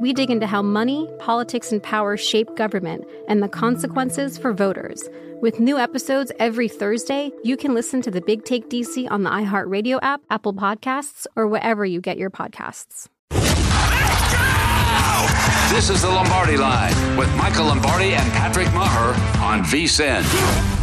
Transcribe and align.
we 0.00 0.12
dig 0.12 0.30
into 0.30 0.46
how 0.46 0.62
money, 0.62 1.08
politics, 1.18 1.72
and 1.72 1.82
power 1.82 2.16
shape 2.16 2.54
government 2.56 3.04
and 3.28 3.42
the 3.42 3.48
consequences 3.48 4.38
for 4.38 4.52
voters. 4.52 5.08
With 5.40 5.60
new 5.60 5.78
episodes 5.78 6.32
every 6.38 6.68
Thursday, 6.68 7.30
you 7.44 7.56
can 7.56 7.74
listen 7.74 8.02
to 8.02 8.10
the 8.10 8.20
Big 8.20 8.44
Take 8.44 8.68
DC 8.68 9.10
on 9.10 9.22
the 9.22 9.30
iHeartRadio 9.30 9.98
app, 10.02 10.20
Apple 10.30 10.54
Podcasts, 10.54 11.26
or 11.36 11.46
wherever 11.46 11.84
you 11.84 12.00
get 12.00 12.18
your 12.18 12.30
podcasts. 12.30 13.08
This 15.70 15.90
is 15.90 16.02
the 16.02 16.08
Lombardi 16.08 16.56
Line 16.56 17.16
with 17.16 17.32
Michael 17.36 17.66
Lombardi 17.66 18.14
and 18.14 18.32
Patrick 18.32 18.72
Maher 18.72 19.14
on 19.42 19.62
VSIN. 19.62 20.77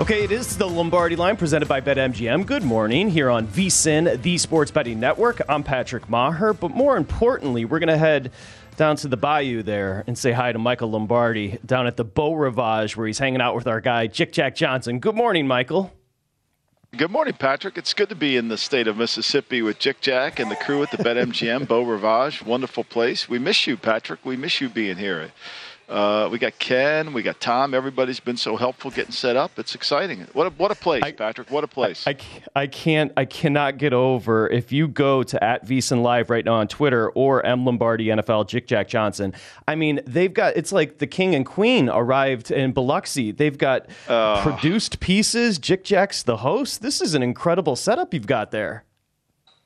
Okay, 0.00 0.24
it 0.24 0.32
is 0.32 0.56
the 0.56 0.66
Lombardi 0.66 1.14
line 1.14 1.36
presented 1.36 1.68
by 1.68 1.82
BetMGM. 1.82 2.46
Good 2.46 2.62
morning 2.62 3.10
here 3.10 3.28
on 3.28 3.46
VSIN, 3.46 4.22
the 4.22 4.38
Sports 4.38 4.70
Betting 4.70 4.98
Network. 4.98 5.42
I'm 5.46 5.62
Patrick 5.62 6.08
Maher, 6.08 6.54
but 6.54 6.70
more 6.70 6.96
importantly, 6.96 7.66
we're 7.66 7.80
going 7.80 7.88
to 7.88 7.98
head 7.98 8.32
down 8.78 8.96
to 8.96 9.08
the 9.08 9.18
bayou 9.18 9.62
there 9.62 10.02
and 10.06 10.16
say 10.16 10.32
hi 10.32 10.52
to 10.52 10.58
Michael 10.58 10.90
Lombardi 10.90 11.58
down 11.66 11.86
at 11.86 11.98
the 11.98 12.04
Beau 12.04 12.32
Rivage 12.32 12.96
where 12.96 13.06
he's 13.06 13.18
hanging 13.18 13.42
out 13.42 13.54
with 13.54 13.66
our 13.66 13.82
guy, 13.82 14.06
Jick 14.06 14.32
Jack 14.32 14.56
Johnson. 14.56 15.00
Good 15.00 15.16
morning, 15.16 15.46
Michael. 15.46 15.92
Good 16.96 17.10
morning, 17.10 17.34
Patrick. 17.34 17.76
It's 17.76 17.92
good 17.92 18.08
to 18.08 18.14
be 18.14 18.38
in 18.38 18.48
the 18.48 18.56
state 18.56 18.88
of 18.88 18.96
Mississippi 18.96 19.60
with 19.60 19.78
Jick 19.78 20.00
Jack 20.00 20.38
and 20.40 20.50
the 20.50 20.56
crew 20.56 20.82
at 20.82 20.90
the 20.90 20.96
BetMGM 21.04 21.68
Beau 21.68 21.82
Rivage. 21.82 22.42
Wonderful 22.42 22.84
place. 22.84 23.28
We 23.28 23.38
miss 23.38 23.66
you, 23.66 23.76
Patrick. 23.76 24.24
We 24.24 24.38
miss 24.38 24.62
you 24.62 24.70
being 24.70 24.96
here. 24.96 25.30
Uh, 25.90 26.28
we 26.30 26.38
got 26.38 26.56
Ken, 26.60 27.12
we 27.12 27.20
got 27.20 27.40
Tom. 27.40 27.74
Everybody's 27.74 28.20
been 28.20 28.36
so 28.36 28.56
helpful 28.56 28.92
getting 28.92 29.10
set 29.10 29.34
up. 29.34 29.58
It's 29.58 29.74
exciting. 29.74 30.20
What 30.34 30.46
a, 30.46 30.50
what 30.50 30.70
a 30.70 30.76
place, 30.76 31.02
I, 31.02 31.10
Patrick. 31.10 31.50
What 31.50 31.64
a 31.64 31.66
place. 31.66 32.06
I, 32.06 32.16
I, 32.54 32.68
can't 32.68 33.12
I 33.16 33.24
cannot 33.24 33.76
get 33.76 33.92
over 33.92 34.48
if 34.48 34.70
you 34.70 34.86
go 34.86 35.24
to 35.24 35.42
at 35.42 35.66
VSIN 35.66 36.02
Live 36.02 36.30
right 36.30 36.44
now 36.44 36.54
on 36.54 36.68
Twitter 36.68 37.10
or 37.10 37.44
M 37.44 37.64
Lombardi 37.64 38.06
NFL 38.06 38.46
Jick 38.46 38.68
Jack 38.68 38.86
Johnson. 38.86 39.34
I 39.66 39.74
mean, 39.74 40.00
they've 40.06 40.32
got 40.32 40.56
it's 40.56 40.70
like 40.70 40.98
the 40.98 41.08
king 41.08 41.34
and 41.34 41.44
queen 41.44 41.88
arrived 41.88 42.52
in 42.52 42.70
Biloxi. 42.70 43.32
They've 43.32 43.58
got 43.58 43.88
uh, 44.06 44.42
produced 44.42 45.00
pieces. 45.00 45.58
Jick 45.58 45.82
Jack's 45.82 46.22
the 46.22 46.36
host. 46.36 46.82
This 46.82 47.00
is 47.00 47.14
an 47.14 47.24
incredible 47.24 47.74
setup 47.74 48.14
you've 48.14 48.28
got 48.28 48.52
there. 48.52 48.84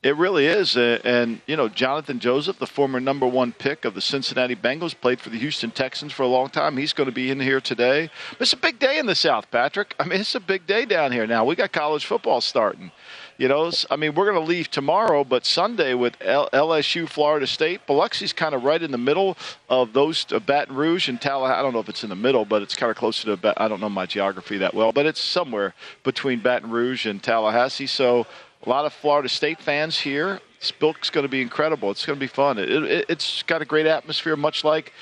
It 0.04 0.16
really 0.16 0.44
is. 0.44 0.76
Uh, 0.76 0.98
and, 1.02 1.40
you 1.46 1.56
know, 1.56 1.66
Jonathan 1.70 2.20
Joseph, 2.20 2.58
the 2.58 2.66
former 2.66 3.00
number 3.00 3.26
one 3.26 3.52
pick 3.52 3.86
of 3.86 3.94
the 3.94 4.02
Cincinnati 4.02 4.54
Bengals, 4.54 4.94
played 4.94 5.18
for 5.18 5.30
the 5.30 5.38
Houston 5.38 5.70
Texans 5.70 6.12
for 6.12 6.24
a 6.24 6.26
long 6.26 6.50
time. 6.50 6.76
He's 6.76 6.92
going 6.92 7.08
to 7.08 7.14
be 7.14 7.30
in 7.30 7.40
here 7.40 7.58
today. 7.58 8.10
It's 8.38 8.52
a 8.52 8.58
big 8.58 8.78
day 8.78 8.98
in 8.98 9.06
the 9.06 9.14
South, 9.14 9.50
Patrick. 9.50 9.94
I 9.98 10.04
mean, 10.04 10.20
it's 10.20 10.34
a 10.34 10.40
big 10.40 10.66
day 10.66 10.84
down 10.84 11.10
here 11.10 11.26
now. 11.26 11.46
We 11.46 11.56
got 11.56 11.72
college 11.72 12.04
football 12.04 12.42
starting. 12.42 12.92
You 13.38 13.48
know, 13.48 13.72
I 13.90 13.96
mean, 13.96 14.14
we're 14.14 14.30
going 14.30 14.40
to 14.40 14.48
leave 14.48 14.70
tomorrow, 14.70 15.24
but 15.24 15.44
Sunday 15.44 15.94
with 15.94 16.16
LSU, 16.20 17.08
Florida 17.08 17.48
State, 17.48 17.84
Biloxi's 17.84 18.32
kind 18.32 18.54
of 18.54 18.62
right 18.62 18.80
in 18.80 18.92
the 18.92 18.98
middle 18.98 19.36
of 19.68 19.92
those 19.92 20.24
uh, 20.30 20.38
Baton 20.38 20.76
Rouge 20.76 21.08
and 21.08 21.20
Tallahassee. 21.20 21.58
I 21.58 21.62
don't 21.62 21.72
know 21.72 21.80
if 21.80 21.88
it's 21.88 22.04
in 22.04 22.10
the 22.10 22.16
middle, 22.16 22.44
but 22.44 22.62
it's 22.62 22.76
kind 22.76 22.90
of 22.90 22.96
closer 22.96 23.36
to. 23.36 23.54
I 23.60 23.66
don't 23.66 23.80
know 23.80 23.88
my 23.88 24.06
geography 24.06 24.58
that 24.58 24.72
well, 24.72 24.92
but 24.92 25.06
it's 25.06 25.20
somewhere 25.20 25.74
between 26.04 26.40
Baton 26.40 26.70
Rouge 26.70 27.06
and 27.06 27.20
Tallahassee. 27.20 27.88
So 27.88 28.26
a 28.64 28.68
lot 28.68 28.84
of 28.84 28.92
Florida 28.92 29.28
State 29.28 29.60
fans 29.60 29.98
here. 29.98 30.40
This 30.60 30.70
book's 30.70 31.10
going 31.10 31.24
to 31.24 31.28
be 31.28 31.42
incredible. 31.42 31.90
It's 31.90 32.06
going 32.06 32.16
to 32.16 32.20
be 32.20 32.26
fun. 32.26 32.58
It, 32.58 32.70
it, 32.70 33.06
it's 33.08 33.42
got 33.42 33.60
a 33.60 33.64
great 33.64 33.86
atmosphere, 33.86 34.36
much 34.36 34.64
like 34.64 34.92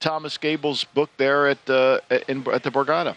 Thomas 0.00 0.38
Gable's 0.38 0.84
book 0.84 1.10
there 1.18 1.48
at, 1.48 1.68
uh, 1.68 2.00
in, 2.28 2.46
at 2.50 2.62
the 2.62 2.70
Borgata. 2.70 3.16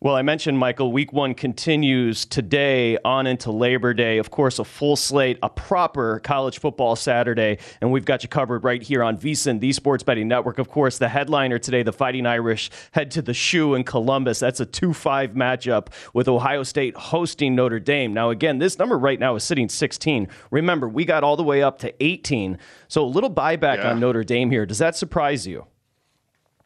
Well, 0.00 0.14
I 0.14 0.22
mentioned, 0.22 0.56
Michael, 0.56 0.92
week 0.92 1.12
one 1.12 1.34
continues 1.34 2.24
today 2.24 2.98
on 3.04 3.26
into 3.26 3.50
Labor 3.50 3.92
Day. 3.92 4.18
Of 4.18 4.30
course, 4.30 4.60
a 4.60 4.64
full 4.64 4.94
slate, 4.94 5.40
a 5.42 5.48
proper 5.48 6.20
college 6.20 6.60
football 6.60 6.94
Saturday, 6.94 7.58
and 7.80 7.90
we've 7.90 8.04
got 8.04 8.22
you 8.22 8.28
covered 8.28 8.62
right 8.62 8.80
here 8.80 9.02
on 9.02 9.18
VSIN, 9.18 9.58
the 9.58 9.72
Sports 9.72 10.04
Betting 10.04 10.28
Network. 10.28 10.60
Of 10.60 10.68
course, 10.68 10.98
the 10.98 11.08
headliner 11.08 11.58
today, 11.58 11.82
the 11.82 11.92
Fighting 11.92 12.26
Irish, 12.26 12.70
head 12.92 13.10
to 13.10 13.22
the 13.22 13.34
shoe 13.34 13.74
in 13.74 13.82
Columbus. 13.82 14.38
That's 14.38 14.60
a 14.60 14.66
2 14.66 14.92
5 14.92 15.32
matchup 15.32 15.88
with 16.14 16.28
Ohio 16.28 16.62
State 16.62 16.96
hosting 16.96 17.56
Notre 17.56 17.80
Dame. 17.80 18.14
Now, 18.14 18.30
again, 18.30 18.58
this 18.58 18.78
number 18.78 18.96
right 18.96 19.18
now 19.18 19.34
is 19.34 19.42
sitting 19.42 19.68
16. 19.68 20.28
Remember, 20.52 20.88
we 20.88 21.06
got 21.06 21.24
all 21.24 21.36
the 21.36 21.42
way 21.42 21.60
up 21.60 21.80
to 21.80 21.92
18. 22.04 22.58
So 22.86 23.04
a 23.04 23.04
little 23.04 23.34
buyback 23.34 23.78
yeah. 23.78 23.90
on 23.90 23.98
Notre 23.98 24.22
Dame 24.22 24.52
here. 24.52 24.64
Does 24.64 24.78
that 24.78 24.94
surprise 24.94 25.44
you? 25.44 25.66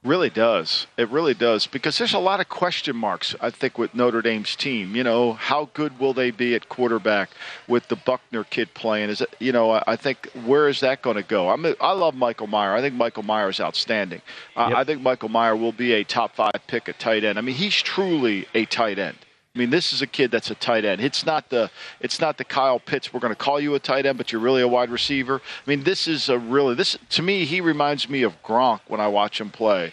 Really 0.05 0.31
does. 0.31 0.89
It 0.97 1.09
really 1.11 1.35
does 1.35 1.69
because 1.69 1.97
there's 1.97 2.13
a 2.13 2.19
lot 2.19 2.41
of 2.41 2.49
question 2.49 2.97
marks. 2.97 3.37
I 3.41 3.51
think 3.51 3.79
with 3.79 3.95
Notre 3.95 4.21
Dame's 4.21 4.57
team, 4.57 4.97
you 4.97 5.05
know, 5.05 5.35
how 5.35 5.71
good 5.75 6.01
will 6.01 6.13
they 6.13 6.33
be 6.33 6.57
at 6.57 6.69
quarterback 6.69 7.31
with 7.69 7.87
the 7.87 7.95
Buchner 7.95 8.43
kid 8.43 8.75
playing? 8.75 9.11
Is 9.11 9.21
it, 9.21 9.37
you 9.39 9.53
know, 9.53 9.81
I 9.87 9.95
think 9.95 10.29
where 10.45 10.69
is 10.69 10.81
that 10.81 11.03
going 11.03 11.17
to 11.17 11.23
go? 11.23 11.51
I'm, 11.51 11.65
I 11.81 11.93
love 11.93 12.17
Michael 12.17 12.49
Mayer. 12.49 12.75
I 12.75 12.81
think 12.81 12.97
Michael 12.97 13.23
Mayer 13.23 13.49
is 13.49 13.61
outstanding. 13.61 14.23
Yep. 14.57 14.73
I 14.75 14.83
think 14.83 15.03
Michael 15.03 15.29
Mayer 15.29 15.55
will 15.55 15.73
be 15.73 15.93
a 15.93 16.03
top 16.03 16.35
five 16.35 16.61
pick 16.67 16.89
at 16.89 16.99
tight 16.99 17.23
end. 17.23 17.39
I 17.39 17.43
mean, 17.43 17.55
he's 17.55 17.81
truly 17.81 18.47
a 18.55 18.65
tight 18.65 18.99
end. 18.99 19.19
I 19.55 19.59
mean, 19.59 19.69
this 19.69 19.93
is 19.93 20.01
a 20.01 20.07
kid 20.07 20.31
that's 20.31 20.51
a 20.51 20.55
tight 20.55 20.87
end. 20.87 21.03
It's 21.03 21.27
not 21.27 21.51
the 21.51 21.71
it's 22.01 22.21
not 22.21 22.39
the 22.39 22.45
Kyle 22.45 22.79
Pitts. 22.79 23.13
We're 23.13 23.21
going 23.21 23.35
to 23.35 23.39
call 23.39 23.61
you 23.61 23.75
a 23.75 23.79
tight 23.79 24.07
end, 24.07 24.17
but 24.17 24.33
you're 24.33 24.41
really 24.41 24.63
a 24.63 24.69
wide 24.69 24.89
receiver. 24.89 25.43
I 25.45 25.71
mean, 25.71 25.83
this 25.83 26.09
is 26.09 26.31
a 26.31 26.39
really 26.39 26.75
this 26.75 26.97
to 27.11 27.23
me. 27.23 27.45
He 27.45 27.61
reminds 27.61 28.09
me 28.09 28.23
of 28.23 28.43
Gronk 28.43 28.81
when 28.89 29.01
I 29.01 29.09
watch 29.09 29.41
him 29.41 29.51
play, 29.51 29.93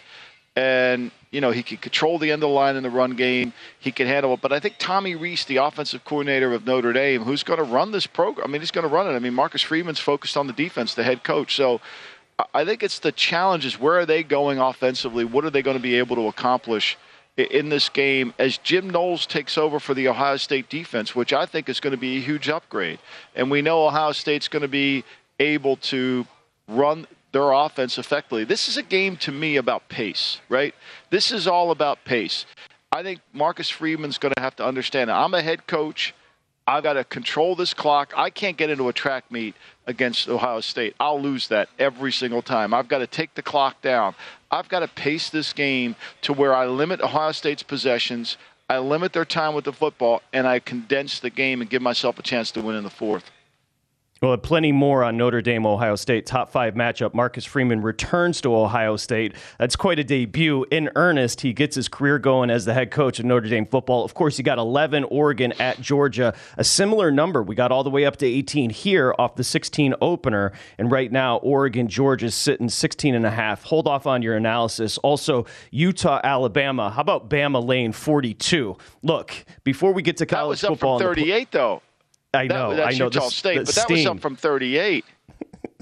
and 0.56 1.10
you 1.30 1.40
know, 1.42 1.50
he 1.50 1.62
can 1.62 1.76
control 1.76 2.18
the 2.18 2.32
end 2.32 2.42
of 2.42 2.48
the 2.48 2.54
line 2.54 2.74
in 2.74 2.82
the 2.82 2.90
run 2.90 3.12
game. 3.16 3.52
He 3.78 3.92
can 3.92 4.06
handle 4.06 4.32
it. 4.34 4.40
But 4.40 4.52
I 4.52 4.60
think 4.60 4.76
Tommy 4.78 5.14
Rees, 5.14 5.44
the 5.44 5.58
offensive 5.58 6.04
coordinator 6.04 6.52
of 6.52 6.66
Notre 6.66 6.92
Dame, 6.92 7.22
who's 7.22 7.42
going 7.42 7.58
to 7.58 7.64
run 7.64 7.92
this 7.92 8.06
program, 8.06 8.48
I 8.48 8.50
mean, 8.50 8.62
he's 8.62 8.72
going 8.72 8.88
to 8.88 8.92
run 8.92 9.06
it. 9.06 9.14
I 9.14 9.18
mean, 9.20 9.34
Marcus 9.34 9.62
Freeman's 9.62 10.00
focused 10.00 10.36
on 10.36 10.46
the 10.46 10.52
defense, 10.52 10.94
the 10.94 11.04
head 11.04 11.22
coach. 11.22 11.54
So 11.54 11.80
I 12.52 12.64
think 12.64 12.82
it's 12.82 12.98
the 12.98 13.12
challenges. 13.12 13.78
Where 13.78 13.98
are 13.98 14.06
they 14.06 14.22
going 14.22 14.58
offensively? 14.58 15.24
What 15.24 15.44
are 15.44 15.50
they 15.50 15.62
going 15.62 15.76
to 15.76 15.82
be 15.82 15.96
able 15.96 16.16
to 16.16 16.26
accomplish 16.26 16.96
in 17.40 17.68
this 17.68 17.88
game 17.88 18.34
as 18.38 18.58
Jim 18.58 18.90
Knowles 18.90 19.26
takes 19.26 19.56
over 19.56 19.80
for 19.80 19.94
the 19.94 20.08
Ohio 20.08 20.36
State 20.36 20.68
defense, 20.68 21.14
which 21.14 21.32
I 21.32 21.46
think 21.46 21.68
is 21.68 21.80
going 21.80 21.92
to 21.92 21.96
be 22.00 22.16
a 22.16 22.20
huge 22.20 22.48
upgrade. 22.48 22.98
And 23.34 23.50
we 23.50 23.62
know 23.62 23.86
Ohio 23.86 24.12
State's 24.12 24.48
going 24.48 24.62
to 24.62 24.68
be 24.68 25.04
able 25.38 25.76
to 25.76 26.26
run 26.68 27.06
their 27.32 27.52
offense 27.52 27.98
effectively. 27.98 28.44
This 28.44 28.68
is 28.68 28.76
a 28.76 28.82
game 28.82 29.16
to 29.18 29.32
me 29.32 29.56
about 29.56 29.88
pace, 29.88 30.40
right? 30.48 30.74
This 31.10 31.30
is 31.30 31.46
all 31.46 31.70
about 31.70 32.04
pace. 32.04 32.44
I 32.92 33.02
think 33.02 33.20
Marcus 33.32 33.70
Freeman's 33.70 34.18
going 34.18 34.34
to 34.34 34.42
have 34.42 34.56
to 34.56 34.64
understand. 34.64 35.10
I'm 35.10 35.34
a 35.34 35.42
head 35.42 35.66
coach. 35.66 36.14
I've 36.70 36.84
got 36.84 36.92
to 36.92 37.02
control 37.02 37.56
this 37.56 37.74
clock. 37.74 38.12
I 38.16 38.30
can't 38.30 38.56
get 38.56 38.70
into 38.70 38.88
a 38.88 38.92
track 38.92 39.28
meet 39.28 39.56
against 39.88 40.28
Ohio 40.28 40.60
State. 40.60 40.94
I'll 41.00 41.20
lose 41.20 41.48
that 41.48 41.68
every 41.80 42.12
single 42.12 42.42
time. 42.42 42.72
I've 42.72 42.86
got 42.86 42.98
to 42.98 43.08
take 43.08 43.34
the 43.34 43.42
clock 43.42 43.82
down. 43.82 44.14
I've 44.52 44.68
got 44.68 44.80
to 44.80 44.88
pace 44.88 45.30
this 45.30 45.52
game 45.52 45.96
to 46.22 46.32
where 46.32 46.54
I 46.54 46.66
limit 46.66 47.00
Ohio 47.00 47.32
State's 47.32 47.64
possessions, 47.64 48.36
I 48.68 48.78
limit 48.78 49.12
their 49.12 49.24
time 49.24 49.54
with 49.54 49.64
the 49.64 49.72
football, 49.72 50.22
and 50.32 50.46
I 50.46 50.60
condense 50.60 51.18
the 51.18 51.28
game 51.28 51.60
and 51.60 51.68
give 51.68 51.82
myself 51.82 52.20
a 52.20 52.22
chance 52.22 52.52
to 52.52 52.62
win 52.62 52.76
in 52.76 52.84
the 52.84 52.90
fourth. 52.90 53.28
Well, 54.22 54.36
plenty 54.36 54.70
more 54.70 55.02
on 55.02 55.16
Notre 55.16 55.40
Dame, 55.40 55.64
Ohio 55.64 55.96
State. 55.96 56.26
Top 56.26 56.52
five 56.52 56.74
matchup. 56.74 57.14
Marcus 57.14 57.46
Freeman 57.46 57.80
returns 57.80 58.42
to 58.42 58.54
Ohio 58.54 58.96
State. 58.96 59.34
That's 59.58 59.76
quite 59.76 59.98
a 59.98 60.04
debut. 60.04 60.66
In 60.70 60.90
earnest, 60.94 61.40
he 61.40 61.54
gets 61.54 61.74
his 61.74 61.88
career 61.88 62.18
going 62.18 62.50
as 62.50 62.66
the 62.66 62.74
head 62.74 62.90
coach 62.90 63.18
of 63.18 63.24
Notre 63.24 63.48
Dame 63.48 63.64
football. 63.64 64.04
Of 64.04 64.12
course, 64.12 64.36
he 64.36 64.42
got 64.42 64.58
11, 64.58 65.04
Oregon 65.04 65.52
at 65.52 65.80
Georgia. 65.80 66.34
A 66.58 66.64
similar 66.64 67.10
number. 67.10 67.42
We 67.42 67.54
got 67.54 67.72
all 67.72 67.82
the 67.82 67.88
way 67.88 68.04
up 68.04 68.18
to 68.18 68.26
18 68.26 68.68
here 68.68 69.14
off 69.18 69.36
the 69.36 69.42
16 69.42 69.94
opener. 70.02 70.52
And 70.76 70.92
right 70.92 71.10
now, 71.10 71.38
Oregon, 71.38 71.88
Georgia's 71.88 72.34
sitting 72.34 72.68
16 72.68 73.14
and 73.14 73.24
a 73.24 73.30
half. 73.30 73.62
Hold 73.64 73.88
off 73.88 74.06
on 74.06 74.20
your 74.20 74.36
analysis. 74.36 74.98
Also, 74.98 75.46
Utah, 75.70 76.20
Alabama. 76.22 76.90
How 76.90 77.00
about 77.00 77.30
Bama 77.30 77.66
Lane 77.66 77.92
42? 77.92 78.76
Look, 79.02 79.32
before 79.64 79.94
we 79.94 80.02
get 80.02 80.18
to 80.18 80.26
college 80.26 80.60
football. 80.60 80.96
Up 80.96 81.00
from 81.04 81.14
38, 81.14 81.52
though. 81.52 81.80
I 82.32 82.46
know, 82.46 82.76
that, 82.76 82.86
I 82.86 82.90
know. 82.90 83.06
Utah 83.06 83.24
the, 83.24 83.30
State, 83.30 83.54
the 83.58 83.64
but 83.64 83.74
that 83.74 83.84
steam. 83.84 83.96
was 83.96 84.06
up 84.06 84.20
from 84.20 84.36
38. 84.36 85.04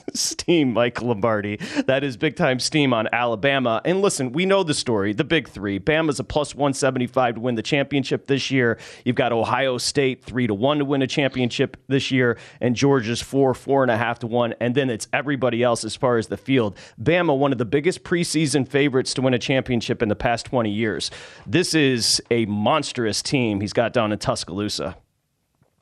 steam, 0.15 0.73
Mike 0.73 1.01
Lombardi. 1.03 1.59
That 1.87 2.05
is 2.05 2.17
big 2.17 2.37
time 2.37 2.61
steam 2.61 2.93
on 2.93 3.09
Alabama. 3.13 3.81
And 3.85 4.03
listen, 4.03 4.33
we 4.33 4.47
know 4.47 4.63
the 4.63 4.75
story. 4.75 5.13
The 5.13 5.25
big 5.25 5.49
three. 5.49 5.79
Bama's 5.79 6.21
a 6.21 6.25
plus 6.25 6.55
175 6.55 7.37
to 7.37 7.41
win 7.41 7.55
the 7.55 7.63
championship 7.63 8.27
this 8.27 8.51
year. 8.51 8.79
You've 9.05 9.17
got 9.17 9.33
Ohio 9.33 9.79
State 9.79 10.25
three 10.25 10.47
to 10.47 10.55
one 10.55 10.79
to 10.79 10.85
win 10.85 11.03
a 11.03 11.07
championship 11.07 11.77
this 11.89 12.11
year, 12.11 12.39
and 12.61 12.75
Georgia's 12.75 13.21
four, 13.21 13.55
four 13.55 13.83
and 13.83 13.91
a 13.91 13.97
half 13.97 14.19
to 14.21 14.27
one. 14.27 14.55
And 14.61 14.75
then 14.75 14.91
it's 14.91 15.09
everybody 15.13 15.63
else 15.63 15.85
as 15.85 15.97
far 15.97 16.19
as 16.19 16.29
the 16.29 16.37
field. 16.37 16.77
Bama, 17.01 17.37
one 17.37 17.53
of 17.53 17.59
the 17.59 17.65
biggest 17.65 18.05
preseason 18.05 18.67
favorites 18.67 19.15
to 19.15 19.23
win 19.23 19.35
a 19.35 19.39
championship 19.39 20.03
in 20.03 20.09
the 20.09 20.17
past 20.17 20.47
20 20.47 20.71
years. 20.71 21.11
This 21.47 21.75
is 21.75 22.23
a 22.31 22.47
monstrous 22.47 23.23
team 23.23 23.61
he's 23.61 23.73
got 23.73 23.93
down 23.93 24.13
in 24.13 24.19
Tuscaloosa. 24.19 24.97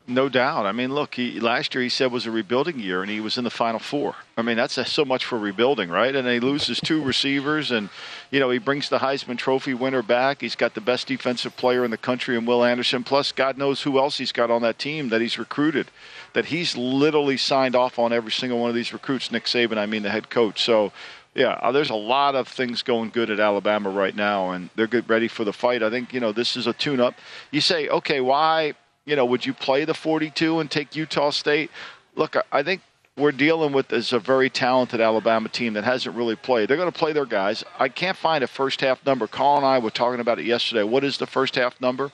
No 0.09 0.29
doubt. 0.29 0.67
I 0.67 0.73
mean, 0.73 0.95
look, 0.95 1.17
he, 1.17 1.41
last 1.41 1.75
year 1.75 1.83
he 1.83 1.89
said 1.89 2.13
was 2.13 2.27
a 2.27 2.31
rebuilding 2.31 2.79
year, 2.79 3.03
and 3.03 3.11
he 3.11 3.19
was 3.19 3.39
in 3.39 3.45
the 3.45 3.51
Final 3.51 3.81
Four. 3.81 4.15
I 4.37 4.43
mean, 4.43 4.57
that's 4.57 4.79
a, 4.79 4.85
so 4.85 5.05
much 5.05 5.25
for 5.25 5.37
rebuilding, 5.37 5.91
right? 5.91 6.15
And 6.15 6.29
he 6.29 6.39
loses 6.39 6.79
two 6.81 7.03
receivers, 7.03 7.73
and 7.73 7.89
you 8.31 8.39
know 8.39 8.49
he 8.51 8.59
brings 8.59 8.89
the 8.89 8.99
Heisman 8.99 9.37
Trophy 9.37 9.75
winner 9.75 10.03
back. 10.03 10.43
He's 10.43 10.55
got 10.55 10.75
the 10.75 10.81
best 10.81 11.09
defensive 11.09 11.57
player 11.57 11.85
in 11.85 11.91
the 11.91 11.99
country, 11.99 12.37
and 12.37 12.47
Will 12.47 12.65
Anderson. 12.65 13.03
Plus, 13.03 13.33
God 13.33 13.59
knows 13.59 13.83
who 13.83 13.99
else 13.99 14.19
he's 14.19 14.31
got 14.31 14.49
on 14.49 14.63
that 14.63 14.79
team 14.79 15.09
that 15.09 15.21
he's 15.21 15.41
recruited. 15.41 15.91
That 16.35 16.47
he's 16.47 16.77
literally 16.77 17.37
signed 17.37 17.75
off 17.75 17.99
on 17.99 18.13
every 18.13 18.31
single 18.31 18.61
one 18.61 18.69
of 18.69 18.77
these 18.77 18.93
recruits. 18.93 19.33
Nick 19.33 19.47
Saban, 19.47 19.77
I 19.77 19.87
mean, 19.87 20.03
the 20.03 20.11
head 20.11 20.31
coach. 20.31 20.63
So. 20.63 20.93
Yeah, 21.35 21.59
uh, 21.61 21.71
there's 21.71 21.91
a 21.91 21.95
lot 21.95 22.35
of 22.35 22.49
things 22.49 22.81
going 22.81 23.11
good 23.11 23.29
at 23.29 23.39
Alabama 23.39 23.91
right 23.91 24.17
now, 24.17 24.53
and 24.53 24.71
they're 24.75 24.87
good, 24.87 25.07
ready 25.07 25.29
for 25.29 25.45
the 25.45 25.53
fight. 25.53 25.83
I 25.83 25.91
think 25.91 26.15
you 26.15 26.21
know 26.21 26.33
this 26.33 26.57
is 26.57 26.67
a 26.67 26.73
tune-up. 26.73 27.15
You 27.51 27.61
say, 27.61 27.89
okay, 27.89 28.23
why 28.23 28.73
you 29.07 29.17
know, 29.17 29.25
would 29.25 29.47
you 29.47 29.55
play 29.55 29.85
the 29.85 29.95
42 29.95 30.61
and 30.61 30.71
take 30.71 30.95
Utah 30.95 31.31
State? 31.31 31.71
Look, 32.17 32.37
I 32.53 32.63
think 32.63 32.83
we're 33.17 33.33
dealing 33.33 33.73
with 33.73 33.91
is 33.93 34.13
a 34.13 34.19
very 34.19 34.51
talented 34.51 35.01
Alabama 35.01 35.49
team 35.49 35.73
that 35.73 35.85
hasn't 35.85 36.15
really 36.15 36.37
played. 36.37 36.69
They're 36.69 36.77
going 36.77 36.93
to 36.93 36.99
play 36.99 37.13
their 37.13 37.25
guys. 37.25 37.65
I 37.79 37.89
can't 37.89 38.17
find 38.17 38.45
a 38.45 38.47
first 38.47 38.81
half 38.83 39.05
number. 39.07 39.27
Colin 39.27 39.65
and 39.65 39.67
I 39.67 39.79
were 39.79 39.91
talking 39.91 40.21
about 40.21 40.39
it 40.39 40.45
yesterday. 40.45 40.83
What 40.83 41.05
is 41.05 41.17
the 41.17 41.27
first 41.27 41.55
half 41.55 41.81
number? 41.81 42.11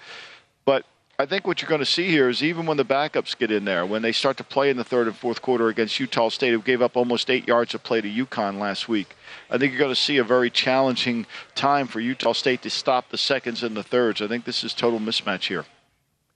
But 0.64 0.84
I 1.18 1.26
think 1.26 1.46
what 1.46 1.60
you're 1.60 1.68
going 1.68 1.80
to 1.80 1.86
see 1.86 2.08
here 2.08 2.28
is 2.28 2.42
even 2.42 2.66
when 2.66 2.76
the 2.76 2.84
backups 2.84 3.36
get 3.36 3.50
in 3.50 3.64
there, 3.64 3.84
when 3.84 4.02
they 4.02 4.12
start 4.12 4.36
to 4.36 4.44
play 4.44 4.70
in 4.70 4.76
the 4.76 4.84
third 4.84 5.08
and 5.08 5.16
fourth 5.16 5.42
quarter 5.42 5.68
against 5.68 5.98
Utah 5.98 6.28
State, 6.28 6.50
who 6.50 6.62
gave 6.62 6.82
up 6.82 6.96
almost 6.96 7.30
eight 7.30 7.48
yards 7.48 7.74
of 7.74 7.82
play 7.82 8.00
to 8.00 8.08
UConn 8.08 8.58
last 8.58 8.88
week, 8.88 9.16
I 9.50 9.58
think 9.58 9.72
you're 9.72 9.80
going 9.80 9.94
to 9.94 10.00
see 10.00 10.18
a 10.18 10.24
very 10.24 10.50
challenging 10.50 11.26
time 11.54 11.88
for 11.88 12.00
Utah 12.00 12.32
State 12.32 12.62
to 12.62 12.70
stop 12.70 13.10
the 13.10 13.18
seconds 13.18 13.62
and 13.62 13.76
the 13.76 13.82
thirds. 13.82 14.22
I 14.22 14.28
think 14.28 14.44
this 14.44 14.62
is 14.62 14.72
total 14.72 15.00
mismatch 15.00 15.48
here. 15.48 15.64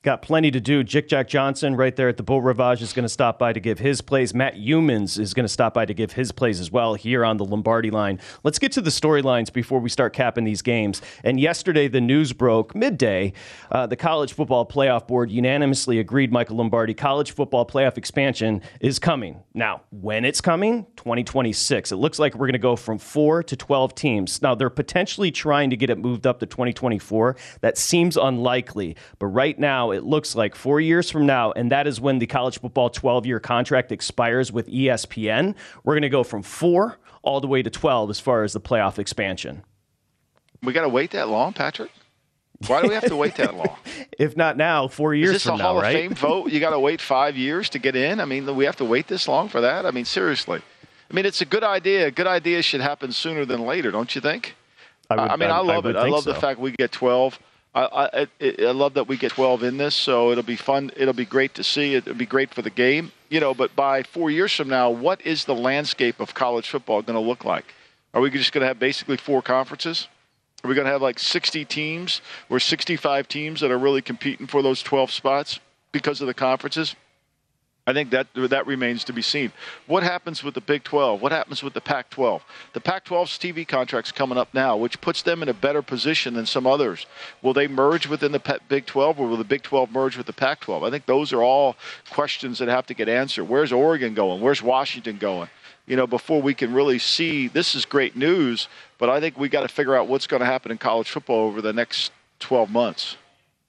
Got 0.06 0.22
plenty 0.22 0.52
to 0.52 0.60
do. 0.60 0.84
Jick 0.84 1.08
Jack 1.08 1.26
Johnson 1.26 1.74
right 1.74 1.96
there 1.96 2.08
at 2.08 2.16
the 2.16 2.22
Beau 2.22 2.38
Rivage 2.38 2.80
is 2.80 2.92
going 2.92 3.02
to 3.02 3.08
stop 3.08 3.40
by 3.40 3.52
to 3.52 3.58
give 3.58 3.80
his 3.80 4.00
plays. 4.00 4.32
Matt 4.32 4.54
Youmans 4.54 5.18
is 5.18 5.34
going 5.34 5.42
to 5.42 5.48
stop 5.48 5.74
by 5.74 5.84
to 5.84 5.92
give 5.92 6.12
his 6.12 6.30
plays 6.30 6.60
as 6.60 6.70
well 6.70 6.94
here 6.94 7.24
on 7.24 7.38
the 7.38 7.44
Lombardi 7.44 7.90
line. 7.90 8.20
Let's 8.44 8.60
get 8.60 8.70
to 8.70 8.80
the 8.80 8.90
storylines 8.90 9.52
before 9.52 9.80
we 9.80 9.88
start 9.88 10.12
capping 10.12 10.44
these 10.44 10.62
games. 10.62 11.02
And 11.24 11.40
yesterday, 11.40 11.88
the 11.88 12.00
news 12.00 12.32
broke 12.32 12.72
midday. 12.72 13.32
Uh, 13.68 13.88
the 13.88 13.96
College 13.96 14.32
Football 14.32 14.64
Playoff 14.64 15.08
Board 15.08 15.28
unanimously 15.28 15.98
agreed, 15.98 16.30
Michael 16.30 16.58
Lombardi, 16.58 16.94
college 16.94 17.32
football 17.32 17.66
playoff 17.66 17.98
expansion 17.98 18.62
is 18.80 19.00
coming. 19.00 19.42
Now, 19.54 19.80
when 19.90 20.24
it's 20.24 20.40
coming? 20.40 20.86
2026. 20.94 21.90
It 21.90 21.96
looks 21.96 22.20
like 22.20 22.34
we're 22.34 22.46
going 22.46 22.52
to 22.52 22.60
go 22.60 22.76
from 22.76 22.98
four 22.98 23.42
to 23.42 23.56
12 23.56 23.96
teams. 23.96 24.40
Now, 24.40 24.54
they're 24.54 24.70
potentially 24.70 25.32
trying 25.32 25.70
to 25.70 25.76
get 25.76 25.90
it 25.90 25.98
moved 25.98 26.28
up 26.28 26.38
to 26.38 26.46
2024. 26.46 27.34
That 27.60 27.76
seems 27.76 28.16
unlikely. 28.16 28.94
But 29.18 29.26
right 29.26 29.58
now, 29.58 29.95
it 29.96 30.04
looks 30.04 30.36
like 30.36 30.54
four 30.54 30.80
years 30.80 31.10
from 31.10 31.26
now, 31.26 31.50
and 31.52 31.72
that 31.72 31.86
is 31.86 32.00
when 32.00 32.18
the 32.20 32.26
college 32.26 32.60
football 32.60 32.90
12 32.90 33.26
year 33.26 33.40
contract 33.40 33.90
expires 33.90 34.52
with 34.52 34.68
ESPN. 34.68 35.54
We're 35.82 35.94
going 35.94 36.02
to 36.02 36.08
go 36.08 36.22
from 36.22 36.42
four 36.42 36.98
all 37.22 37.40
the 37.40 37.48
way 37.48 37.62
to 37.62 37.70
12 37.70 38.10
as 38.10 38.20
far 38.20 38.44
as 38.44 38.52
the 38.52 38.60
playoff 38.60 38.98
expansion. 38.98 39.64
We 40.62 40.72
got 40.72 40.82
to 40.82 40.88
wait 40.88 41.10
that 41.10 41.28
long, 41.28 41.52
Patrick? 41.52 41.90
Why 42.66 42.80
do 42.80 42.88
we 42.88 42.94
have 42.94 43.06
to 43.06 43.16
wait 43.16 43.34
that 43.36 43.54
long? 43.54 43.76
if 44.18 44.36
not 44.36 44.56
now, 44.56 44.88
four 44.88 45.14
years 45.14 45.30
Is 45.30 45.34
this 45.34 45.42
from 45.44 45.56
a 45.56 45.58
now, 45.58 45.64
Hall 45.64 45.82
right? 45.82 45.94
of 45.96 46.00
Fame 46.00 46.14
vote? 46.14 46.52
You 46.52 46.60
got 46.60 46.70
to 46.70 46.80
wait 46.80 47.00
five 47.00 47.36
years 47.36 47.68
to 47.70 47.78
get 47.78 47.96
in? 47.96 48.20
I 48.20 48.24
mean, 48.24 48.54
we 48.54 48.64
have 48.64 48.76
to 48.76 48.84
wait 48.84 49.08
this 49.08 49.28
long 49.28 49.48
for 49.48 49.60
that? 49.60 49.84
I 49.84 49.90
mean, 49.90 50.04
seriously. 50.04 50.62
I 51.10 51.14
mean, 51.14 51.26
it's 51.26 51.40
a 51.40 51.44
good 51.44 51.64
idea. 51.64 52.10
Good 52.10 52.26
ideas 52.26 52.64
should 52.64 52.80
happen 52.80 53.12
sooner 53.12 53.44
than 53.44 53.66
later, 53.66 53.90
don't 53.90 54.14
you 54.14 54.20
think? 54.20 54.54
I, 55.10 55.14
would, 55.14 55.30
I 55.30 55.36
mean, 55.36 55.50
I, 55.50 55.58
love 55.58 55.86
I 55.86 55.90
it. 55.90 55.96
I 55.96 56.08
love 56.08 56.24
so. 56.24 56.32
the 56.32 56.40
fact 56.40 56.58
we 56.58 56.72
get 56.72 56.92
12. 56.92 57.38
I, 57.76 58.26
I, 58.40 58.52
I, 58.58 58.70
love 58.70 58.94
that 58.94 59.06
we 59.06 59.18
get 59.18 59.32
12 59.32 59.62
in 59.62 59.76
this, 59.76 59.94
so 59.94 60.32
it'll 60.32 60.42
be 60.42 60.56
fun. 60.56 60.90
It'll 60.96 61.12
be 61.12 61.26
great 61.26 61.54
to 61.56 61.62
see. 61.62 61.94
It'll 61.94 62.14
be 62.14 62.24
great 62.24 62.54
for 62.54 62.62
the 62.62 62.70
game, 62.70 63.12
you 63.28 63.38
know. 63.38 63.52
But 63.52 63.76
by 63.76 64.02
four 64.02 64.30
years 64.30 64.54
from 64.54 64.68
now, 64.68 64.88
what 64.88 65.20
is 65.26 65.44
the 65.44 65.54
landscape 65.54 66.18
of 66.18 66.32
college 66.32 66.70
football 66.70 67.02
going 67.02 67.22
to 67.22 67.28
look 67.28 67.44
like? 67.44 67.74
Are 68.14 68.22
we 68.22 68.30
just 68.30 68.52
going 68.52 68.62
to 68.62 68.68
have 68.68 68.78
basically 68.78 69.18
four 69.18 69.42
conferences? 69.42 70.08
Are 70.64 70.68
we 70.68 70.74
going 70.74 70.86
to 70.86 70.90
have 70.90 71.02
like 71.02 71.18
60 71.18 71.66
teams 71.66 72.22
or 72.48 72.58
65 72.58 73.28
teams 73.28 73.60
that 73.60 73.70
are 73.70 73.78
really 73.78 74.00
competing 74.00 74.46
for 74.46 74.62
those 74.62 74.82
12 74.82 75.10
spots 75.10 75.60
because 75.92 76.22
of 76.22 76.28
the 76.28 76.34
conferences? 76.34 76.96
I 77.88 77.92
think 77.92 78.10
that 78.10 78.26
that 78.34 78.66
remains 78.66 79.04
to 79.04 79.12
be 79.12 79.22
seen. 79.22 79.52
What 79.86 80.02
happens 80.02 80.42
with 80.42 80.54
the 80.54 80.60
Big 80.60 80.82
12? 80.82 81.22
What 81.22 81.30
happens 81.30 81.62
with 81.62 81.72
the 81.72 81.80
Pac 81.80 82.10
12? 82.10 82.42
The 82.72 82.80
Pac 82.80 83.04
12's 83.04 83.38
TV 83.38 83.66
contract's 83.66 84.10
coming 84.10 84.36
up 84.36 84.52
now, 84.52 84.76
which 84.76 85.00
puts 85.00 85.22
them 85.22 85.40
in 85.40 85.48
a 85.48 85.54
better 85.54 85.82
position 85.82 86.34
than 86.34 86.46
some 86.46 86.66
others. 86.66 87.06
Will 87.42 87.52
they 87.52 87.68
merge 87.68 88.08
within 88.08 88.32
the 88.32 88.60
Big 88.68 88.86
12 88.86 89.20
or 89.20 89.28
will 89.28 89.36
the 89.36 89.44
Big 89.44 89.62
12 89.62 89.92
merge 89.92 90.16
with 90.16 90.26
the 90.26 90.32
Pac 90.32 90.60
12? 90.60 90.82
I 90.82 90.90
think 90.90 91.06
those 91.06 91.32
are 91.32 91.42
all 91.42 91.76
questions 92.10 92.58
that 92.58 92.66
have 92.66 92.86
to 92.86 92.94
get 92.94 93.08
answered. 93.08 93.44
Where's 93.44 93.72
Oregon 93.72 94.14
going? 94.14 94.40
Where's 94.40 94.62
Washington 94.62 95.18
going? 95.18 95.48
You 95.86 95.94
know, 95.94 96.08
before 96.08 96.42
we 96.42 96.54
can 96.54 96.74
really 96.74 96.98
see 96.98 97.46
this 97.46 97.76
is 97.76 97.84
great 97.84 98.16
news, 98.16 98.66
but 98.98 99.08
I 99.08 99.20
think 99.20 99.38
we 99.38 99.48
got 99.48 99.62
to 99.62 99.68
figure 99.68 99.94
out 99.94 100.08
what's 100.08 100.26
going 100.26 100.40
to 100.40 100.46
happen 100.46 100.72
in 100.72 100.78
college 100.78 101.08
football 101.08 101.46
over 101.46 101.62
the 101.62 101.72
next 101.72 102.10
12 102.40 102.68
months. 102.68 103.16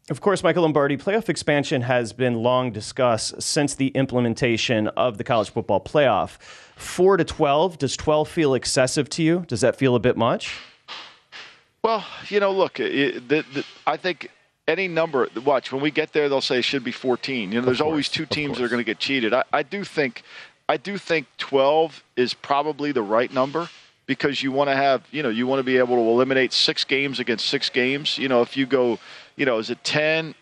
Of 0.10 0.22
course, 0.22 0.42
Michael 0.42 0.64
Lombardi, 0.64 0.96
playoff 0.96 1.28
expansion 1.28 1.82
has 1.82 2.14
been 2.14 2.36
long 2.36 2.72
discussed 2.72 3.42
since 3.42 3.76
the 3.76 3.88
implementation 3.90 4.88
of 4.90 5.18
the 5.18 5.24
college 5.26 5.50
football 5.50 5.82
playoff. 5.82 6.38
Four 6.78 7.18
to 7.18 7.26
12, 7.26 7.78
does 7.78 7.98
12 7.98 8.30
feel 8.30 8.54
excessive 8.54 9.10
to 9.12 9.24
you? 9.24 9.44
Does 9.50 9.60
that 9.62 9.76
feel 9.76 9.96
a 9.96 10.00
bit 10.00 10.16
much? 10.16 10.58
Well, 11.84 12.06
you 12.30 12.40
know, 12.40 12.52
look, 12.54 12.80
it, 12.80 13.28
the, 13.28 13.44
the, 13.54 13.66
I 13.86 13.98
think 13.98 14.32
any 14.66 14.88
number, 14.88 15.28
watch, 15.44 15.74
when 15.74 15.82
we 15.82 15.92
get 15.92 16.14
there, 16.14 16.30
they'll 16.30 16.40
say 16.40 16.60
it 16.60 16.64
should 16.64 16.86
be 16.86 16.94
14. 16.94 17.52
You 17.52 17.60
know, 17.60 17.66
there's 17.66 17.80
course, 17.80 17.86
always 17.86 18.08
two 18.08 18.26
teams 18.26 18.58
that 18.58 18.64
are 18.64 18.70
going 18.70 18.80
to 18.80 18.86
get 18.86 19.00
cheated. 19.00 19.34
I, 19.34 19.44
I 19.52 19.64
do 19.64 19.84
think. 19.84 20.24
I 20.70 20.78
do 20.78 20.98
think 20.98 21.28
12 21.38 22.04
is 22.18 22.34
probably 22.34 22.92
the 22.92 23.02
right 23.02 23.32
number. 23.32 23.70
because 24.08 24.42
you 24.42 24.52
want 24.52 24.70
to 24.70 24.76
have, 24.76 25.06
you 25.12 25.22
know, 25.22 25.30
you 25.30 25.46
want 25.46 25.60
to 25.60 25.64
be 25.64 25.78
able 25.78 25.96
to 25.96 26.02
eliminate 26.02 26.54
six 26.54 26.84
games 26.84 27.20
against 27.20 27.46
six 27.46 27.70
games. 27.70 28.18
You 28.18 28.30
know, 28.30 28.42
if 28.42 28.58
you 28.58 28.66
go, 28.66 29.00
you 29.38 29.46
know, 29.46 29.60
is 29.60 29.70
it 29.70 29.84
10? 29.84 30.36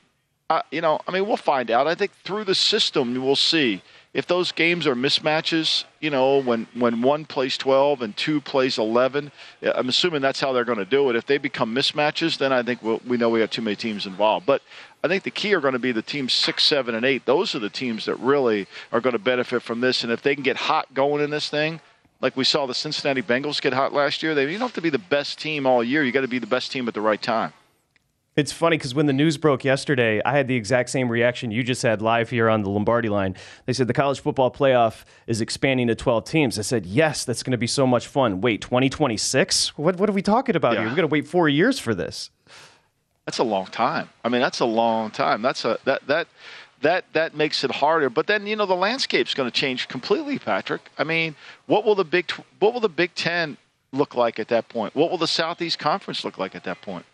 Uh, 0.49 0.61
you 0.71 0.81
know, 0.81 0.99
I 1.07 1.11
mean, 1.11 1.27
we'll 1.27 1.37
find 1.37 1.69
out. 1.69 1.87
I 1.87 1.95
think 1.95 2.11
through 2.23 2.45
the 2.45 2.55
system, 2.55 3.13
we'll 3.23 3.35
see 3.35 3.81
if 4.15 4.27
those 4.27 4.53
games 4.53 4.87
are 4.87 4.95
mismatches, 4.95 5.83
you 5.99 6.09
know, 6.09 6.41
when, 6.41 6.67
when 6.73 7.01
one 7.01 7.25
plays 7.25 7.57
12 7.57 8.01
and 8.01 8.15
two 8.15 8.39
plays 8.39 8.77
11, 8.77 9.29
I'm 9.61 9.89
assuming 9.89 10.21
that's 10.21 10.39
how 10.39 10.53
they're 10.53 10.63
going 10.63 10.77
to 10.77 10.85
do 10.85 11.09
it. 11.09 11.17
If 11.17 11.25
they 11.25 11.37
become 11.37 11.75
mismatches, 11.75 12.37
then 12.37 12.53
I 12.53 12.63
think 12.63 12.81
we'll, 12.81 13.01
we 13.05 13.17
know 13.17 13.29
we 13.29 13.41
have 13.41 13.49
too 13.49 13.61
many 13.61 13.75
teams 13.75 14.05
involved. 14.05 14.45
But 14.45 14.61
I 15.03 15.09
think 15.09 15.23
the 15.23 15.31
key 15.31 15.53
are 15.53 15.59
going 15.59 15.73
to 15.73 15.79
be 15.79 15.91
the 15.91 16.01
teams 16.01 16.31
six, 16.31 16.63
seven, 16.63 16.95
and 16.95 17.05
eight. 17.05 17.25
Those 17.25 17.55
are 17.55 17.59
the 17.59 17.69
teams 17.69 18.05
that 18.05 18.15
really 18.15 18.67
are 18.93 19.01
going 19.01 19.13
to 19.13 19.19
benefit 19.19 19.61
from 19.61 19.81
this. 19.81 20.03
And 20.03 20.13
if 20.13 20.21
they 20.21 20.33
can 20.33 20.45
get 20.45 20.55
hot 20.55 20.93
going 20.93 21.21
in 21.21 21.29
this 21.29 21.49
thing, 21.49 21.81
like 22.21 22.37
we 22.37 22.45
saw 22.45 22.65
the 22.65 22.73
Cincinnati 22.73 23.21
Bengals 23.21 23.61
get 23.61 23.73
hot 23.73 23.91
last 23.91 24.23
year, 24.23 24.33
they 24.33 24.43
you 24.43 24.57
don't 24.57 24.69
have 24.69 24.73
to 24.75 24.81
be 24.81 24.89
the 24.89 24.97
best 24.97 25.39
team 25.39 25.67
all 25.67 25.83
year. 25.83 26.05
You 26.05 26.13
got 26.13 26.21
to 26.21 26.29
be 26.29 26.39
the 26.39 26.47
best 26.47 26.71
team 26.71 26.87
at 26.87 26.93
the 26.93 27.01
right 27.01 27.21
time. 27.21 27.51
It's 28.35 28.51
funny 28.51 28.77
because 28.77 28.93
when 28.93 29.05
the 29.05 29.13
news 29.13 29.37
broke 29.37 29.63
yesterday, 29.63 30.21
I 30.25 30.35
had 30.35 30.49
the 30.49 30.55
exact 30.55 30.89
same 30.89 31.07
reaction 31.07 31.51
you 31.51 31.63
just 31.63 31.81
had 31.83 32.01
live 32.01 32.29
here 32.29 32.49
on 32.49 32.63
the 32.63 32.69
Lombardi 32.69 33.07
line. 33.07 33.33
They 33.65 33.71
said 33.71 33.87
the 33.87 33.93
college 33.93 34.19
football 34.19 34.51
playoff 34.51 35.05
is 35.25 35.39
expanding 35.39 35.87
to 35.87 35.95
12 35.95 36.25
teams. 36.25 36.59
I 36.59 36.63
said, 36.63 36.85
yes, 36.85 37.23
that's 37.23 37.43
going 37.43 37.53
to 37.53 37.57
be 37.57 37.67
so 37.67 37.87
much 37.87 38.07
fun. 38.07 38.41
Wait, 38.41 38.59
2026? 38.59 39.77
What, 39.77 39.95
what 39.95 40.09
are 40.09 40.13
we 40.13 40.21
talking 40.21 40.57
about 40.57 40.73
Yeah. 40.73 40.79
here? 40.81 40.89
We're 40.89 40.95
going 40.97 41.07
to 41.07 41.13
wait 41.13 41.29
four 41.29 41.47
years 41.47 41.79
for 41.79 41.95
this. 41.95 42.29
That's 43.25 43.37
a 43.37 43.43
long 43.43 43.67
time. 43.67 44.09
I 44.25 44.27
mean, 44.27 44.41
that's 44.41 44.59
a 44.59 44.65
long 44.65 45.11
time. 45.11 45.41
That's 45.41 45.63
a 45.63 45.79
that 45.85 46.05
that 46.07 46.27
that 46.81 47.05
that 47.13 47.35
makes 47.35 47.63
it 47.63 47.71
harder. 47.71 48.09
But 48.09 48.27
then 48.27 48.45
you 48.45 48.55
know 48.57 48.65
the 48.67 48.75
landscape's 48.75 49.33
going 49.33 49.49
to 49.49 49.55
change 49.59 49.87
completely, 49.87 50.37
Patrick. 50.37 50.81
I 50.97 51.05
mean, 51.05 51.35
what 51.65 51.85
will 51.85 51.95
the 51.95 52.03
big 52.03 52.29
what 52.59 52.73
will 52.73 52.81
the 52.81 52.89
Big 52.89 53.15
Ten 53.15 53.57
look 53.91 54.13
like 54.13 54.37
at 54.39 54.49
that 54.49 54.69
point? 54.69 54.93
What 54.93 55.09
will 55.09 55.17
the 55.17 55.25
Southeast 55.25 55.79
Conference 55.79 56.23
look 56.23 56.37
like 56.37 56.53
at 56.53 56.65
that 56.65 56.81
point? 56.81 57.05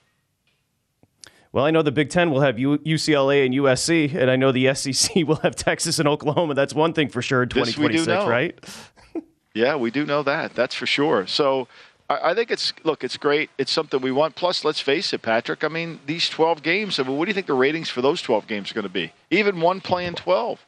Well, 1.53 1.65
I 1.65 1.72
know 1.72 1.81
the 1.81 1.91
Big 1.91 2.10
Ten 2.10 2.31
will 2.31 2.41
have 2.41 2.58
U- 2.58 2.77
UCLA 2.79 3.46
and 3.46 3.53
USC, 3.53 4.13
and 4.15 4.31
I 4.31 4.36
know 4.38 4.51
the 4.51 4.74
SEC 4.74 5.15
will 5.27 5.36
have 5.38 5.55
Texas 5.55 6.00
and 6.00 6.08
Oklahoma. 6.08 6.53
That's 6.53 6.74
one 6.74 6.93
thing 6.93 7.10
for 7.10 7.22
sure 7.22 7.43
in 7.43 7.50
This 7.50 7.77
we 7.77 7.89
do 7.89 8.03
2026, 8.05 8.08
know. 8.08 8.29
right? 8.29 8.60
Yeah, 9.53 9.75
we 9.75 9.91
do 9.91 10.05
know 10.05 10.24
that. 10.24 10.53
That's 10.53 10.74
for 10.74 10.86
sure. 10.86 11.27
So 11.27 11.67
I, 12.10 12.31
I 12.31 12.34
think 12.34 12.51
it's 12.51 12.72
look, 12.86 13.03
it's 13.03 13.17
great. 13.17 13.50
It's 13.58 13.70
something 13.70 14.00
we 14.00 14.10
want. 14.13 14.36
Plus, 14.36 14.63
let's 14.63 14.79
face 14.79 15.12
it, 15.12 15.22
Patrick. 15.22 15.65
I 15.65 15.67
mean, 15.67 16.00
these 16.05 16.29
12 16.29 16.63
games. 16.63 17.00
I 17.00 17.03
mean, 17.03 17.17
what 17.17 17.25
do 17.25 17.31
you 17.31 17.34
think 17.34 17.48
the 17.48 17.53
ratings 17.53 17.89
for 17.89 18.01
those 18.01 18.22
12 18.22 18.48
games 18.48 18.72
are 18.72 18.75
going 18.75 18.84
to 18.84 18.89
be? 18.89 19.12
Even 19.29 19.60
one 19.60 19.81
playing 19.81 20.13
12. 20.15 20.65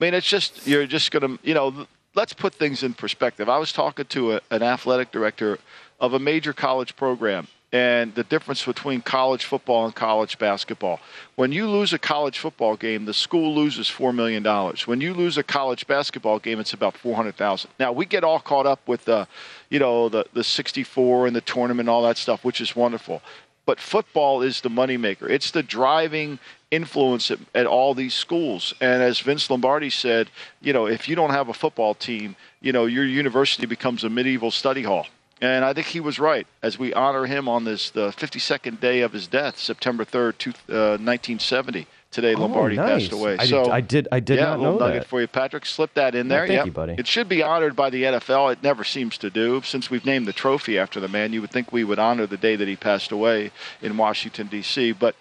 I 0.00 0.04
mean, 0.04 0.14
it's 0.14 0.26
just 0.26 0.66
you're 0.66 0.86
just 0.86 1.10
going 1.10 1.36
to 1.36 1.46
you 1.46 1.52
know. 1.52 1.86
Let's 2.14 2.32
put 2.32 2.54
things 2.54 2.82
in 2.82 2.94
perspective. 2.94 3.46
I 3.50 3.58
was 3.58 3.74
talking 3.74 4.06
to 4.06 4.32
a, 4.36 4.40
an 4.50 4.62
athletic 4.62 5.10
director 5.12 5.58
of 6.00 6.14
a 6.14 6.18
major 6.18 6.54
college 6.54 6.96
program, 6.96 7.46
and 7.72 8.14
the 8.14 8.24
difference 8.24 8.64
between 8.64 9.02
college 9.02 9.44
football 9.44 9.84
and 9.84 9.94
college 9.94 10.38
basketball. 10.38 11.00
When 11.36 11.52
you 11.52 11.68
lose 11.68 11.92
a 11.92 11.98
college 11.98 12.38
football 12.38 12.76
game, 12.76 13.04
the 13.04 13.12
school 13.12 13.54
loses 13.54 13.88
four 13.88 14.12
million 14.12 14.42
dollars. 14.42 14.86
When 14.86 15.00
you 15.00 15.12
lose 15.12 15.36
a 15.36 15.42
college 15.42 15.86
basketball 15.86 16.38
game, 16.38 16.60
it's 16.60 16.72
about 16.72 16.96
four 16.96 17.14
hundred 17.14 17.36
thousand. 17.36 17.70
Now 17.78 17.92
we 17.92 18.06
get 18.06 18.24
all 18.24 18.40
caught 18.40 18.66
up 18.66 18.80
with 18.88 19.04
the, 19.04 19.28
you 19.68 19.78
know, 19.78 20.08
the 20.08 20.24
the 20.32 20.44
sixty-four 20.44 21.26
and 21.26 21.36
the 21.36 21.42
tournament, 21.42 21.88
and 21.88 21.90
all 21.90 22.02
that 22.02 22.16
stuff, 22.16 22.44
which 22.44 22.60
is 22.60 22.74
wonderful. 22.74 23.20
But 23.66 23.80
football 23.80 24.40
is 24.40 24.62
the 24.62 24.70
moneymaker. 24.70 25.28
It's 25.28 25.50
the 25.50 25.62
driving 25.62 26.38
influence 26.70 27.30
at, 27.30 27.38
at 27.54 27.66
all 27.66 27.92
these 27.92 28.14
schools. 28.14 28.72
And 28.80 29.02
as 29.02 29.20
Vince 29.20 29.50
Lombardi 29.50 29.90
said, 29.90 30.30
you 30.62 30.72
know, 30.72 30.86
if 30.86 31.06
you 31.06 31.14
don't 31.14 31.30
have 31.30 31.50
a 31.50 31.54
football 31.54 31.94
team, 31.94 32.34
you 32.62 32.72
know, 32.72 32.86
your 32.86 33.04
university 33.04 33.66
becomes 33.66 34.04
a 34.04 34.08
medieval 34.08 34.50
study 34.50 34.84
hall. 34.84 35.06
And 35.40 35.64
I 35.64 35.72
think 35.72 35.86
he 35.86 36.00
was 36.00 36.18
right 36.18 36.46
as 36.62 36.78
we 36.78 36.92
honor 36.94 37.26
him 37.26 37.48
on 37.48 37.64
this 37.64 37.90
the 37.90 38.08
52nd 38.10 38.80
day 38.80 39.02
of 39.02 39.12
his 39.12 39.26
death, 39.28 39.58
September 39.58 40.04
3rd, 40.04 40.38
two, 40.38 40.50
uh, 40.68 40.98
1970. 40.98 41.86
Today, 42.10 42.34
Lombardi 42.34 42.78
Oh, 42.78 42.86
nice. 42.86 43.02
passed 43.02 43.12
away. 43.12 43.34
I 43.34 43.36
did- 43.42 43.48
so 43.50 43.70
I 43.70 43.80
did- 43.82 44.08
I 44.10 44.18
did 44.20 44.38
yeah, 44.38 44.44
not 44.46 44.56
a 44.56 44.62
little 44.62 44.78
know 44.80 44.86
nugget 44.86 45.02
that. 45.02 45.08
for 45.08 45.20
you, 45.20 45.26
Patrick. 45.26 45.66
Slip 45.66 45.92
that 45.94 46.14
in 46.14 46.26
Yeah, 46.26 46.36
there. 46.38 46.46
thank 46.46 46.56
Yep. 46.56 46.66
you, 46.66 46.72
buddy. 46.72 46.94
It 46.98 47.06
should 47.06 47.28
be 47.28 47.42
honored 47.42 47.76
by 47.76 47.90
the 47.90 48.04
NFL. 48.06 48.48
It 48.48 48.62
never 48.62 48.82
seems 48.82 49.18
to 49.18 49.28
do. 49.28 49.60
Since 49.62 49.90
we've 49.90 50.06
named 50.06 50.26
the 50.26 50.32
trophy 50.32 50.78
after 50.78 51.00
the 51.00 51.08
man, 51.08 51.34
you 51.34 51.42
would 51.42 51.50
think 51.50 51.70
we 51.70 51.84
would 51.84 51.98
honor 51.98 52.26
the 52.26 52.38
day 52.38 52.56
that 52.56 52.66
he 52.66 52.76
passed 52.76 53.12
away 53.12 53.50
in 53.82 53.98
Washington 53.98 54.46
D.C. 54.46 54.92
But 54.92 55.16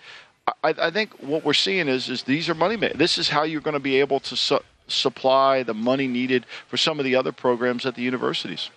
I, 0.64 0.74
I 0.82 0.90
think 0.90 1.12
what 1.20 1.44
we're 1.44 1.54
seeing 1.54 1.90
is 1.90 2.08
is 2.10 2.24
these 2.24 2.48
are 2.48 2.56
money. 2.56 2.78
ma- 2.78 2.88
This 2.96 3.18
is 3.18 3.28
how 3.30 3.44
you're 3.44 3.60
going 3.62 3.74
to 3.74 3.82
be 3.82 4.00
able 4.00 4.22
to 4.22 4.38
su- 4.38 4.64
supply 4.88 5.64
the 5.64 5.74
money 5.74 6.08
needed 6.08 6.46
for 6.70 6.78
some 6.78 7.00
of 7.00 7.04
the 7.06 7.16
other 7.18 7.34
programs 7.34 7.86
at 7.86 7.96
the 7.96 8.02
universities. 8.02 8.70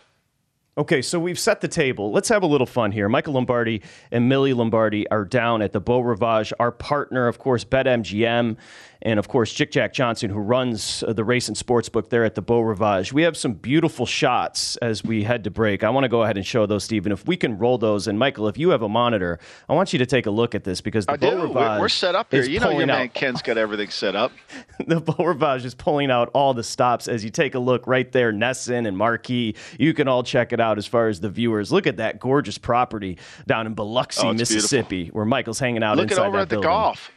Okay, 0.81 1.03
so 1.03 1.21
we've 1.21 1.39
set 1.39 1.61
the 1.61 1.69
table. 1.69 2.11
Let's 2.11 2.31
have 2.31 2.43
a 2.43 2.47
little 2.47 2.67
fun 2.67 2.91
here. 2.91 3.07
Michael 3.07 3.35
Lombardi 3.35 3.83
and 4.11 4.31
Millie 4.31 4.55
Lombardi 4.55 5.07
are 5.11 5.27
down 5.27 5.61
at 5.61 5.75
the 5.75 5.81
Beau 5.81 6.01
Rivage. 6.01 6.55
Our 6.59 6.73
partner, 6.73 7.29
of 7.29 7.39
course, 7.39 7.67
BetMGM, 7.67 8.57
and 9.03 9.19
of 9.19 9.29
course, 9.29 9.53
Jick 9.53 9.71
Jack 9.71 9.93
Johnson, 9.93 10.31
who 10.31 10.39
runs 10.39 11.03
uh, 11.03 11.13
the 11.13 11.25
race 11.25 11.49
and 11.49 11.57
sports 11.57 11.89
book 11.89 12.11
there 12.11 12.25
at 12.25 12.35
the 12.35 12.43
Beau 12.43 12.61
Rivage. 12.61 13.13
We 13.13 13.23
have 13.23 13.37
some 13.37 13.55
beautiful 13.55 14.07
shots 14.07 14.77
as 14.77 15.05
we 15.05 15.25
head 15.25 15.45
to 15.45 15.51
break. 15.51 15.85
I 15.85 15.91
want 15.91 16.05
to 16.05 16.09
go 16.09 16.23
ahead 16.23 16.37
and 16.37 16.47
show 16.47 16.67
those, 16.67 16.85
Stephen. 16.85 17.13
If 17.13 17.27
we 17.27 17.37
can 17.37 17.59
roll 17.59 17.79
those, 17.79 18.07
and 18.07 18.19
Michael, 18.19 18.49
if 18.49 18.59
you 18.59 18.71
have 18.71 18.83
a 18.83 18.89
monitor, 18.89 19.39
I 19.69 19.75
want 19.75 19.93
you 19.93 19.99
to 19.99 20.07
take 20.07 20.27
a 20.27 20.31
look 20.31 20.55
at 20.55 20.65
this 20.65 20.81
because 20.81 21.07
the 21.07 21.13
I 21.13 21.17
Beau 21.17 21.31
do. 21.31 21.43
Rivage 21.43 21.81
We're, 21.81 21.89
set 21.89 22.15
up 22.15 22.31
here. 22.31 22.43
You 22.43 22.61
know, 22.61 22.71
your 22.71 22.73
pulling 22.73 22.87
man 22.89 23.07
out 23.09 23.15
Ken's 23.15 23.43
got 23.43 23.57
everything 23.59 23.91
set 23.91 24.17
up. 24.17 24.33
the 24.87 25.01
Beau 25.01 25.25
Rivage 25.25 25.65
is 25.65 25.75
pulling 25.75 26.11
out 26.11 26.31
all 26.35 26.53
the 26.53 26.65
stops 26.65 27.09
as 27.09 27.25
you 27.25 27.31
take 27.31 27.55
a 27.55 27.59
look 27.59 27.87
right 27.87 28.11
there, 28.13 28.33
Nesson 28.33 28.87
and 28.87 28.97
Marquee. 28.97 29.55
You 29.79 29.95
can 29.95 30.09
all 30.09 30.23
check 30.23 30.53
it 30.53 30.61
out 30.61 30.70
as 30.79 30.87
far 30.87 31.09
as 31.09 31.21
the 31.21 31.31
viewers. 31.31 31.71
Look 31.73 31.87
at 31.87 31.97
that 31.99 32.21
gorgeous 32.21 32.59
property 32.59 33.19
down 33.47 33.67
in 33.67 33.75
Biloxi, 33.75 34.27
Oh, 34.27 34.33
Mississippi, 34.33 35.09
where 35.09 35.25
Michael's 35.25 35.59
hanging 35.59 35.83
out 35.83 35.97
Looking 35.97 36.11
inside 36.13 36.27
over 36.27 36.37
that 36.39 36.43
at 36.43 36.49
the 36.51 36.55
building. 36.57 36.69
golf. 36.71 37.11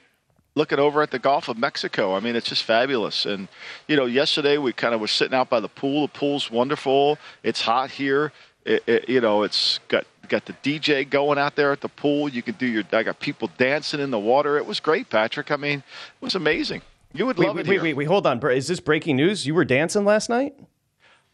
Looking 0.55 0.77
over 0.77 1.01
at 1.01 1.09
the 1.09 1.17
Gulf 1.17 1.47
of 1.49 1.57
Mexico. 1.57 2.15
I 2.15 2.19
mean, 2.19 2.35
it's 2.35 2.47
just 2.47 2.63
fabulous. 2.63 3.25
And, 3.25 3.47
you 3.87 3.95
know, 3.95 4.05
yesterday 4.05 4.59
we 4.59 4.71
kind 4.71 4.93
of 4.93 5.01
were 5.01 5.07
sitting 5.07 5.33
out 5.33 5.49
by 5.49 5.59
the 5.59 5.67
pool. 5.67 6.03
The 6.05 6.13
pool's 6.13 6.51
wonderful. 6.51 7.17
It's 7.41 7.61
hot 7.61 7.89
here. 7.89 8.31
It, 8.63 8.83
it, 8.85 9.09
you 9.09 9.19
know, 9.19 9.41
it's 9.41 9.79
got 9.87 10.05
got 10.29 10.45
the 10.45 10.53
DJ 10.63 11.09
going 11.09 11.39
out 11.39 11.55
there 11.55 11.71
at 11.71 11.81
the 11.81 11.89
pool. 11.89 12.29
You 12.29 12.43
can 12.43 12.53
do 12.53 12.67
your. 12.67 12.83
I 12.93 13.01
got 13.01 13.19
people 13.19 13.49
dancing 13.57 13.99
in 13.99 14.11
the 14.11 14.19
water. 14.19 14.57
It 14.57 14.67
was 14.67 14.79
great, 14.79 15.09
Patrick. 15.09 15.49
I 15.49 15.55
mean, 15.55 15.79
it 15.79 16.21
was 16.21 16.35
amazing. 16.35 16.83
You 17.13 17.25
would 17.25 17.37
Wait, 17.39 17.47
love 17.47 17.55
wait, 17.55 17.65
it 17.65 17.69
wait, 17.69 17.73
here. 17.75 17.83
wait, 17.83 17.93
wait, 17.95 18.05
hold 18.07 18.27
on. 18.27 18.39
Is 18.51 18.67
this 18.67 18.79
breaking 18.79 19.15
news? 19.17 19.47
You 19.47 19.55
were 19.55 19.65
dancing 19.65 20.05
last 20.05 20.29
night? 20.29 20.53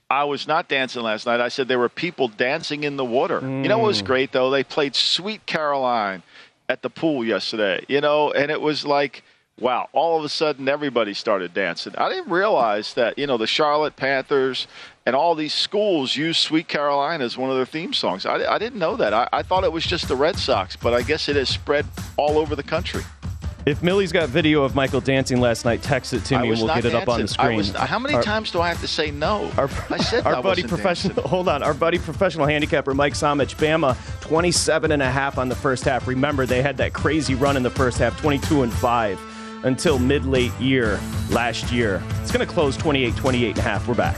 I 0.10 0.24
was 0.24 0.48
not 0.48 0.68
dancing 0.68 1.04
last 1.04 1.26
night. 1.28 1.40
I 1.40 1.50
said 1.50 1.68
there 1.68 1.78
were 1.80 1.88
people 1.90 2.28
dancing 2.30 2.84
in 2.84 2.98
the 2.98 3.06
water. 3.06 3.40
You 3.42 3.68
know 3.70 3.78
what 3.78 3.86
Mm. 3.86 3.88
was 3.88 4.02
great 4.02 4.32
though? 4.32 4.50
They 4.50 4.64
played 4.64 4.96
Sweet 4.96 5.46
Caroline 5.46 6.24
at 6.68 6.82
the 6.82 6.90
pool 6.90 7.24
yesterday. 7.24 7.86
You 7.88 8.02
know, 8.02 8.32
and 8.32 8.50
it 8.52 8.60
was 8.62 8.86
like, 8.86 9.24
wow! 9.60 9.88
All 9.94 10.18
of 10.18 10.24
a 10.24 10.30
sudden, 10.30 10.68
everybody 10.68 11.14
started 11.14 11.54
dancing. 11.54 11.94
I 11.98 12.10
didn't 12.10 12.32
realize 12.32 12.94
that 12.96 13.20
you 13.20 13.28
know 13.28 13.38
the 13.38 13.46
Charlotte 13.48 13.96
Panthers 13.98 14.68
and 15.06 15.16
all 15.16 15.36
these 15.36 15.54
schools 15.54 16.16
use 16.16 16.38
Sweet 16.38 16.68
Caroline 16.68 17.22
as 17.22 17.38
one 17.38 17.50
of 17.52 17.56
their 17.56 17.66
theme 17.66 17.94
songs. 17.94 18.26
I, 18.26 18.52
I 18.52 18.58
didn't 18.58 18.80
know 18.80 18.96
that. 18.96 19.14
I, 19.14 19.28
I 19.32 19.44
thought 19.44 19.64
it 19.64 19.72
was 19.72 19.86
just 19.86 20.08
the 20.08 20.16
Red 20.16 20.38
Sox, 20.38 20.76
but 20.76 20.94
I 20.94 21.02
guess 21.04 21.28
it 21.30 21.36
has 21.36 21.50
spread 21.50 21.86
all 22.18 22.38
over 22.38 22.56
the 22.56 22.64
country. 22.64 23.04
If 23.66 23.84
Millie's 23.84 24.12
got 24.12 24.30
video 24.30 24.64
of 24.64 24.74
Michael 24.74 25.02
dancing 25.02 25.40
last 25.42 25.64
night, 25.66 25.84
text 25.84 26.14
it 26.14 26.24
to 26.26 26.40
me 26.40 26.50
and 26.50 26.58
we'll 26.60 26.74
get 26.74 26.86
it 26.86 26.96
up 26.96 27.08
on 27.10 27.20
the 27.20 27.28
dancing. 27.28 27.28
Screen. 27.28 27.58
was- 27.58 27.72
how 27.72 28.00
many 28.00 28.16
Our- 28.16 28.24
times 28.24 28.52
do 28.52 28.62
I 28.62 28.70
have 28.70 28.80
to 28.82 28.88
say 28.88 29.12
no? 29.12 29.52
Our, 29.58 29.70
I 29.90 29.98
said 29.98 30.26
our 30.26 30.38
I 30.38 30.42
buddy 30.42 30.64
professional 30.64 31.14
dancing. 31.14 31.30
hold 31.30 31.48
on 31.50 31.62
our 31.62 31.74
buddy 31.74 32.00
professional 32.00 32.46
handicapper 32.48 32.94
mike 32.94 33.14
samich 33.14 33.56
bama 33.56 33.96
27 34.22 34.92
and 34.92 35.02
a 35.04 35.12
half 35.12 35.38
on 35.38 35.50
the 35.50 35.56
first 35.56 35.84
half 35.84 36.08
remember 36.08 36.46
they 36.46 36.62
had 36.62 36.78
that 36.78 36.94
crazy 36.94 37.36
run 37.36 37.58
in 37.58 37.64
the 37.64 37.70
first 37.70 37.98
half 37.98 38.20
22 38.22 38.64
and 38.64 38.72
5 38.74 39.20
until 39.66 40.00
mid 40.00 40.26
late 40.26 40.54
year 40.60 41.00
last 41.30 41.72
year 41.72 42.02
it's 42.22 42.32
going 42.32 42.46
to 42.46 42.52
close 42.52 42.76
28 42.78 43.16
28 43.18 43.50
and 43.50 43.58
a 43.58 43.62
half 43.62 43.88
we're 43.88 43.94
back 43.94 44.18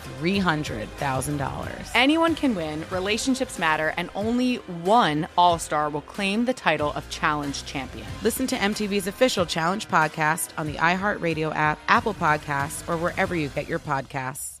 $300,000. 0.21 1.91
Anyone 1.95 2.35
can 2.35 2.53
win, 2.53 2.85
relationships 2.91 3.57
matter, 3.57 3.93
and 3.97 4.09
only 4.13 4.57
one 4.83 5.27
All 5.37 5.57
Star 5.57 5.89
will 5.89 6.01
claim 6.01 6.45
the 6.45 6.53
title 6.53 6.91
of 6.93 7.09
Challenge 7.09 7.65
Champion. 7.65 8.05
Listen 8.21 8.45
to 8.47 8.55
MTV's 8.55 9.07
official 9.07 9.45
Challenge 9.45 9.87
podcast 9.87 10.49
on 10.57 10.67
the 10.67 10.75
iHeartRadio 10.75 11.55
app, 11.55 11.79
Apple 11.87 12.13
Podcasts, 12.13 12.87
or 12.87 12.97
wherever 12.97 13.35
you 13.35 13.49
get 13.49 13.67
your 13.67 13.79
podcasts. 13.79 14.60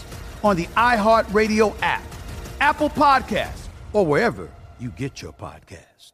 on 0.43 0.55
the 0.55 0.65
iHeartRadio 0.77 1.75
app, 1.81 2.03
Apple 2.59 2.89
Podcasts, 2.89 3.67
or 3.93 4.05
wherever 4.05 4.49
you 4.79 4.89
get 4.89 5.21
your 5.21 5.33
podcast. 5.33 6.11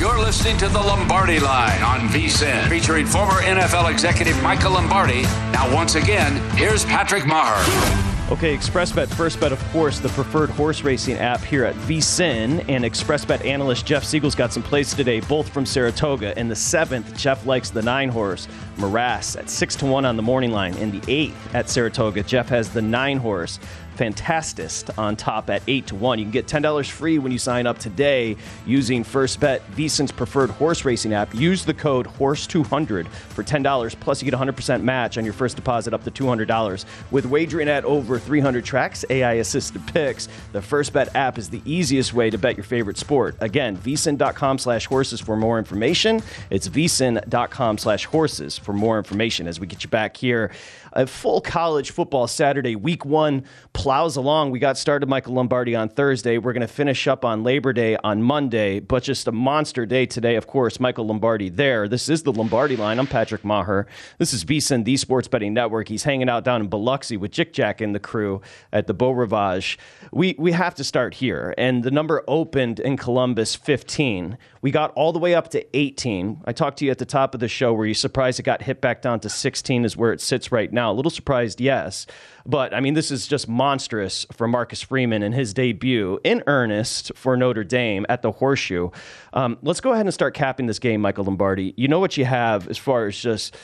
You're 0.00 0.18
listening 0.18 0.58
to 0.58 0.68
the 0.68 0.78
Lombardi 0.78 1.40
Line 1.40 1.82
on 1.82 2.00
VSIN, 2.08 2.68
featuring 2.68 3.06
former 3.06 3.40
NFL 3.40 3.90
executive 3.90 4.40
Michael 4.42 4.72
Lombardi. 4.72 5.22
Now, 5.52 5.72
once 5.74 5.94
again, 5.94 6.36
here's 6.56 6.84
Patrick 6.84 7.24
Maher. 7.24 8.13
Okay, 8.30 8.56
ExpressBet 8.56 9.14
First 9.14 9.38
Bet, 9.38 9.52
of 9.52 9.62
course, 9.64 9.98
the 9.98 10.08
preferred 10.08 10.48
horse 10.48 10.80
racing 10.82 11.18
app 11.18 11.42
here 11.42 11.66
at 11.66 11.74
VSIN. 11.74 12.64
And 12.70 12.82
ExpressBet 12.82 13.44
analyst 13.44 13.84
Jeff 13.84 14.02
Siegel's 14.02 14.34
got 14.34 14.50
some 14.50 14.62
plays 14.62 14.94
today, 14.94 15.20
both 15.20 15.50
from 15.50 15.66
Saratoga. 15.66 16.36
In 16.38 16.48
the 16.48 16.56
seventh, 16.56 17.14
Jeff 17.18 17.44
likes 17.44 17.68
the 17.68 17.82
nine 17.82 18.08
horse, 18.08 18.48
Morass, 18.78 19.36
at 19.36 19.50
6 19.50 19.76
to 19.76 19.86
1 19.86 20.06
on 20.06 20.16
the 20.16 20.22
morning 20.22 20.52
line. 20.52 20.74
In 20.78 20.90
the 20.90 21.02
eighth 21.06 21.54
at 21.54 21.68
Saratoga, 21.68 22.22
Jeff 22.22 22.48
has 22.48 22.70
the 22.70 22.80
nine 22.80 23.18
horse, 23.18 23.60
Fantastist 23.96 24.96
on 24.98 25.16
top 25.16 25.50
at 25.50 25.62
8 25.66 25.86
to 25.88 25.94
1. 25.94 26.18
You 26.18 26.24
can 26.24 26.32
get 26.32 26.46
$10 26.46 26.90
free 26.90 27.18
when 27.18 27.32
you 27.32 27.38
sign 27.38 27.66
up 27.66 27.78
today 27.78 28.36
using 28.66 29.04
First 29.04 29.40
Bet, 29.40 29.62
VSIN's 29.72 30.12
preferred 30.12 30.50
horse 30.50 30.84
racing 30.84 31.12
app. 31.14 31.34
Use 31.34 31.64
the 31.64 31.74
code 31.74 32.06
HORSE200 32.06 33.08
for 33.08 33.42
$10, 33.42 34.00
plus 34.00 34.22
you 34.22 34.30
get 34.30 34.38
a 34.38 34.44
100% 34.44 34.82
match 34.82 35.18
on 35.18 35.24
your 35.24 35.34
first 35.34 35.56
deposit 35.56 35.94
up 35.94 36.04
to 36.04 36.10
$200. 36.10 36.84
With 37.10 37.26
wagering 37.26 37.68
at 37.68 37.84
over 37.84 38.18
300 38.18 38.64
tracks, 38.64 39.04
AI 39.10 39.34
assisted 39.34 39.86
picks, 39.86 40.28
the 40.52 40.62
First 40.62 40.92
Bet 40.92 41.14
app 41.14 41.38
is 41.38 41.50
the 41.50 41.62
easiest 41.64 42.14
way 42.14 42.30
to 42.30 42.38
bet 42.38 42.56
your 42.56 42.64
favorite 42.64 42.98
sport. 42.98 43.36
Again, 43.40 43.76
vsin.com 43.76 44.58
slash 44.58 44.86
horses 44.86 45.20
for 45.20 45.36
more 45.36 45.58
information. 45.58 46.22
It's 46.50 46.68
vsin.com 46.68 47.78
slash 47.78 48.04
horses 48.06 48.58
for 48.58 48.72
more 48.72 48.98
information 48.98 49.46
as 49.46 49.60
we 49.60 49.66
get 49.66 49.84
you 49.84 49.90
back 49.90 50.16
here. 50.16 50.50
A 50.96 51.08
full 51.08 51.40
college 51.40 51.90
football 51.90 52.28
Saturday, 52.28 52.76
week 52.76 53.04
one 53.04 53.42
plows 53.72 54.14
along. 54.14 54.52
We 54.52 54.60
got 54.60 54.78
started 54.78 55.08
Michael 55.08 55.34
Lombardi 55.34 55.74
on 55.74 55.88
Thursday. 55.88 56.38
We're 56.38 56.52
going 56.52 56.60
to 56.60 56.68
finish 56.68 57.08
up 57.08 57.24
on 57.24 57.42
Labor 57.42 57.72
Day 57.72 57.96
on 58.04 58.22
Monday, 58.22 58.78
but 58.78 59.02
just 59.02 59.26
a 59.26 59.32
monster 59.32 59.86
day 59.86 60.06
today. 60.06 60.36
Of 60.36 60.46
course, 60.46 60.78
Michael 60.78 61.08
Lombardi 61.08 61.48
there. 61.48 61.88
This 61.88 62.08
is 62.08 62.22
the 62.22 62.32
Lombardi 62.32 62.76
line. 62.76 63.00
I'm 63.00 63.08
Patrick 63.08 63.44
Maher. 63.44 63.88
This 64.18 64.32
is 64.32 64.44
VSIN, 64.44 64.84
the 64.84 64.96
Sports 64.96 65.26
Betting 65.26 65.52
Network. 65.52 65.88
He's 65.88 66.04
hanging 66.04 66.28
out 66.28 66.44
down 66.44 66.60
in 66.60 66.68
Biloxi 66.68 67.16
with 67.16 67.32
Jick 67.32 67.52
Jack 67.52 67.80
and 67.80 67.92
the 67.92 67.98
crew 67.98 68.40
at 68.72 68.86
the 68.86 68.94
Beau 68.94 69.10
Rivage. 69.10 69.80
We, 70.12 70.36
we 70.38 70.52
have 70.52 70.76
to 70.76 70.84
start 70.84 71.14
here. 71.14 71.54
And 71.58 71.82
the 71.82 71.90
number 71.90 72.22
opened 72.28 72.78
in 72.78 72.96
Columbus 72.96 73.56
15. 73.56 74.38
We 74.62 74.70
got 74.70 74.92
all 74.92 75.12
the 75.12 75.18
way 75.18 75.34
up 75.34 75.48
to 75.50 75.76
18. 75.76 76.42
I 76.44 76.52
talked 76.52 76.78
to 76.78 76.84
you 76.84 76.92
at 76.92 76.98
the 76.98 77.04
top 77.04 77.34
of 77.34 77.40
the 77.40 77.48
show. 77.48 77.74
Were 77.74 77.84
you 77.84 77.94
surprised 77.94 78.38
it 78.38 78.44
got 78.44 78.62
hit 78.62 78.80
back 78.80 79.02
down 79.02 79.18
to 79.20 79.28
16 79.28 79.84
is 79.84 79.96
where 79.96 80.12
it 80.12 80.20
sits 80.20 80.52
right 80.52 80.72
now? 80.72 80.83
A 80.92 80.94
little 80.94 81.10
surprised, 81.10 81.60
yes. 81.60 82.06
But 82.46 82.74
I 82.74 82.80
mean, 82.80 82.94
this 82.94 83.10
is 83.10 83.26
just 83.26 83.48
monstrous 83.48 84.26
for 84.32 84.46
Marcus 84.46 84.82
Freeman 84.82 85.22
in 85.22 85.32
his 85.32 85.54
debut 85.54 86.18
in 86.24 86.42
earnest 86.46 87.12
for 87.14 87.36
Notre 87.36 87.64
Dame 87.64 88.06
at 88.08 88.22
the 88.22 88.32
Horseshoe. 88.32 88.90
Um, 89.32 89.58
let's 89.62 89.80
go 89.80 89.92
ahead 89.92 90.06
and 90.06 90.14
start 90.14 90.34
capping 90.34 90.66
this 90.66 90.78
game, 90.78 91.00
Michael 91.00 91.24
Lombardi. 91.24 91.74
You 91.76 91.88
know 91.88 92.00
what 92.00 92.16
you 92.16 92.24
have 92.24 92.68
as 92.68 92.78
far 92.78 93.06
as 93.06 93.18
just 93.18 93.56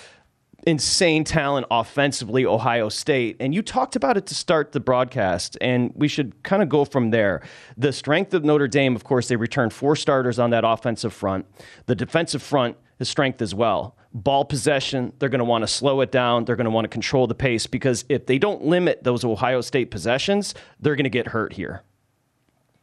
insane 0.66 1.24
talent 1.24 1.66
offensively, 1.70 2.44
Ohio 2.44 2.88
State. 2.88 3.36
And 3.40 3.54
you 3.54 3.62
talked 3.62 3.96
about 3.96 4.16
it 4.16 4.26
to 4.26 4.34
start 4.34 4.72
the 4.72 4.80
broadcast, 4.80 5.56
and 5.60 5.92
we 5.94 6.08
should 6.08 6.42
kind 6.42 6.62
of 6.62 6.68
go 6.68 6.84
from 6.84 7.10
there. 7.10 7.42
The 7.76 7.92
strength 7.92 8.34
of 8.34 8.44
Notre 8.44 8.68
Dame, 8.68 8.94
of 8.94 9.04
course, 9.04 9.28
they 9.28 9.36
returned 9.36 9.72
four 9.72 9.96
starters 9.96 10.38
on 10.38 10.50
that 10.50 10.64
offensive 10.64 11.12
front. 11.12 11.46
The 11.86 11.94
defensive 11.94 12.42
front 12.42 12.76
is 12.98 13.08
strength 13.08 13.40
as 13.40 13.54
well. 13.54 13.96
Ball 14.12 14.44
possession, 14.44 15.12
they're 15.18 15.28
going 15.28 15.38
to 15.38 15.44
want 15.44 15.62
to 15.62 15.68
slow 15.68 16.00
it 16.00 16.10
down. 16.10 16.44
They're 16.44 16.56
going 16.56 16.64
to 16.64 16.70
want 16.70 16.84
to 16.84 16.88
control 16.88 17.26
the 17.28 17.34
pace 17.34 17.66
because 17.66 18.04
if 18.08 18.26
they 18.26 18.38
don't 18.38 18.64
limit 18.64 19.04
those 19.04 19.24
Ohio 19.24 19.60
State 19.60 19.90
possessions, 19.90 20.54
they're 20.80 20.96
going 20.96 21.04
to 21.04 21.10
get 21.10 21.28
hurt 21.28 21.52
here. 21.52 21.82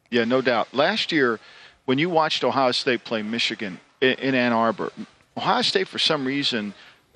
Yeah, 0.09 0.23
no 0.23 0.41
doubt. 0.41 0.73
Last 0.73 1.11
year, 1.11 1.39
when 1.85 1.97
you 1.97 2.09
watched 2.09 2.43
Ohio 2.43 2.71
State 2.71 3.03
play 3.03 3.21
Michigan 3.21 3.79
in 3.99 4.35
Ann 4.35 4.53
Arbor, 4.53 4.91
Ohio 5.35 5.61
State, 5.61 5.87
for 5.87 5.99
some 5.99 6.25
reason, 6.25 6.73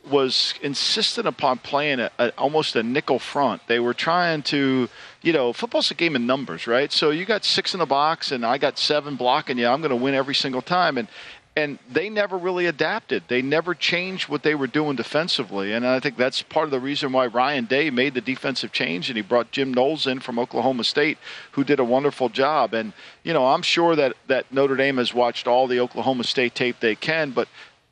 was 0.09 0.55
insistent 0.61 1.27
upon 1.27 1.59
playing 1.59 1.99
a, 1.99 2.11
a, 2.17 2.29
almost 2.37 2.75
a 2.75 2.83
nickel 2.83 3.19
front. 3.19 3.61
They 3.67 3.79
were 3.79 3.93
trying 3.93 4.41
to, 4.43 4.89
you 5.21 5.33
know, 5.33 5.53
football's 5.53 5.91
a 5.91 5.93
game 5.93 6.15
of 6.15 6.21
numbers, 6.21 6.67
right? 6.67 6.91
So 6.91 7.11
you 7.11 7.25
got 7.25 7.45
six 7.45 7.73
in 7.73 7.79
the 7.79 7.85
box, 7.85 8.31
and 8.31 8.45
I 8.45 8.57
got 8.57 8.77
seven 8.77 9.15
blocking 9.15 9.57
you. 9.57 9.67
I'm 9.67 9.81
going 9.81 9.91
to 9.91 9.95
win 9.95 10.15
every 10.15 10.35
single 10.35 10.61
time. 10.61 10.97
And 10.97 11.07
and 11.55 11.77
they 11.91 12.09
never 12.09 12.37
really 12.37 12.65
adapted. 12.65 13.23
They 13.27 13.41
never 13.41 13.75
changed 13.75 14.29
what 14.29 14.41
they 14.41 14.55
were 14.55 14.67
doing 14.67 14.95
defensively, 14.95 15.73
and 15.73 15.85
I 15.85 15.99
think 15.99 16.15
that's 16.17 16.41
part 16.41 16.65
of 16.65 16.71
the 16.71 16.79
reason 16.79 17.11
why 17.11 17.27
Ryan 17.27 17.65
Day 17.65 17.89
made 17.89 18.13
the 18.13 18.21
defensive 18.21 18.71
change 18.71 19.09
and 19.09 19.17
he 19.17 19.21
brought 19.21 19.51
Jim 19.51 19.73
Knowles 19.73 20.07
in 20.07 20.19
from 20.21 20.39
Oklahoma 20.39 20.83
State, 20.83 21.17
who 21.51 21.63
did 21.63 21.79
a 21.79 21.83
wonderful 21.83 22.29
job. 22.29 22.73
And 22.73 22.93
you 23.23 23.33
know, 23.33 23.47
I'm 23.47 23.63
sure 23.63 23.95
that 23.95 24.15
that 24.27 24.51
Notre 24.51 24.75
Dame 24.75 24.97
has 24.97 25.13
watched 25.13 25.47
all 25.47 25.67
the 25.67 25.79
Oklahoma 25.79 26.23
State 26.23 26.55
tape 26.55 26.79
they 26.79 26.95
can, 26.95 27.31
but 27.31 27.47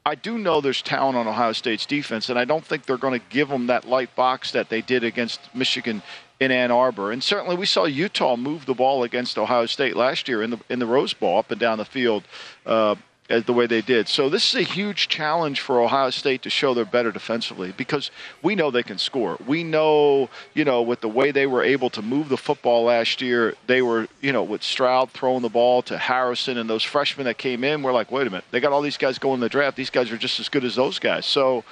I 0.05 0.15
do 0.15 0.37
know 0.37 0.61
there's 0.61 0.81
talent 0.81 1.17
on 1.17 1.27
Ohio 1.27 1.51
State's 1.51 1.85
defense, 1.85 2.29
and 2.29 2.39
I 2.39 2.45
don't 2.45 2.65
think 2.65 2.85
they're 2.85 2.97
going 2.97 3.19
to 3.19 3.25
give 3.29 3.49
them 3.49 3.67
that 3.67 3.87
light 3.87 4.15
box 4.15 4.51
that 4.53 4.69
they 4.69 4.81
did 4.81 5.03
against 5.03 5.39
Michigan 5.53 6.01
in 6.39 6.51
Ann 6.51 6.71
Arbor. 6.71 7.11
And 7.11 7.21
certainly 7.23 7.55
we 7.55 7.65
saw 7.65 7.85
Utah 7.85 8.35
move 8.35 8.65
the 8.65 8.73
ball 8.73 9.03
against 9.03 9.37
Ohio 9.37 9.65
State 9.65 9.95
last 9.95 10.27
year 10.27 10.41
in 10.41 10.51
the 10.51 10.59
in 10.69 10.79
the 10.79 10.85
Rose 10.85 11.13
Bowl 11.13 11.37
up 11.37 11.51
and 11.51 11.59
down 11.59 11.77
the 11.77 11.85
field. 11.85 12.23
Uh, 12.65 12.95
as 13.29 13.43
the 13.43 13.53
way 13.53 13.67
they 13.67 13.81
did. 13.81 14.07
So 14.07 14.27
this 14.27 14.49
is 14.49 14.59
a 14.59 14.63
huge 14.63 15.07
challenge 15.07 15.61
for 15.61 15.79
Ohio 15.79 16.09
State 16.09 16.41
to 16.41 16.49
show 16.49 16.73
they're 16.73 16.85
better 16.85 17.11
defensively 17.11 17.71
because 17.75 18.09
we 18.41 18.55
know 18.55 18.71
they 18.71 18.83
can 18.83 18.97
score. 18.97 19.37
We 19.45 19.63
know, 19.63 20.29
you 20.53 20.65
know, 20.65 20.81
with 20.81 21.01
the 21.01 21.09
way 21.09 21.31
they 21.31 21.45
were 21.45 21.63
able 21.63 21.91
to 21.91 22.01
move 22.01 22.29
the 22.29 22.37
football 22.37 22.85
last 22.85 23.21
year, 23.21 23.55
they 23.67 23.81
were, 23.81 24.07
you 24.19 24.31
know, 24.31 24.43
with 24.43 24.63
Stroud 24.63 25.11
throwing 25.11 25.43
the 25.43 25.49
ball 25.49 25.81
to 25.83 25.97
Harrison 25.97 26.57
and 26.57 26.69
those 26.69 26.83
freshmen 26.83 27.25
that 27.25 27.37
came 27.37 27.63
in, 27.63 27.83
we're 27.83 27.93
like, 27.93 28.11
wait 28.11 28.25
a 28.25 28.29
minute, 28.29 28.45
they 28.51 28.59
got 28.59 28.71
all 28.71 28.81
these 28.81 28.97
guys 28.97 29.19
going 29.19 29.35
in 29.35 29.41
the 29.41 29.49
draft. 29.49 29.77
These 29.77 29.91
guys 29.91 30.11
are 30.11 30.17
just 30.17 30.39
as 30.39 30.49
good 30.49 30.63
as 30.63 30.75
those 30.75 30.97
guys. 30.97 31.25
So 31.25 31.63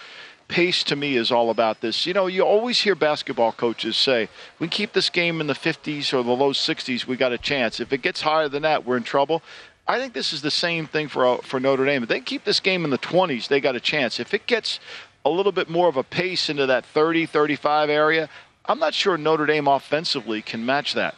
pace 0.48 0.84
to 0.84 0.96
me 0.96 1.15
is 1.15 1.32
all 1.32 1.50
about 1.50 1.82
this. 1.82 2.06
You 2.06 2.13
know, 2.13 2.28
you 2.28 2.43
always 2.43 2.80
hear 2.80 2.96
basketball 2.96 3.52
coaches 3.52 3.98
say, 3.98 4.30
we 4.60 4.67
keep 4.67 4.93
this 4.93 5.10
game 5.10 5.41
in 5.41 5.48
the 5.48 5.54
50s 5.54 6.13
or 6.13 6.24
the 6.24 6.32
low 6.32 6.54
60s, 6.54 7.06
we 7.06 7.17
got 7.17 7.34
a 7.34 7.38
chance. 7.38 7.80
If 7.80 7.91
it 7.91 8.02
gets 8.02 8.22
higher 8.22 8.48
than 8.48 8.63
that, 8.63 8.86
we're 8.86 8.98
in 8.98 9.04
trouble. 9.04 9.41
I 9.88 10.00
think 10.00 10.13
this 10.13 10.34
is 10.34 10.41
the 10.41 10.52
same 10.52 10.86
thing 10.86 11.08
for 11.08 11.26
uh, 11.26 11.38
for 11.38 11.60
Notre 11.60 11.86
Dame. 11.86 12.04
If 12.04 12.10
they 12.10 12.19
keep 12.19 12.43
this 12.43 12.60
game 12.60 12.84
in 12.84 12.91
the 12.91 12.97
20s, 12.97 13.47
they 13.47 13.62
got 13.62 13.76
a 13.76 13.80
chance. 13.80 14.19
If 14.19 14.34
it 14.34 14.45
gets 14.45 14.80
a 15.23 15.30
little 15.30 15.52
bit 15.52 15.69
more 15.69 15.88
of 15.88 15.97
a 15.97 16.04
pace 16.04 16.50
into 16.50 16.65
that 16.65 16.86
30, 16.86 17.26
35 17.26 17.89
area, 17.89 18.30
I'm 18.65 18.80
not 18.80 18.93
sure 18.93 19.17
Notre 19.17 19.45
Dame 19.45 19.67
offensively 19.67 20.41
can 20.41 20.65
match 20.65 20.93
that. 20.93 21.15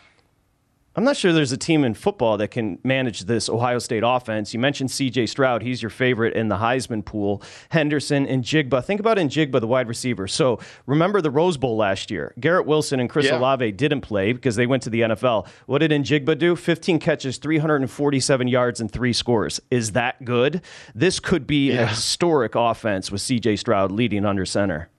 I'm 1.00 1.06
not 1.06 1.16
sure 1.16 1.32
there's 1.32 1.54
a 1.54 1.58
team 1.58 1.86
in 1.86 1.94
football 1.94 2.36
that 2.40 2.52
can 2.52 2.78
manage 2.84 3.22
this 3.22 3.48
Ohio 3.48 3.80
State 3.80 4.04
offense. 4.06 4.54
You 4.54 4.60
mentioned 4.60 4.90
CJ 4.90 5.30
Stroud. 5.30 5.64
He's 5.64 5.82
your 5.82 5.90
favorite 5.90 6.34
in 6.34 6.50
the 6.50 6.58
Heisman 6.58 7.06
pool. 7.06 7.42
Henderson 7.70 8.26
and 8.26 8.44
Jigba. 8.44 8.84
Think 8.84 9.00
about 9.00 9.16
Njigba, 9.16 9.62
the 9.62 9.68
wide 9.68 9.88
receiver. 9.88 10.28
So 10.28 10.60
remember 10.88 11.22
the 11.22 11.32
Rose 11.32 11.56
Bowl 11.56 11.78
last 11.78 12.12
year. 12.12 12.34
Garrett 12.38 12.66
Wilson 12.66 13.00
and 13.00 13.10
Chris 13.10 13.28
yeah. 13.28 13.38
Olave 13.38 13.72
didn't 13.72 14.02
play 14.02 14.34
because 14.34 14.58
they 14.58 14.68
went 14.68 14.84
to 14.84 14.90
the 14.90 15.00
NFL. 15.00 15.48
What 15.68 15.78
did 15.78 15.92
Njigba 15.92 16.38
do? 16.38 16.58
15 16.58 17.00
catches, 17.00 17.38
347 17.38 18.50
yards, 18.50 18.82
and 18.82 18.92
three 18.92 19.14
scores. 19.14 19.62
Is 19.72 19.94
that 19.94 20.26
good? 20.26 20.62
This 20.94 21.22
could 21.22 21.48
be 21.48 21.72
yeah. 21.72 21.84
a 21.84 21.86
historic 21.88 22.56
offense 22.56 23.10
with 23.10 23.22
CJ 23.22 23.58
Stroud 23.58 23.90
leading 23.90 24.26
under 24.26 24.46
center. 24.46 24.90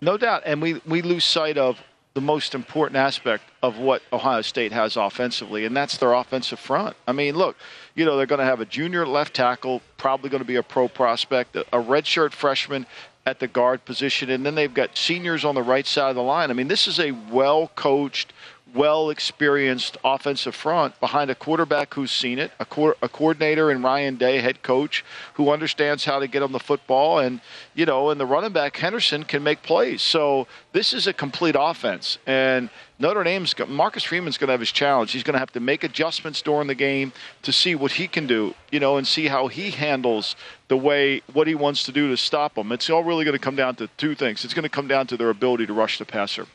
No 0.00 0.16
doubt. 0.16 0.44
And 0.46 0.62
we, 0.62 0.74
we 0.86 1.02
lose 1.02 1.24
sight 1.24 1.58
of 1.58 1.76
the 2.18 2.24
most 2.24 2.52
important 2.52 2.96
aspect 2.96 3.44
of 3.62 3.78
what 3.78 4.02
Ohio 4.12 4.42
State 4.42 4.72
has 4.72 4.96
offensively, 4.96 5.64
and 5.64 5.76
that's 5.76 5.98
their 5.98 6.14
offensive 6.14 6.58
front. 6.58 6.96
I 7.06 7.12
mean, 7.12 7.36
look, 7.36 7.56
you 7.94 8.04
know, 8.04 8.16
they're 8.16 8.26
going 8.26 8.40
to 8.40 8.44
have 8.44 8.60
a 8.60 8.64
junior 8.64 9.06
left 9.06 9.34
tackle, 9.34 9.82
probably 9.98 10.28
going 10.28 10.42
to 10.42 10.46
be 10.46 10.56
a 10.56 10.62
pro 10.64 10.88
prospect, 10.88 11.54
a 11.54 11.62
redshirt 11.74 12.32
freshman 12.32 12.86
at 13.24 13.38
the 13.38 13.46
guard 13.46 13.84
position, 13.84 14.30
and 14.30 14.44
then 14.44 14.56
they've 14.56 14.74
got 14.74 14.96
seniors 14.96 15.44
on 15.44 15.54
the 15.54 15.62
right 15.62 15.86
side 15.86 16.10
of 16.10 16.16
the 16.16 16.22
line. 16.22 16.50
I 16.50 16.54
mean, 16.54 16.66
this 16.66 16.88
is 16.88 16.98
a 16.98 17.12
well 17.12 17.70
coached, 17.76 18.32
well 18.74 19.10
experienced 19.10 19.96
offensive 20.04 20.54
front 20.54 20.98
behind 21.00 21.30
a 21.30 21.34
quarterback 21.34 21.94
who's 21.94 22.10
seen 22.10 22.38
it, 22.38 22.52
a, 22.60 22.64
co- 22.64 22.94
a 23.02 23.08
coordinator 23.08 23.70
in 23.70 23.82
Ryan 23.82 24.16
Day, 24.16 24.40
head 24.40 24.62
coach, 24.62 25.04
who 25.34 25.50
understands 25.50 26.04
how 26.04 26.18
to 26.18 26.26
get 26.26 26.42
on 26.42 26.52
the 26.52 26.60
football. 26.60 27.18
And, 27.18 27.40
you 27.74 27.86
know, 27.86 28.10
and 28.10 28.20
the 28.20 28.26
running 28.26 28.52
back, 28.52 28.76
Henderson, 28.76 29.24
can 29.24 29.42
make 29.42 29.62
plays. 29.62 30.02
So 30.02 30.46
this 30.72 30.92
is 30.92 31.06
a 31.06 31.12
complete 31.12 31.56
offense. 31.58 32.18
And 32.26 32.70
Notre 32.98 33.24
Dame's, 33.24 33.54
Marcus 33.68 34.04
Freeman's 34.04 34.38
going 34.38 34.48
to 34.48 34.52
have 34.52 34.60
his 34.60 34.72
challenge. 34.72 35.12
He's 35.12 35.22
going 35.22 35.34
to 35.34 35.40
have 35.40 35.52
to 35.52 35.60
make 35.60 35.84
adjustments 35.84 36.42
during 36.42 36.66
the 36.66 36.74
game 36.74 37.12
to 37.42 37.52
see 37.52 37.74
what 37.74 37.92
he 37.92 38.08
can 38.08 38.26
do, 38.26 38.54
you 38.70 38.80
know, 38.80 38.96
and 38.96 39.06
see 39.06 39.28
how 39.28 39.48
he 39.48 39.70
handles 39.70 40.36
the 40.68 40.76
way, 40.76 41.22
what 41.32 41.46
he 41.46 41.54
wants 41.54 41.84
to 41.84 41.92
do 41.92 42.08
to 42.08 42.16
stop 42.16 42.54
them. 42.54 42.72
It's 42.72 42.90
all 42.90 43.04
really 43.04 43.24
going 43.24 43.36
to 43.36 43.42
come 43.42 43.56
down 43.56 43.76
to 43.76 43.88
two 43.96 44.14
things. 44.14 44.44
It's 44.44 44.54
going 44.54 44.64
to 44.64 44.68
come 44.68 44.88
down 44.88 45.06
to 45.08 45.16
their 45.16 45.30
ability 45.30 45.66
to 45.66 45.72
rush 45.72 45.98
the 45.98 46.04
passer. 46.04 46.46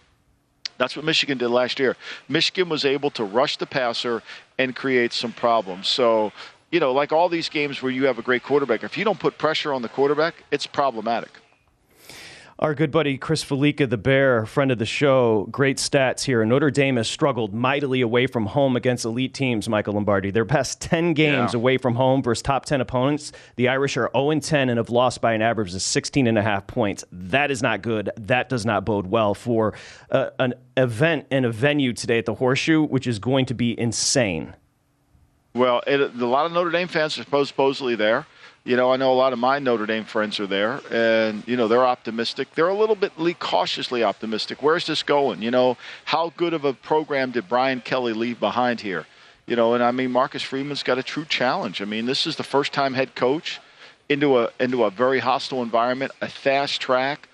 That's 0.83 0.97
what 0.97 1.05
Michigan 1.05 1.37
did 1.37 1.47
last 1.47 1.79
year. 1.79 1.95
Michigan 2.27 2.67
was 2.67 2.83
able 2.83 3.09
to 3.11 3.23
rush 3.23 3.55
the 3.55 3.65
passer 3.65 4.21
and 4.57 4.75
create 4.75 5.13
some 5.13 5.31
problems. 5.31 5.87
So, 5.87 6.33
you 6.73 6.81
know, 6.81 6.91
like 6.91 7.13
all 7.13 7.29
these 7.29 7.47
games 7.47 7.81
where 7.81 7.89
you 7.89 8.05
have 8.07 8.19
a 8.19 8.21
great 8.21 8.43
quarterback, 8.43 8.83
if 8.83 8.97
you 8.97 9.05
don't 9.05 9.17
put 9.17 9.37
pressure 9.37 9.71
on 9.71 9.81
the 9.81 9.87
quarterback, 9.87 10.43
it's 10.51 10.67
problematic. 10.67 11.31
Our 12.63 12.73
good 12.73 12.91
buddy 12.91 13.17
Chris 13.17 13.43
Fallica, 13.43 13.89
the 13.89 13.97
Bear, 13.97 14.45
friend 14.45 14.71
of 14.71 14.77
the 14.77 14.85
show, 14.85 15.49
great 15.51 15.75
stats 15.75 16.23
here. 16.23 16.45
Notre 16.45 16.71
Dame 16.71 16.95
has 16.95 17.09
struggled 17.09 17.53
mightily 17.53 17.99
away 17.99 18.25
from 18.25 18.45
home 18.45 18.77
against 18.77 19.03
elite 19.03 19.33
teams, 19.33 19.67
Michael 19.67 19.95
Lombardi. 19.95 20.31
Their 20.31 20.45
past 20.45 20.79
10 20.79 21.11
games 21.13 21.51
yeah. 21.53 21.59
away 21.59 21.77
from 21.77 21.95
home 21.95 22.23
versus 22.23 22.41
top 22.41 22.63
10 22.63 22.79
opponents, 22.79 23.33
the 23.57 23.67
Irish 23.67 23.97
are 23.97 24.09
0 24.15 24.39
10 24.39 24.69
and 24.69 24.77
have 24.77 24.89
lost 24.89 25.19
by 25.19 25.33
an 25.33 25.41
average 25.41 25.75
of 25.75 25.81
16 25.81 26.25
and 26.25 26.37
a 26.37 26.41
half 26.41 26.65
points. 26.65 27.03
That 27.11 27.51
is 27.51 27.61
not 27.61 27.81
good. 27.81 28.11
That 28.15 28.47
does 28.47 28.65
not 28.65 28.85
bode 28.85 29.07
well 29.07 29.33
for 29.33 29.73
uh, 30.09 30.29
an 30.39 30.53
event 30.77 31.27
and 31.31 31.45
a 31.45 31.51
venue 31.51 31.91
today 31.91 32.19
at 32.19 32.25
the 32.25 32.35
Horseshoe, 32.35 32.83
which 32.85 33.07
is 33.07 33.19
going 33.19 33.45
to 33.47 33.53
be 33.53 33.77
insane. 33.77 34.55
Well, 35.53 35.83
it, 35.85 35.99
a 35.99 36.25
lot 36.25 36.45
of 36.45 36.53
Notre 36.53 36.71
Dame 36.71 36.87
fans 36.87 37.19
are 37.19 37.45
supposedly 37.45 37.95
there. 37.95 38.25
You 38.65 38.77
know, 38.77 38.93
I 38.93 38.95
know 38.95 39.11
a 39.11 39.15
lot 39.15 39.33
of 39.33 39.39
my 39.39 39.59
Notre 39.59 39.85
Dame 39.85 40.05
friends 40.05 40.39
are 40.39 40.47
there, 40.47 40.79
and 40.89 41.43
you 41.45 41.57
know 41.57 41.67
they're 41.67 41.85
optimistic. 41.85 42.55
They're 42.55 42.69
a 42.69 42.73
little 42.73 42.95
bit 42.95 43.11
cautiously 43.37 44.03
optimistic. 44.03 44.63
Where's 44.63 44.87
this 44.87 45.03
going? 45.03 45.41
You 45.41 45.51
know, 45.51 45.77
how 46.05 46.31
good 46.37 46.53
of 46.53 46.63
a 46.63 46.71
program 46.71 47.31
did 47.31 47.49
Brian 47.49 47.81
Kelly 47.81 48.13
leave 48.13 48.39
behind 48.39 48.79
here? 48.79 49.05
You 49.47 49.57
know, 49.57 49.73
and 49.73 49.83
I 49.83 49.91
mean 49.91 50.13
Marcus 50.13 50.41
Freeman's 50.41 50.81
got 50.81 50.97
a 50.97 51.03
true 51.03 51.25
challenge. 51.25 51.81
I 51.81 51.85
mean, 51.85 52.05
this 52.05 52.25
is 52.25 52.37
the 52.37 52.43
first 52.43 52.71
time 52.71 52.93
head 52.93 53.15
coach 53.15 53.59
into 54.07 54.39
a 54.39 54.49
into 54.61 54.85
a 54.85 54.89
very 54.89 55.19
hostile 55.19 55.61
environment, 55.61 56.13
a 56.21 56.29
fast 56.29 56.79
track. 56.79 57.27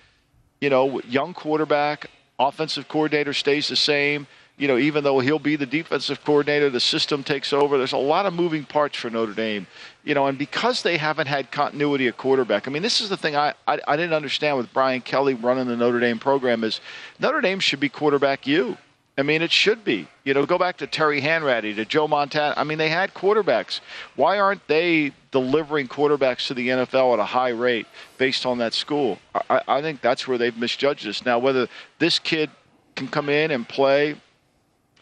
You 0.60 0.68
know, 0.68 1.00
young 1.02 1.32
quarterback, 1.32 2.10
offensive 2.40 2.88
coordinator 2.88 3.34
stays 3.34 3.68
the 3.68 3.76
same 3.76 4.26
you 4.60 4.68
know, 4.68 4.76
even 4.76 5.02
though 5.02 5.20
he'll 5.20 5.38
be 5.38 5.56
the 5.56 5.64
defensive 5.64 6.22
coordinator, 6.22 6.68
the 6.68 6.80
system 6.80 7.24
takes 7.24 7.50
over. 7.50 7.78
There's 7.78 7.94
a 7.94 7.96
lot 7.96 8.26
of 8.26 8.34
moving 8.34 8.66
parts 8.66 8.98
for 8.98 9.08
Notre 9.08 9.32
Dame, 9.32 9.66
you 10.04 10.14
know, 10.14 10.26
and 10.26 10.38
because 10.38 10.82
they 10.82 10.96
haven't 10.96 11.26
had 11.26 11.50
continuity 11.50 12.08
at 12.08 12.16
quarterback. 12.16 12.66
I 12.66 12.70
mean, 12.70 12.82
this 12.82 13.00
is 13.00 13.08
the 13.08 13.16
thing 13.16 13.36
I, 13.36 13.54
I, 13.66 13.80
I 13.86 13.96
didn't 13.96 14.14
understand 14.14 14.56
with 14.56 14.72
Brian 14.72 15.00
Kelly 15.00 15.34
running 15.34 15.66
the 15.66 15.76
Notre 15.76 16.00
Dame 16.00 16.18
program 16.18 16.64
is 16.64 16.80
Notre 17.18 17.40
Dame 17.40 17.60
should 17.60 17.80
be 17.80 17.88
quarterback 17.88 18.46
you. 18.46 18.76
I 19.18 19.22
mean, 19.22 19.42
it 19.42 19.52
should 19.52 19.84
be. 19.84 20.08
You 20.24 20.32
know, 20.32 20.46
go 20.46 20.56
back 20.56 20.78
to 20.78 20.86
Terry 20.86 21.20
Hanratty, 21.20 21.74
to 21.76 21.84
Joe 21.84 22.08
Montana. 22.08 22.54
I 22.56 22.64
mean, 22.64 22.78
they 22.78 22.88
had 22.88 23.12
quarterbacks. 23.12 23.80
Why 24.16 24.38
aren't 24.38 24.66
they 24.66 25.12
delivering 25.30 25.88
quarterbacks 25.88 26.46
to 26.46 26.54
the 26.54 26.68
NFL 26.68 27.14
at 27.14 27.18
a 27.18 27.24
high 27.24 27.50
rate 27.50 27.86
based 28.16 28.46
on 28.46 28.58
that 28.58 28.72
school? 28.72 29.18
I, 29.50 29.60
I 29.68 29.82
think 29.82 30.00
that's 30.00 30.26
where 30.26 30.38
they've 30.38 30.56
misjudged 30.56 31.06
us. 31.06 31.24
Now, 31.24 31.38
whether 31.38 31.68
this 31.98 32.18
kid 32.18 32.48
can 32.96 33.08
come 33.08 33.28
in 33.28 33.50
and 33.50 33.68
play 33.68 34.16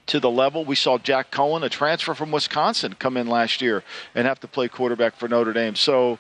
to 0.08 0.20
the 0.20 0.30
level. 0.30 0.64
We 0.64 0.74
saw 0.74 0.98
Jack 0.98 1.30
Coan, 1.30 1.64
a 1.64 1.68
transfer 1.68 2.14
from 2.14 2.30
Wisconsin, 2.30 2.94
come 2.98 3.16
in 3.16 3.26
last 3.26 3.62
year 3.62 3.82
and 4.14 4.26
have 4.26 4.40
to 4.40 4.48
play 4.48 4.68
quarterback 4.68 5.16
for 5.16 5.28
Notre 5.28 5.52
Dame. 5.52 5.76
So 5.76 6.18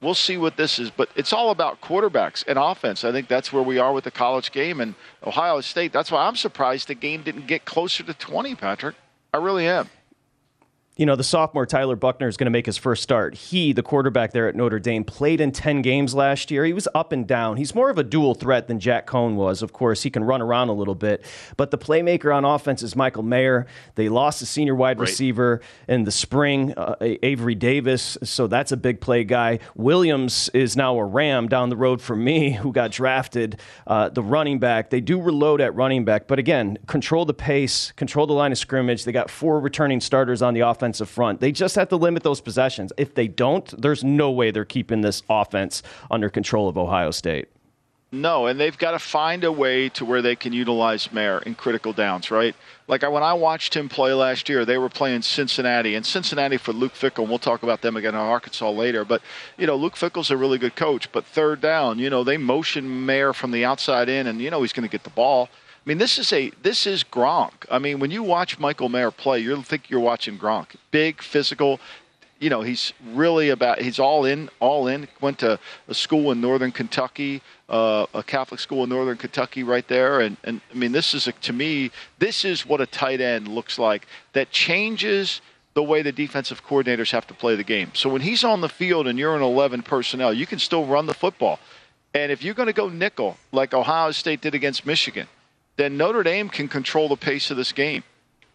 we'll 0.00 0.14
see 0.14 0.36
what 0.36 0.56
this 0.56 0.78
is. 0.78 0.90
But 0.90 1.08
it's 1.14 1.32
all 1.32 1.50
about 1.50 1.80
quarterbacks 1.80 2.44
and 2.46 2.58
offense. 2.58 3.04
I 3.04 3.12
think 3.12 3.28
that's 3.28 3.52
where 3.52 3.62
we 3.62 3.78
are 3.78 3.92
with 3.92 4.04
the 4.04 4.10
college 4.10 4.52
game. 4.52 4.80
And 4.80 4.94
Ohio 5.24 5.60
State, 5.60 5.92
that's 5.92 6.10
why 6.10 6.26
I'm 6.26 6.36
surprised 6.36 6.88
the 6.88 6.94
game 6.94 7.22
didn't 7.22 7.46
get 7.46 7.64
closer 7.64 8.02
to 8.02 8.14
20, 8.14 8.54
Patrick. 8.54 8.96
I 9.32 9.38
really 9.38 9.66
am 9.66 9.88
you 10.96 11.04
know, 11.04 11.14
the 11.14 11.24
sophomore 11.24 11.66
Tyler 11.66 11.94
Buchner 11.94 12.26
is 12.26 12.38
going 12.38 12.46
to 12.46 12.50
make 12.50 12.64
his 12.64 12.78
first 12.78 13.02
start. 13.02 13.34
He, 13.34 13.74
the 13.74 13.82
quarterback 13.82 14.32
there 14.32 14.48
at 14.48 14.56
Notre 14.56 14.78
Dame, 14.78 15.04
played 15.04 15.42
in 15.42 15.52
10 15.52 15.82
games 15.82 16.14
last 16.14 16.50
year. 16.50 16.64
He 16.64 16.72
was 16.72 16.88
up 16.94 17.12
and 17.12 17.26
down. 17.26 17.58
He's 17.58 17.74
more 17.74 17.90
of 17.90 17.98
a 17.98 18.02
dual 18.02 18.34
threat 18.34 18.66
than 18.66 18.80
Jack 18.80 19.06
Coan 19.06 19.34
was. 19.34 19.60
Of 19.60 19.74
course, 19.74 20.02
he 20.04 20.10
can 20.10 20.24
run 20.24 20.40
around 20.40 20.70
a 20.70 20.72
little 20.72 20.94
bit. 20.94 21.22
But 21.58 21.70
the 21.70 21.76
playmaker 21.76 22.34
on 22.34 22.46
offense 22.46 22.82
is 22.82 22.96
Michael 22.96 23.24
Mayer. 23.24 23.66
They 23.94 24.08
lost 24.08 24.40
a 24.40 24.46
senior 24.46 24.74
wide 24.74 24.98
right. 24.98 25.06
receiver 25.06 25.60
in 25.86 26.04
the 26.04 26.10
spring, 26.10 26.72
uh, 26.78 26.96
Avery 27.00 27.54
Davis. 27.54 28.16
So 28.22 28.46
that's 28.46 28.72
a 28.72 28.76
big 28.78 29.02
play 29.02 29.22
guy. 29.24 29.58
Williams 29.74 30.48
is 30.54 30.78
now 30.78 30.96
a 30.98 31.04
Ram 31.04 31.46
down 31.46 31.68
the 31.68 31.76
road 31.76 32.00
for 32.00 32.16
me 32.16 32.52
who 32.52 32.72
got 32.72 32.90
drafted, 32.90 33.60
uh, 33.86 34.08
the 34.08 34.22
running 34.22 34.58
back. 34.58 34.88
They 34.88 35.02
do 35.02 35.20
reload 35.20 35.60
at 35.60 35.74
running 35.74 36.06
back. 36.06 36.26
But 36.26 36.38
again, 36.38 36.78
control 36.86 37.26
the 37.26 37.34
pace, 37.34 37.92
control 37.96 38.26
the 38.26 38.32
line 38.32 38.50
of 38.50 38.56
scrimmage. 38.56 39.04
They 39.04 39.12
got 39.12 39.30
four 39.30 39.60
returning 39.60 40.00
starters 40.00 40.40
on 40.40 40.54
the 40.54 40.60
offense 40.60 40.85
offensive 40.86 41.08
front. 41.08 41.40
They 41.40 41.50
just 41.50 41.74
have 41.74 41.88
to 41.88 41.96
limit 41.96 42.22
those 42.22 42.40
possessions. 42.40 42.92
If 42.96 43.14
they 43.14 43.26
don't, 43.26 43.66
there's 43.80 44.04
no 44.04 44.30
way 44.30 44.52
they're 44.52 44.64
keeping 44.64 45.00
this 45.00 45.22
offense 45.28 45.82
under 46.12 46.28
control 46.28 46.68
of 46.68 46.78
Ohio 46.78 47.10
State. 47.10 47.48
No, 48.12 48.46
and 48.46 48.58
they've 48.58 48.78
got 48.78 48.92
to 48.92 49.00
find 49.00 49.42
a 49.42 49.50
way 49.50 49.88
to 49.90 50.04
where 50.04 50.22
they 50.22 50.36
can 50.36 50.52
utilize 50.52 51.12
Mayer 51.12 51.38
in 51.38 51.56
critical 51.56 51.92
downs, 51.92 52.30
right? 52.30 52.54
Like 52.86 53.02
when 53.02 53.24
I 53.24 53.34
watched 53.34 53.74
him 53.74 53.88
play 53.88 54.12
last 54.12 54.48
year, 54.48 54.64
they 54.64 54.78
were 54.78 54.88
playing 54.88 55.22
Cincinnati, 55.22 55.96
and 55.96 56.06
Cincinnati 56.06 56.56
for 56.56 56.72
Luke 56.72 56.94
Fickell. 56.94 57.22
And 57.22 57.28
we'll 57.28 57.40
talk 57.40 57.64
about 57.64 57.82
them 57.82 57.96
again 57.96 58.14
in 58.14 58.20
Arkansas 58.20 58.70
later. 58.70 59.04
But 59.04 59.22
you 59.58 59.66
know, 59.66 59.74
Luke 59.74 59.96
Fickell's 59.96 60.30
a 60.30 60.36
really 60.36 60.56
good 60.56 60.76
coach. 60.76 61.10
But 61.10 61.26
third 61.26 61.60
down, 61.60 61.98
you 61.98 62.08
know, 62.08 62.22
they 62.22 62.36
motion 62.36 63.04
Mayer 63.06 63.32
from 63.32 63.50
the 63.50 63.64
outside 63.64 64.08
in, 64.08 64.28
and 64.28 64.40
you 64.40 64.50
know 64.50 64.62
he's 64.62 64.72
going 64.72 64.88
to 64.88 64.92
get 64.92 65.02
the 65.02 65.10
ball. 65.10 65.48
I 65.86 65.88
mean, 65.88 65.98
this 65.98 66.18
is 66.18 66.32
a 66.32 66.50
this 66.62 66.86
is 66.86 67.04
Gronk. 67.04 67.64
I 67.70 67.78
mean, 67.78 68.00
when 68.00 68.10
you 68.10 68.24
watch 68.24 68.58
Michael 68.58 68.88
Mayer 68.88 69.12
play, 69.12 69.38
you 69.38 69.62
think 69.62 69.88
you're 69.88 70.00
watching 70.00 70.36
Gronk. 70.36 70.74
Big, 70.90 71.22
physical, 71.22 71.78
you 72.38 72.50
know 72.50 72.62
he's 72.62 72.92
really 73.12 73.50
about 73.50 73.80
he's 73.80 73.98
all 73.98 74.24
in 74.24 74.50
all 74.60 74.88
in 74.88 75.08
went 75.20 75.38
to 75.38 75.58
a 75.88 75.94
school 75.94 76.30
in 76.32 76.40
northern 76.40 76.70
kentucky 76.70 77.42
uh, 77.68 78.06
a 78.14 78.22
catholic 78.22 78.60
school 78.60 78.84
in 78.84 78.90
northern 78.90 79.16
kentucky 79.16 79.62
right 79.62 79.88
there 79.88 80.20
and, 80.20 80.36
and 80.44 80.60
i 80.70 80.74
mean 80.74 80.92
this 80.92 81.14
is 81.14 81.26
a, 81.26 81.32
to 81.32 81.52
me 81.52 81.90
this 82.18 82.44
is 82.44 82.66
what 82.66 82.80
a 82.80 82.86
tight 82.86 83.20
end 83.20 83.48
looks 83.48 83.78
like 83.78 84.06
that 84.32 84.50
changes 84.50 85.40
the 85.74 85.82
way 85.82 86.02
the 86.02 86.12
defensive 86.12 86.64
coordinators 86.64 87.10
have 87.10 87.26
to 87.26 87.34
play 87.34 87.56
the 87.56 87.64
game 87.64 87.90
so 87.94 88.10
when 88.10 88.22
he's 88.22 88.44
on 88.44 88.60
the 88.60 88.68
field 88.68 89.06
and 89.06 89.18
you're 89.18 89.36
in 89.36 89.42
11 89.42 89.82
personnel 89.82 90.32
you 90.32 90.46
can 90.46 90.58
still 90.58 90.84
run 90.84 91.06
the 91.06 91.14
football 91.14 91.58
and 92.14 92.30
if 92.30 92.42
you're 92.42 92.54
going 92.54 92.66
to 92.66 92.72
go 92.72 92.88
nickel 92.88 93.36
like 93.52 93.72
ohio 93.72 94.10
state 94.10 94.40
did 94.40 94.54
against 94.54 94.84
michigan 94.84 95.26
then 95.76 95.96
notre 95.96 96.22
dame 96.22 96.48
can 96.48 96.68
control 96.68 97.08
the 97.08 97.16
pace 97.16 97.50
of 97.50 97.56
this 97.56 97.72
game 97.72 98.02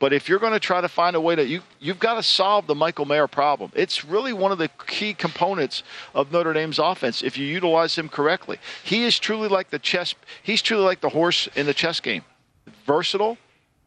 but 0.01 0.13
if 0.13 0.27
you're 0.27 0.39
going 0.39 0.51
to 0.51 0.59
try 0.59 0.81
to 0.81 0.89
find 0.89 1.15
a 1.15 1.21
way 1.21 1.35
to 1.35 1.45
you 1.45 1.61
you've 1.79 1.99
got 1.99 2.15
to 2.15 2.23
solve 2.23 2.65
the 2.65 2.73
Michael 2.73 3.05
Mayer 3.05 3.27
problem. 3.27 3.71
It's 3.75 4.03
really 4.03 4.33
one 4.33 4.51
of 4.51 4.57
the 4.57 4.67
key 4.87 5.13
components 5.13 5.83
of 6.15 6.31
Notre 6.31 6.53
Dame's 6.53 6.79
offense 6.79 7.21
if 7.21 7.37
you 7.37 7.45
utilize 7.45 7.95
him 7.95 8.09
correctly. 8.09 8.57
He 8.83 9.05
is 9.05 9.19
truly 9.19 9.47
like 9.47 9.69
the 9.69 9.77
chess 9.77 10.15
he's 10.41 10.63
truly 10.63 10.83
like 10.83 11.01
the 11.01 11.09
horse 11.09 11.47
in 11.55 11.67
the 11.67 11.73
chess 11.75 11.99
game. 11.99 12.23
Versatile, 12.87 13.37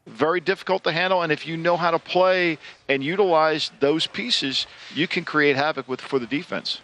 very 0.07 0.41
difficult 0.41 0.85
to 0.85 0.93
handle 0.93 1.21
and 1.21 1.33
if 1.33 1.49
you 1.49 1.57
know 1.57 1.77
how 1.77 1.91
to 1.91 1.99
play 1.99 2.59
and 2.89 3.03
utilize 3.03 3.73
those 3.81 4.07
pieces, 4.07 4.69
you 4.95 5.09
can 5.09 5.25
create 5.25 5.57
havoc 5.57 5.89
with 5.89 6.01
for 6.01 6.21
the 6.21 6.29
defense. 6.29 6.81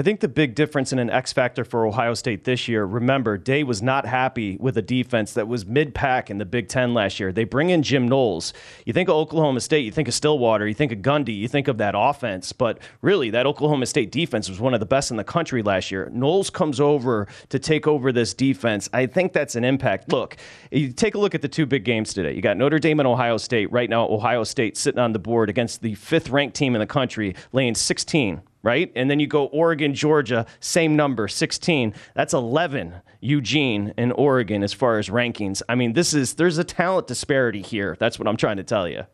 I 0.00 0.02
think 0.02 0.20
the 0.20 0.28
big 0.28 0.54
difference 0.54 0.94
in 0.94 0.98
an 0.98 1.10
X 1.10 1.30
factor 1.30 1.62
for 1.62 1.84
Ohio 1.84 2.14
State 2.14 2.44
this 2.44 2.68
year, 2.68 2.86
remember, 2.86 3.36
Day 3.36 3.62
was 3.62 3.82
not 3.82 4.06
happy 4.06 4.56
with 4.58 4.78
a 4.78 4.80
defense 4.80 5.34
that 5.34 5.46
was 5.46 5.66
mid 5.66 5.94
pack 5.94 6.30
in 6.30 6.38
the 6.38 6.46
Big 6.46 6.68
Ten 6.68 6.94
last 6.94 7.20
year. 7.20 7.32
They 7.32 7.44
bring 7.44 7.68
in 7.68 7.82
Jim 7.82 8.08
Knowles. 8.08 8.54
You 8.86 8.94
think 8.94 9.10
of 9.10 9.16
Oklahoma 9.16 9.60
State, 9.60 9.84
you 9.84 9.90
think 9.90 10.08
of 10.08 10.14
Stillwater, 10.14 10.66
you 10.66 10.72
think 10.72 10.90
of 10.90 11.00
Gundy, 11.00 11.36
you 11.36 11.48
think 11.48 11.68
of 11.68 11.76
that 11.76 11.92
offense, 11.94 12.50
but 12.50 12.78
really, 13.02 13.28
that 13.28 13.46
Oklahoma 13.46 13.84
State 13.84 14.10
defense 14.10 14.48
was 14.48 14.58
one 14.58 14.72
of 14.72 14.80
the 14.80 14.86
best 14.86 15.10
in 15.10 15.18
the 15.18 15.22
country 15.22 15.62
last 15.62 15.90
year. 15.90 16.08
Knowles 16.14 16.48
comes 16.48 16.80
over 16.80 17.28
to 17.50 17.58
take 17.58 17.86
over 17.86 18.10
this 18.10 18.32
defense. 18.32 18.88
I 18.94 19.04
think 19.04 19.34
that's 19.34 19.54
an 19.54 19.64
impact. 19.64 20.10
Look, 20.10 20.38
you 20.70 20.94
take 20.94 21.14
a 21.14 21.18
look 21.18 21.34
at 21.34 21.42
the 21.42 21.48
two 21.48 21.66
big 21.66 21.84
games 21.84 22.14
today. 22.14 22.32
You 22.32 22.40
got 22.40 22.56
Notre 22.56 22.78
Dame 22.78 23.00
and 23.00 23.06
Ohio 23.06 23.36
State. 23.36 23.70
Right 23.70 23.90
now, 23.90 24.08
Ohio 24.08 24.44
State 24.44 24.78
sitting 24.78 24.98
on 24.98 25.12
the 25.12 25.18
board 25.18 25.50
against 25.50 25.82
the 25.82 25.94
fifth 25.94 26.30
ranked 26.30 26.56
team 26.56 26.74
in 26.74 26.80
the 26.80 26.86
country, 26.86 27.34
laying 27.52 27.74
16 27.74 28.40
right? 28.62 28.92
And 28.94 29.10
then 29.10 29.20
you 29.20 29.26
go 29.26 29.46
Oregon, 29.46 29.94
Georgia, 29.94 30.46
same 30.60 30.96
number, 30.96 31.28
16. 31.28 31.94
That's 32.14 32.34
11 32.34 32.94
Eugene 33.20 33.94
and 33.96 34.12
Oregon 34.14 34.62
as 34.62 34.72
far 34.72 34.98
as 34.98 35.08
rankings. 35.08 35.62
I 35.68 35.74
mean, 35.74 35.92
this 35.92 36.14
is 36.14 36.34
there's 36.34 36.58
a 36.58 36.64
talent 36.64 37.06
disparity 37.06 37.62
here. 37.62 37.96
That's 37.98 38.18
what 38.18 38.26
I'm 38.28 38.36
trying 38.36 38.56
to 38.56 38.64
tell 38.64 38.88
you. 38.88 39.04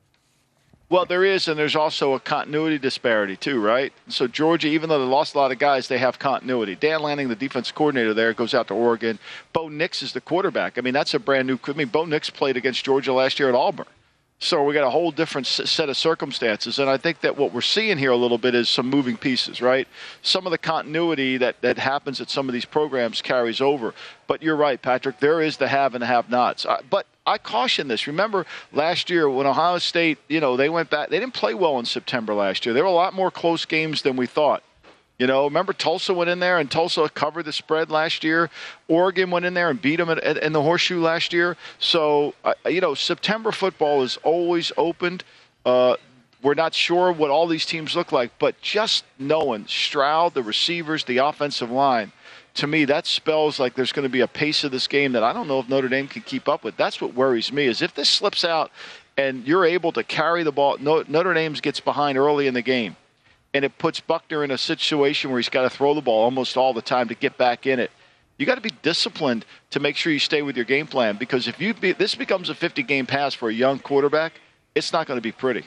Well, 0.88 1.04
there 1.04 1.24
is, 1.24 1.48
and 1.48 1.58
there's 1.58 1.74
also 1.74 2.12
a 2.12 2.20
continuity 2.20 2.78
disparity 2.78 3.36
too, 3.36 3.60
right? 3.60 3.92
So 4.06 4.28
Georgia, 4.28 4.68
even 4.68 4.88
though 4.88 5.00
they 5.00 5.04
lost 5.04 5.34
a 5.34 5.38
lot 5.38 5.50
of 5.50 5.58
guys, 5.58 5.88
they 5.88 5.98
have 5.98 6.20
continuity. 6.20 6.76
Dan 6.76 7.02
Lanning, 7.02 7.28
the 7.28 7.34
defense 7.34 7.72
coordinator 7.72 8.14
there, 8.14 8.32
goes 8.32 8.54
out 8.54 8.68
to 8.68 8.74
Oregon. 8.74 9.18
Bo 9.52 9.68
Nix 9.68 10.00
is 10.00 10.12
the 10.12 10.20
quarterback. 10.20 10.78
I 10.78 10.82
mean, 10.82 10.94
that's 10.94 11.12
a 11.12 11.18
brand 11.18 11.48
new. 11.48 11.58
I 11.64 11.72
mean, 11.72 11.88
Bo 11.88 12.04
Nix 12.04 12.30
played 12.30 12.56
against 12.56 12.84
Georgia 12.84 13.12
last 13.12 13.40
year 13.40 13.48
at 13.48 13.56
Auburn. 13.56 13.86
So 14.38 14.62
we 14.64 14.74
got 14.74 14.86
a 14.86 14.90
whole 14.90 15.10
different 15.10 15.46
set 15.46 15.88
of 15.88 15.96
circumstances, 15.96 16.78
and 16.78 16.90
I 16.90 16.98
think 16.98 17.20
that 17.22 17.38
what 17.38 17.54
we're 17.54 17.62
seeing 17.62 17.96
here 17.96 18.10
a 18.10 18.16
little 18.16 18.36
bit 18.36 18.54
is 18.54 18.68
some 18.68 18.86
moving 18.88 19.16
pieces, 19.16 19.62
right? 19.62 19.88
Some 20.20 20.46
of 20.46 20.50
the 20.50 20.58
continuity 20.58 21.38
that 21.38 21.62
that 21.62 21.78
happens 21.78 22.20
at 22.20 22.28
some 22.28 22.46
of 22.46 22.52
these 22.52 22.66
programs 22.66 23.22
carries 23.22 23.62
over. 23.62 23.94
But 24.26 24.42
you're 24.42 24.56
right, 24.56 24.80
Patrick. 24.80 25.20
There 25.20 25.40
is 25.40 25.56
the 25.56 25.68
have 25.68 25.94
and 25.94 26.02
the 26.02 26.06
have-nots. 26.06 26.66
But 26.90 27.06
I 27.26 27.38
caution 27.38 27.88
this. 27.88 28.06
Remember 28.06 28.44
last 28.72 29.08
year 29.08 29.28
when 29.28 29.46
Ohio 29.46 29.78
State, 29.78 30.18
you 30.28 30.40
know, 30.40 30.56
they 30.56 30.68
went 30.68 30.90
back. 30.90 31.08
They 31.08 31.18
didn't 31.18 31.34
play 31.34 31.54
well 31.54 31.78
in 31.78 31.86
September 31.86 32.34
last 32.34 32.66
year. 32.66 32.74
There 32.74 32.84
were 32.84 32.90
a 32.90 32.92
lot 32.92 33.14
more 33.14 33.30
close 33.30 33.64
games 33.64 34.02
than 34.02 34.16
we 34.16 34.26
thought. 34.26 34.62
You 35.18 35.26
know, 35.26 35.44
remember 35.44 35.72
Tulsa 35.72 36.12
went 36.12 36.28
in 36.28 36.40
there 36.40 36.58
and 36.58 36.70
Tulsa 36.70 37.08
covered 37.08 37.44
the 37.44 37.52
spread 37.52 37.90
last 37.90 38.22
year. 38.22 38.50
Oregon 38.86 39.30
went 39.30 39.46
in 39.46 39.54
there 39.54 39.70
and 39.70 39.80
beat 39.80 39.96
them 39.96 40.10
at, 40.10 40.18
at, 40.18 40.36
in 40.38 40.52
the 40.52 40.62
horseshoe 40.62 41.00
last 41.00 41.32
year. 41.32 41.56
So, 41.78 42.34
uh, 42.44 42.52
you 42.66 42.82
know, 42.82 42.94
September 42.94 43.50
football 43.50 44.02
is 44.02 44.18
always 44.18 44.72
opened. 44.76 45.24
Uh, 45.64 45.96
we're 46.42 46.54
not 46.54 46.74
sure 46.74 47.12
what 47.12 47.30
all 47.30 47.46
these 47.46 47.64
teams 47.64 47.96
look 47.96 48.12
like, 48.12 48.30
but 48.38 48.60
just 48.60 49.04
knowing 49.18 49.66
Stroud, 49.66 50.34
the 50.34 50.42
receivers, 50.42 51.04
the 51.04 51.18
offensive 51.18 51.70
line, 51.70 52.12
to 52.54 52.66
me, 52.66 52.84
that 52.84 53.06
spells 53.06 53.58
like 53.58 53.74
there's 53.74 53.92
going 53.92 54.04
to 54.04 54.10
be 54.10 54.20
a 54.20 54.28
pace 54.28 54.64
of 54.64 54.70
this 54.70 54.86
game 54.86 55.12
that 55.12 55.22
I 55.22 55.32
don't 55.32 55.48
know 55.48 55.60
if 55.60 55.68
Notre 55.68 55.88
Dame 55.88 56.08
can 56.08 56.22
keep 56.22 56.48
up 56.48 56.62
with. 56.62 56.76
That's 56.76 57.00
what 57.00 57.14
worries 57.14 57.52
me 57.52 57.66
is 57.66 57.82
if 57.82 57.94
this 57.94 58.08
slips 58.08 58.44
out 58.44 58.70
and 59.16 59.46
you're 59.46 59.64
able 59.64 59.92
to 59.92 60.04
carry 60.04 60.42
the 60.42 60.52
ball, 60.52 60.76
Notre 60.78 61.34
Dame 61.34 61.54
gets 61.54 61.80
behind 61.80 62.16
early 62.16 62.46
in 62.46 62.54
the 62.54 62.62
game 62.62 62.96
and 63.56 63.64
it 63.64 63.78
puts 63.78 64.00
Buchner 64.00 64.44
in 64.44 64.50
a 64.50 64.58
situation 64.58 65.30
where 65.30 65.38
he's 65.38 65.48
got 65.48 65.62
to 65.62 65.70
throw 65.70 65.94
the 65.94 66.00
ball 66.00 66.24
almost 66.24 66.56
all 66.56 66.72
the 66.72 66.82
time 66.82 67.08
to 67.08 67.14
get 67.14 67.36
back 67.38 67.66
in 67.66 67.80
it. 67.80 67.90
You 68.38 68.44
got 68.44 68.56
to 68.56 68.60
be 68.60 68.72
disciplined 68.82 69.46
to 69.70 69.80
make 69.80 69.96
sure 69.96 70.12
you 70.12 70.18
stay 70.18 70.42
with 70.42 70.56
your 70.56 70.66
game 70.66 70.86
plan 70.86 71.16
because 71.16 71.48
if 71.48 71.60
you 71.60 71.72
be, 71.72 71.92
this 71.92 72.14
becomes 72.14 72.50
a 72.50 72.54
50 72.54 72.82
game 72.82 73.06
pass 73.06 73.32
for 73.34 73.48
a 73.48 73.54
young 73.54 73.78
quarterback, 73.78 74.34
it's 74.74 74.92
not 74.92 75.06
going 75.06 75.16
to 75.16 75.22
be 75.22 75.32
pretty. 75.32 75.64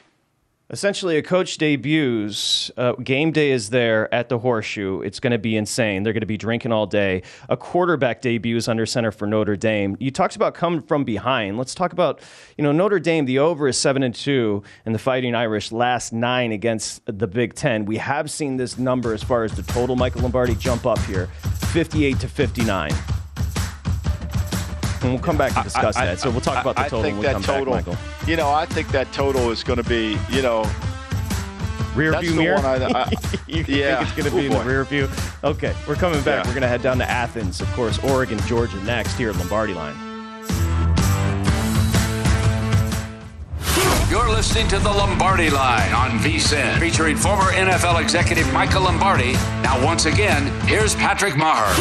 Essentially, 0.71 1.17
a 1.17 1.23
coach 1.23 1.58
debuts. 1.58 2.69
Uh, 2.77 2.91
game 2.93 3.32
day 3.32 3.49
is 3.49 3.71
there 3.71 4.13
at 4.13 4.29
the 4.29 4.38
Horseshoe. 4.38 5.01
It's 5.01 5.19
going 5.19 5.32
to 5.32 5.39
be 5.39 5.58
insane. 5.58 6.03
They're 6.03 6.13
going 6.13 6.21
to 6.21 6.27
be 6.27 6.38
drinking 6.38 6.71
all 6.71 6.86
day. 6.86 7.23
A 7.49 7.58
quarterback 7.58 8.21
debuts 8.21 8.67
under 8.67 8.86
center 8.86 9.12
for 9.12 9.25
Notre 9.25 9.55
Dame. 9.55 9.97
You 9.99 10.12
talked 10.12 10.36
about 10.36 10.53
coming 10.53 10.84
from 10.84 11.05
behind. 11.05 11.58
Let's 11.58 11.73
talk 11.73 11.91
about 11.91 12.21
you 12.55 12.63
know 12.63 12.71
Notre 12.71 12.99
Dame. 12.99 13.25
The 13.25 13.39
over 13.39 13.67
is 13.67 13.79
seven 13.79 14.03
and 14.03 14.13
two, 14.13 14.62
and 14.86 14.93
the 14.93 14.99
Fighting 14.99 15.34
Irish 15.34 15.71
last 15.71 16.13
nine 16.13 16.51
against 16.51 17.01
the 17.08 17.25
Big 17.25 17.55
Ten. 17.55 17.86
We 17.86 17.97
have 17.97 18.29
seen 18.29 18.58
this 18.58 18.77
number 18.77 19.12
as 19.13 19.23
far 19.23 19.43
as 19.43 19.53
the 19.53 19.63
total. 19.63 19.95
Michael 19.95 20.21
Lombardi 20.21 20.53
jump 20.53 20.86
up 20.86 20.99
here, 20.99 21.27
fifty-eight 21.73 22.19
to 22.19 22.27
fifty-nine. 22.27 22.93
And 25.01 25.12
we'll 25.13 25.19
come 25.19 25.38
back 25.38 25.55
and 25.55 25.63
discuss 25.63 25.95
I, 25.95 26.03
I, 26.03 26.05
that. 26.07 26.19
So 26.19 26.29
we'll 26.29 26.41
talk 26.41 26.62
about 26.62 26.75
the 26.75 26.83
total 26.83 27.01
when 27.01 27.17
we 27.19 27.25
come 27.25 27.41
total, 27.41 27.73
back, 27.73 27.88
Michael. 27.88 28.27
You 28.27 28.35
know, 28.35 28.49
I 28.49 28.65
think 28.65 28.89
that 28.89 29.12
total 29.12 29.51
is 29.51 29.63
going 29.63 29.81
to 29.81 29.89
be, 29.89 30.17
you 30.29 30.41
know, 30.41 30.69
rear 31.95 32.19
view 32.19 32.35
mirror. 32.35 32.57
I, 32.57 32.77
you 33.47 33.63
yeah. 33.67 33.97
think 33.97 34.09
it's 34.09 34.17
going 34.17 34.29
to 34.29 34.35
be 34.35 34.45
in 34.45 34.53
the 34.53 34.63
rear 34.63 34.83
view? 34.83 35.09
Okay, 35.43 35.75
we're 35.88 35.95
coming 35.95 36.21
back. 36.21 36.43
Yeah. 36.43 36.49
We're 36.49 36.55
going 36.55 36.62
to 36.62 36.67
head 36.67 36.81
down 36.81 36.97
to 36.99 37.09
Athens, 37.09 37.62
of 37.62 37.71
course, 37.73 37.99
Oregon, 38.03 38.39
Georgia 38.45 38.81
next 38.83 39.17
here 39.17 39.29
at 39.29 39.35
Lombardi 39.38 39.73
Line. 39.73 40.08
You're 44.09 44.27
listening 44.27 44.67
to 44.69 44.79
the 44.79 44.89
Lombardi 44.89 45.51
Line 45.51 45.93
on 45.93 46.17
VSIN, 46.17 46.79
featuring 46.79 47.15
former 47.15 47.51
NFL 47.51 48.01
executive 48.01 48.51
Michael 48.51 48.81
Lombardi. 48.81 49.33
Now, 49.61 49.85
once 49.85 50.07
again, 50.07 50.47
here's 50.67 50.95
Patrick 50.95 51.37
Maher. 51.37 51.71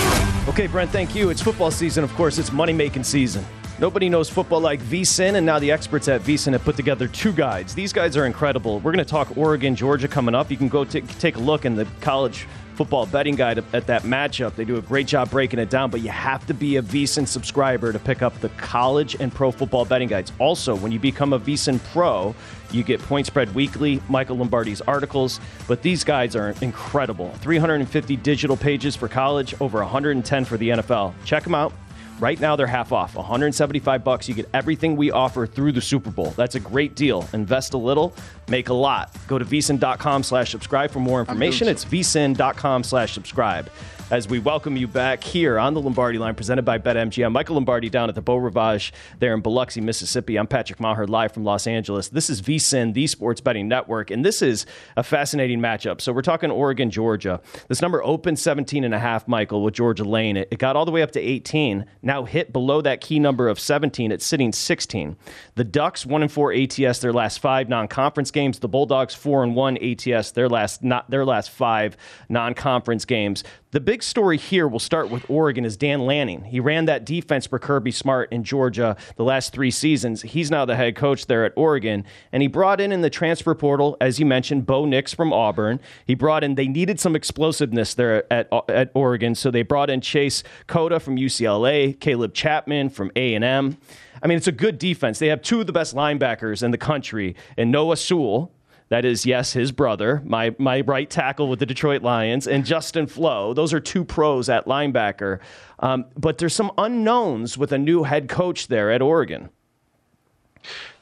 Okay, 0.46 0.66
Brent, 0.66 0.90
thank 0.90 1.14
you. 1.14 1.30
It's 1.30 1.40
football 1.40 1.70
season, 1.70 2.04
of 2.04 2.12
course. 2.16 2.36
It's 2.36 2.52
money 2.52 2.74
making 2.74 3.04
season. 3.04 3.46
Nobody 3.78 4.10
knows 4.10 4.28
football 4.28 4.60
like 4.60 4.78
VSIN, 4.82 5.36
and 5.36 5.46
now 5.46 5.58
the 5.58 5.72
experts 5.72 6.06
at 6.06 6.20
VSIN 6.20 6.52
have 6.52 6.64
put 6.64 6.76
together 6.76 7.08
two 7.08 7.32
guides. 7.32 7.74
These 7.74 7.94
guides 7.94 8.14
are 8.14 8.26
incredible. 8.26 8.80
We're 8.80 8.92
going 8.92 9.02
to 9.02 9.10
talk 9.10 9.34
Oregon, 9.38 9.74
Georgia 9.74 10.06
coming 10.06 10.34
up. 10.34 10.50
You 10.50 10.58
can 10.58 10.68
go 10.68 10.84
t- 10.84 11.00
take 11.00 11.36
a 11.36 11.40
look 11.40 11.64
in 11.64 11.76
the 11.76 11.86
college 12.02 12.46
football 12.78 13.06
betting 13.06 13.34
guide 13.34 13.58
at 13.72 13.88
that 13.88 14.04
matchup. 14.04 14.54
They 14.54 14.64
do 14.64 14.76
a 14.76 14.80
great 14.80 15.08
job 15.08 15.32
breaking 15.32 15.58
it 15.58 15.68
down, 15.68 15.90
but 15.90 16.00
you 16.00 16.10
have 16.10 16.46
to 16.46 16.54
be 16.54 16.76
a 16.76 16.82
VSIN 16.82 17.26
subscriber 17.26 17.92
to 17.92 17.98
pick 17.98 18.22
up 18.22 18.38
the 18.38 18.50
college 18.50 19.16
and 19.18 19.34
pro 19.34 19.50
football 19.50 19.84
betting 19.84 20.06
guides. 20.06 20.30
Also, 20.38 20.76
when 20.76 20.92
you 20.92 21.00
become 21.00 21.32
a 21.32 21.40
VSIN 21.40 21.82
Pro, 21.92 22.36
you 22.70 22.84
get 22.84 23.02
Point 23.02 23.26
Spread 23.26 23.52
Weekly, 23.52 24.00
Michael 24.08 24.36
Lombardi's 24.36 24.80
articles, 24.82 25.40
but 25.66 25.82
these 25.82 26.04
guides 26.04 26.36
are 26.36 26.54
incredible. 26.60 27.32
350 27.40 28.14
digital 28.18 28.56
pages 28.56 28.94
for 28.94 29.08
college, 29.08 29.60
over 29.60 29.80
110 29.80 30.44
for 30.44 30.56
the 30.56 30.68
NFL. 30.68 31.14
Check 31.24 31.42
them 31.42 31.56
out. 31.56 31.72
Right 32.20 32.40
now 32.40 32.56
they're 32.56 32.66
half 32.66 32.92
off, 32.92 33.14
175 33.14 34.02
bucks. 34.02 34.28
You 34.28 34.34
get 34.34 34.48
everything 34.52 34.96
we 34.96 35.10
offer 35.12 35.46
through 35.46 35.72
the 35.72 35.80
Super 35.80 36.10
Bowl. 36.10 36.32
That's 36.36 36.56
a 36.56 36.60
great 36.60 36.96
deal. 36.96 37.24
Invest 37.32 37.74
a 37.74 37.78
little, 37.78 38.12
make 38.48 38.70
a 38.70 38.74
lot. 38.74 39.14
Go 39.28 39.38
to 39.38 39.44
vsin.com 39.44 40.24
slash 40.24 40.50
subscribe 40.50 40.90
for 40.90 41.00
more 41.00 41.20
information. 41.20 41.68
It's 41.68 41.84
vsin.com 41.84 42.82
slash 42.82 43.12
subscribe. 43.12 43.70
As 44.10 44.26
we 44.26 44.38
welcome 44.38 44.74
you 44.74 44.88
back 44.88 45.22
here 45.22 45.58
on 45.58 45.74
the 45.74 45.80
Lombardi 45.80 46.18
line 46.18 46.34
presented 46.34 46.64
by 46.64 46.78
BetMGM. 46.78 47.30
Michael 47.30 47.56
Lombardi 47.56 47.90
down 47.90 48.08
at 48.08 48.14
the 48.14 48.22
Beau 48.22 48.36
Rivage 48.36 48.90
there 49.18 49.34
in 49.34 49.42
Biloxi, 49.42 49.82
Mississippi. 49.82 50.38
I'm 50.38 50.46
Patrick 50.46 50.80
Maher 50.80 51.06
live 51.06 51.32
from 51.32 51.44
Los 51.44 51.66
Angeles. 51.66 52.08
This 52.08 52.30
is 52.30 52.40
VSIN, 52.40 52.94
the 52.94 53.06
Sports 53.06 53.42
Betting 53.42 53.68
Network, 53.68 54.10
and 54.10 54.24
this 54.24 54.40
is 54.40 54.64
a 54.96 55.02
fascinating 55.02 55.60
matchup. 55.60 56.00
So 56.00 56.12
we're 56.12 56.22
talking 56.22 56.50
Oregon, 56.50 56.90
Georgia. 56.90 57.42
This 57.68 57.82
number 57.82 58.02
opened 58.02 58.38
17 58.38 58.82
and 58.82 58.94
a 58.94 58.98
half, 58.98 59.28
Michael, 59.28 59.62
with 59.62 59.74
Georgia 59.74 60.04
Lane. 60.04 60.38
It, 60.38 60.48
it 60.50 60.58
got 60.58 60.74
all 60.74 60.86
the 60.86 60.90
way 60.90 61.02
up 61.02 61.10
to 61.12 61.20
18, 61.20 61.84
now 62.00 62.24
hit 62.24 62.50
below 62.50 62.80
that 62.80 63.02
key 63.02 63.18
number 63.18 63.46
of 63.46 63.60
17. 63.60 64.10
It's 64.10 64.24
sitting 64.24 64.52
16. 64.52 65.16
The 65.56 65.64
Ducks, 65.64 66.06
1 66.06 66.22
and 66.22 66.32
4 66.32 66.54
ATS 66.54 67.00
their 67.00 67.12
last 67.12 67.40
five 67.40 67.68
non 67.68 67.88
conference 67.88 68.30
games. 68.30 68.58
The 68.58 68.68
Bulldogs, 68.68 69.14
4 69.14 69.44
and 69.44 69.54
1 69.54 69.76
ATS 69.76 70.30
their 70.32 70.48
last, 70.48 70.82
not, 70.82 71.10
their 71.10 71.26
last 71.26 71.50
five 71.50 71.94
non 72.30 72.54
conference 72.54 73.04
games. 73.04 73.44
The 73.70 73.80
big 73.80 73.97
story 74.02 74.36
here, 74.36 74.68
we'll 74.68 74.78
start 74.78 75.10
with 75.10 75.28
Oregon, 75.28 75.64
is 75.64 75.76
Dan 75.76 76.06
Lanning. 76.06 76.44
He 76.44 76.60
ran 76.60 76.84
that 76.86 77.04
defense 77.04 77.46
for 77.46 77.58
Kirby 77.58 77.90
Smart 77.90 78.32
in 78.32 78.44
Georgia 78.44 78.96
the 79.16 79.24
last 79.24 79.52
three 79.52 79.70
seasons. 79.70 80.22
He's 80.22 80.50
now 80.50 80.64
the 80.64 80.76
head 80.76 80.96
coach 80.96 81.26
there 81.26 81.44
at 81.44 81.52
Oregon. 81.56 82.04
And 82.32 82.42
he 82.42 82.48
brought 82.48 82.80
in 82.80 82.92
in 82.92 83.00
the 83.00 83.10
transfer 83.10 83.54
portal, 83.54 83.96
as 84.00 84.18
you 84.18 84.26
mentioned, 84.26 84.66
Bo 84.66 84.84
Nix 84.84 85.12
from 85.14 85.32
Auburn. 85.32 85.80
He 86.06 86.14
brought 86.14 86.44
in, 86.44 86.54
they 86.54 86.68
needed 86.68 87.00
some 87.00 87.16
explosiveness 87.16 87.94
there 87.94 88.30
at, 88.32 88.48
at 88.68 88.90
Oregon, 88.94 89.34
so 89.34 89.50
they 89.50 89.62
brought 89.62 89.90
in 89.90 90.00
Chase 90.00 90.42
Cota 90.66 91.00
from 91.00 91.16
UCLA, 91.16 91.98
Caleb 91.98 92.34
Chapman 92.34 92.90
from 92.90 93.10
A&M. 93.16 93.76
I 94.22 94.26
mean, 94.26 94.36
it's 94.36 94.48
a 94.48 94.52
good 94.52 94.78
defense. 94.78 95.18
They 95.18 95.28
have 95.28 95.42
two 95.42 95.60
of 95.60 95.66
the 95.66 95.72
best 95.72 95.94
linebackers 95.94 96.62
in 96.62 96.70
the 96.70 96.78
country, 96.78 97.36
and 97.56 97.70
Noah 97.70 97.96
Sewell, 97.96 98.52
that 98.88 99.04
is, 99.04 99.26
yes, 99.26 99.52
his 99.52 99.70
brother, 99.70 100.22
my, 100.24 100.54
my 100.58 100.80
right 100.80 101.08
tackle 101.08 101.48
with 101.48 101.58
the 101.58 101.66
Detroit 101.66 102.02
Lions, 102.02 102.46
and 102.46 102.64
Justin 102.64 103.06
Flowe. 103.06 103.52
Those 103.52 103.74
are 103.74 103.80
two 103.80 104.04
pros 104.04 104.48
at 104.48 104.66
linebacker. 104.66 105.40
Um, 105.78 106.06
but 106.16 106.38
there's 106.38 106.54
some 106.54 106.72
unknowns 106.78 107.58
with 107.58 107.72
a 107.72 107.78
new 107.78 108.04
head 108.04 108.28
coach 108.28 108.68
there 108.68 108.90
at 108.90 109.02
Oregon. 109.02 109.50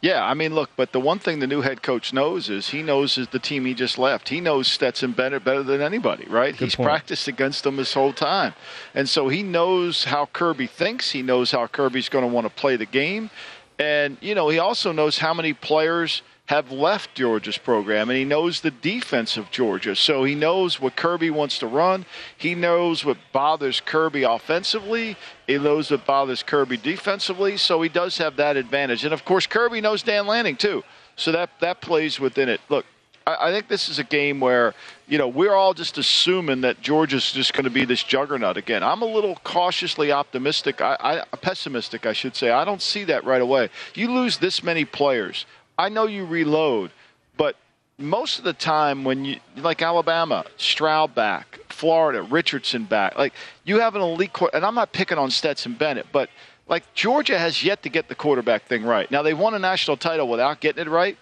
Yeah, 0.02 0.24
I 0.24 0.34
mean, 0.34 0.54
look, 0.54 0.70
but 0.76 0.92
the 0.92 1.00
one 1.00 1.18
thing 1.18 1.38
the 1.38 1.46
new 1.46 1.62
head 1.62 1.82
coach 1.82 2.12
knows 2.12 2.50
is 2.50 2.68
he 2.68 2.82
knows 2.82 3.16
is 3.18 3.28
the 3.28 3.38
team 3.38 3.64
he 3.64 3.74
just 3.74 3.98
left. 3.98 4.28
He 4.28 4.40
knows 4.40 4.66
Stetson 4.66 5.12
Bennett 5.12 5.44
better 5.44 5.62
than 5.62 5.80
anybody, 5.80 6.26
right? 6.28 6.56
Good 6.56 6.66
He's 6.66 6.76
point. 6.76 6.88
practiced 6.88 7.28
against 7.28 7.64
them 7.64 7.76
this 7.76 7.94
whole 7.94 8.12
time. 8.12 8.54
And 8.94 9.08
so 9.08 9.28
he 9.28 9.42
knows 9.42 10.04
how 10.04 10.26
Kirby 10.26 10.66
thinks. 10.66 11.12
He 11.12 11.22
knows 11.22 11.52
how 11.52 11.66
Kirby's 11.68 12.08
going 12.08 12.22
to 12.22 12.32
want 12.32 12.46
to 12.46 12.52
play 12.52 12.76
the 12.76 12.86
game. 12.86 13.30
And, 13.78 14.18
you 14.20 14.34
know, 14.34 14.48
he 14.48 14.58
also 14.58 14.92
knows 14.92 15.18
how 15.18 15.32
many 15.32 15.52
players– 15.52 16.22
have 16.46 16.70
left 16.70 17.14
Georgia's 17.14 17.58
program, 17.58 18.08
and 18.08 18.16
he 18.16 18.24
knows 18.24 18.60
the 18.60 18.70
defense 18.70 19.36
of 19.36 19.50
Georgia. 19.50 19.96
So 19.96 20.22
he 20.22 20.34
knows 20.34 20.80
what 20.80 20.94
Kirby 20.94 21.30
wants 21.30 21.58
to 21.58 21.66
run. 21.66 22.06
He 22.38 22.54
knows 22.54 23.04
what 23.04 23.18
bothers 23.32 23.80
Kirby 23.80 24.22
offensively. 24.22 25.16
He 25.46 25.58
knows 25.58 25.90
what 25.90 26.06
bothers 26.06 26.44
Kirby 26.44 26.76
defensively. 26.76 27.56
So 27.56 27.82
he 27.82 27.88
does 27.88 28.18
have 28.18 28.36
that 28.36 28.56
advantage. 28.56 29.04
And 29.04 29.12
of 29.12 29.24
course, 29.24 29.46
Kirby 29.46 29.80
knows 29.80 30.04
Dan 30.04 30.26
Lanning 30.26 30.56
too. 30.56 30.84
So 31.16 31.32
that 31.32 31.50
that 31.60 31.80
plays 31.80 32.20
within 32.20 32.48
it. 32.48 32.60
Look, 32.68 32.86
I, 33.26 33.48
I 33.48 33.50
think 33.50 33.66
this 33.68 33.88
is 33.88 33.98
a 33.98 34.04
game 34.04 34.38
where 34.38 34.74
you 35.08 35.18
know 35.18 35.26
we're 35.26 35.54
all 35.54 35.74
just 35.74 35.98
assuming 35.98 36.60
that 36.60 36.80
Georgia's 36.80 37.32
just 37.32 37.54
going 37.54 37.64
to 37.64 37.70
be 37.70 37.84
this 37.84 38.04
juggernaut 38.04 38.56
again. 38.56 38.84
I'm 38.84 39.02
a 39.02 39.06
little 39.06 39.34
cautiously 39.42 40.12
optimistic. 40.12 40.80
I, 40.80 41.24
I 41.32 41.36
pessimistic, 41.36 42.06
I 42.06 42.12
should 42.12 42.36
say. 42.36 42.50
I 42.50 42.64
don't 42.64 42.82
see 42.82 43.04
that 43.04 43.24
right 43.24 43.42
away. 43.42 43.70
You 43.94 44.12
lose 44.12 44.38
this 44.38 44.62
many 44.62 44.84
players 44.84 45.46
I 45.78 45.88
know 45.88 46.06
you 46.06 46.24
reload, 46.24 46.90
but 47.36 47.56
most 47.98 48.38
of 48.38 48.44
the 48.44 48.52
time 48.52 49.04
when 49.04 49.24
you 49.24 49.40
like 49.56 49.82
Alabama, 49.82 50.44
Stroud 50.56 51.14
back, 51.14 51.58
Florida, 51.68 52.22
Richardson 52.22 52.84
back, 52.84 53.16
like 53.18 53.34
you 53.64 53.80
have 53.80 53.94
an 53.94 54.02
elite 54.02 54.32
quarterback, 54.32 54.58
and 54.58 54.66
I'm 54.66 54.74
not 54.74 54.92
picking 54.92 55.18
on 55.18 55.30
Stetson 55.30 55.74
Bennett, 55.74 56.06
but 56.12 56.30
like 56.66 56.94
Georgia 56.94 57.38
has 57.38 57.62
yet 57.62 57.82
to 57.82 57.88
get 57.88 58.08
the 58.08 58.14
quarterback 58.14 58.64
thing 58.64 58.84
right. 58.84 59.10
Now 59.10 59.22
they 59.22 59.34
won 59.34 59.54
a 59.54 59.58
national 59.58 59.96
title 59.96 60.28
without 60.28 60.60
getting 60.60 60.86
it 60.86 60.90
right, 60.90 61.18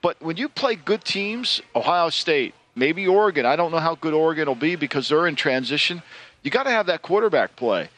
but 0.00 0.20
when 0.22 0.36
you 0.36 0.48
play 0.48 0.74
good 0.74 1.04
teams, 1.04 1.60
Ohio 1.76 2.08
State, 2.08 2.54
maybe 2.74 3.06
Oregon, 3.06 3.46
I 3.46 3.56
don't 3.56 3.70
know 3.70 3.78
how 3.78 3.94
good 3.94 4.14
Oregon 4.14 4.48
will 4.48 4.54
be 4.54 4.74
because 4.74 5.08
they're 5.08 5.26
in 5.26 5.36
transition. 5.36 6.02
You 6.42 6.50
got 6.50 6.64
to 6.64 6.70
have 6.70 6.86
that 6.86 7.02
quarterback 7.02 7.56
play. 7.56 7.88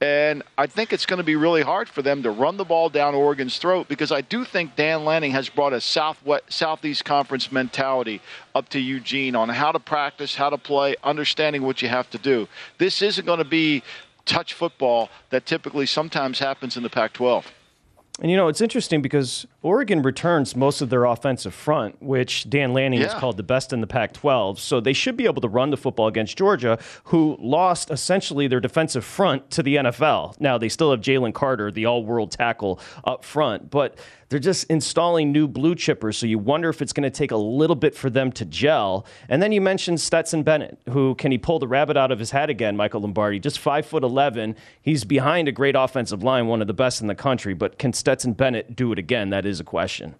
And 0.00 0.42
I 0.58 0.66
think 0.66 0.92
it's 0.92 1.06
going 1.06 1.18
to 1.18 1.24
be 1.24 1.36
really 1.36 1.62
hard 1.62 1.88
for 1.88 2.02
them 2.02 2.22
to 2.24 2.30
run 2.30 2.56
the 2.56 2.64
ball 2.64 2.88
down 2.88 3.14
Oregon's 3.14 3.58
throat 3.58 3.88
because 3.88 4.12
I 4.12 4.20
do 4.20 4.44
think 4.44 4.76
Dan 4.76 5.04
Lanning 5.04 5.30
has 5.30 5.48
brought 5.48 5.72
a 5.72 5.80
Southwest, 5.80 6.52
Southeast 6.52 7.04
Conference 7.04 7.50
mentality 7.50 8.20
up 8.54 8.68
to 8.70 8.80
Eugene 8.80 9.34
on 9.34 9.48
how 9.48 9.72
to 9.72 9.78
practice, 9.78 10.34
how 10.34 10.50
to 10.50 10.58
play, 10.58 10.96
understanding 11.04 11.62
what 11.62 11.80
you 11.80 11.88
have 11.88 12.10
to 12.10 12.18
do. 12.18 12.48
This 12.78 13.02
isn't 13.02 13.24
going 13.24 13.38
to 13.38 13.44
be 13.44 13.82
touch 14.26 14.54
football 14.54 15.10
that 15.30 15.46
typically 15.46 15.86
sometimes 15.86 16.38
happens 16.38 16.76
in 16.76 16.82
the 16.82 16.90
Pac 16.90 17.12
12. 17.12 17.50
And 18.20 18.30
you 18.30 18.36
know, 18.36 18.48
it's 18.48 18.60
interesting 18.60 19.02
because 19.02 19.46
Oregon 19.64 20.02
returns 20.02 20.54
most 20.54 20.82
of 20.82 20.90
their 20.90 21.06
offensive 21.06 21.54
front, 21.54 22.00
which 22.02 22.48
Dan 22.50 22.74
Lanning 22.74 23.00
yeah. 23.00 23.08
has 23.08 23.18
called 23.18 23.38
the 23.38 23.42
best 23.42 23.72
in 23.72 23.80
the 23.80 23.86
Pac 23.86 24.12
12. 24.12 24.60
So 24.60 24.78
they 24.78 24.92
should 24.92 25.16
be 25.16 25.24
able 25.24 25.40
to 25.40 25.48
run 25.48 25.70
the 25.70 25.78
football 25.78 26.06
against 26.06 26.36
Georgia, 26.36 26.78
who 27.04 27.38
lost 27.40 27.90
essentially 27.90 28.46
their 28.46 28.60
defensive 28.60 29.06
front 29.06 29.50
to 29.52 29.62
the 29.62 29.76
NFL. 29.76 30.38
Now, 30.38 30.58
they 30.58 30.68
still 30.68 30.90
have 30.90 31.00
Jalen 31.00 31.32
Carter, 31.32 31.70
the 31.70 31.86
all 31.86 32.04
world 32.04 32.30
tackle, 32.30 32.78
up 33.04 33.24
front. 33.24 33.70
But 33.70 33.96
they're 34.28 34.40
just 34.40 34.64
installing 34.64 35.32
new 35.32 35.46
blue 35.46 35.74
chippers, 35.76 36.16
so 36.16 36.26
you 36.26 36.38
wonder 36.40 36.68
if 36.68 36.82
it's 36.82 36.92
going 36.92 37.04
to 37.04 37.10
take 37.10 37.30
a 37.30 37.36
little 37.36 37.76
bit 37.76 37.94
for 37.94 38.10
them 38.10 38.32
to 38.32 38.44
gel. 38.44 39.06
And 39.28 39.40
then 39.40 39.52
you 39.52 39.60
mentioned 39.60 40.00
Stetson 40.00 40.42
Bennett, 40.42 40.76
who 40.90 41.14
can 41.14 41.30
he 41.30 41.38
pull 41.38 41.58
the 41.58 41.68
rabbit 41.68 41.96
out 41.96 42.10
of 42.10 42.18
his 42.18 42.32
hat 42.32 42.50
again? 42.50 42.76
Michael 42.76 43.02
Lombardi, 43.02 43.38
just 43.38 43.60
five 43.60 43.86
foot 43.86 44.02
eleven. 44.02 44.56
He's 44.82 45.04
behind 45.04 45.46
a 45.46 45.52
great 45.52 45.76
offensive 45.76 46.24
line, 46.24 46.48
one 46.48 46.60
of 46.60 46.66
the 46.66 46.74
best 46.74 47.00
in 47.00 47.06
the 47.06 47.14
country. 47.14 47.54
But 47.54 47.78
can 47.78 47.92
Stetson 47.92 48.32
Bennett 48.32 48.74
do 48.74 48.90
it 48.92 48.98
again? 48.98 49.30
That 49.30 49.46
is 49.46 49.53
a 49.60 49.64
question. 49.64 50.14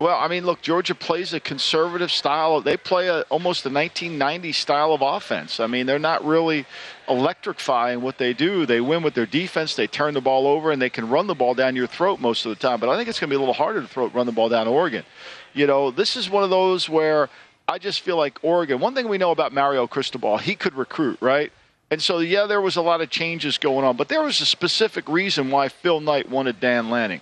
Well, 0.00 0.18
I 0.18 0.26
mean, 0.26 0.44
look, 0.44 0.60
Georgia 0.60 0.94
plays 0.94 1.32
a 1.32 1.40
conservative 1.40 2.10
style. 2.10 2.60
They 2.60 2.76
play 2.76 3.06
a, 3.06 3.20
almost 3.30 3.64
a 3.64 3.70
1990 3.70 4.52
style 4.52 4.92
of 4.92 5.02
offense. 5.02 5.60
I 5.60 5.68
mean, 5.68 5.86
they're 5.86 6.00
not 6.00 6.24
really 6.24 6.66
electrifying 7.08 8.02
what 8.02 8.18
they 8.18 8.34
do. 8.34 8.66
They 8.66 8.80
win 8.80 9.04
with 9.04 9.14
their 9.14 9.24
defense. 9.24 9.76
They 9.76 9.86
turn 9.86 10.14
the 10.14 10.20
ball 10.20 10.48
over 10.48 10.72
and 10.72 10.82
they 10.82 10.90
can 10.90 11.08
run 11.08 11.28
the 11.28 11.34
ball 11.34 11.54
down 11.54 11.76
your 11.76 11.86
throat 11.86 12.20
most 12.20 12.44
of 12.44 12.50
the 12.50 12.56
time. 12.56 12.80
But 12.80 12.88
I 12.88 12.96
think 12.96 13.08
it's 13.08 13.20
going 13.20 13.30
to 13.30 13.32
be 13.32 13.36
a 13.36 13.40
little 13.40 13.54
harder 13.54 13.82
to 13.82 13.86
throw, 13.86 14.08
run 14.08 14.26
the 14.26 14.32
ball 14.32 14.48
down 14.48 14.66
Oregon. 14.66 15.04
You 15.52 15.68
know, 15.68 15.92
this 15.92 16.16
is 16.16 16.28
one 16.28 16.42
of 16.42 16.50
those 16.50 16.88
where 16.88 17.30
I 17.68 17.78
just 17.78 18.00
feel 18.00 18.16
like 18.16 18.40
Oregon. 18.42 18.80
One 18.80 18.94
thing 18.94 19.08
we 19.08 19.16
know 19.16 19.30
about 19.30 19.52
Mario 19.52 19.86
Cristobal, 19.86 20.38
he 20.38 20.56
could 20.56 20.74
recruit, 20.74 21.18
right? 21.20 21.52
And 21.90 22.02
so, 22.02 22.18
yeah, 22.18 22.46
there 22.46 22.60
was 22.60 22.74
a 22.76 22.82
lot 22.82 23.00
of 23.00 23.10
changes 23.10 23.58
going 23.58 23.84
on, 23.84 23.96
but 23.96 24.08
there 24.08 24.22
was 24.22 24.40
a 24.40 24.46
specific 24.46 25.08
reason 25.08 25.50
why 25.50 25.68
Phil 25.68 26.00
Knight 26.00 26.28
wanted 26.28 26.58
Dan 26.58 26.90
Lanning. 26.90 27.20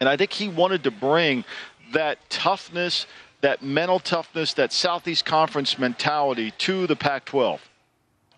And 0.00 0.08
I 0.08 0.16
think 0.16 0.32
he 0.32 0.48
wanted 0.48 0.84
to 0.84 0.90
bring 0.90 1.44
that 1.92 2.18
toughness, 2.28 3.06
that 3.40 3.62
mental 3.62 3.98
toughness, 3.98 4.54
that 4.54 4.72
Southeast 4.72 5.24
Conference 5.24 5.78
mentality 5.78 6.52
to 6.58 6.86
the 6.86 6.96
Pac 6.96 7.24
12. 7.24 7.60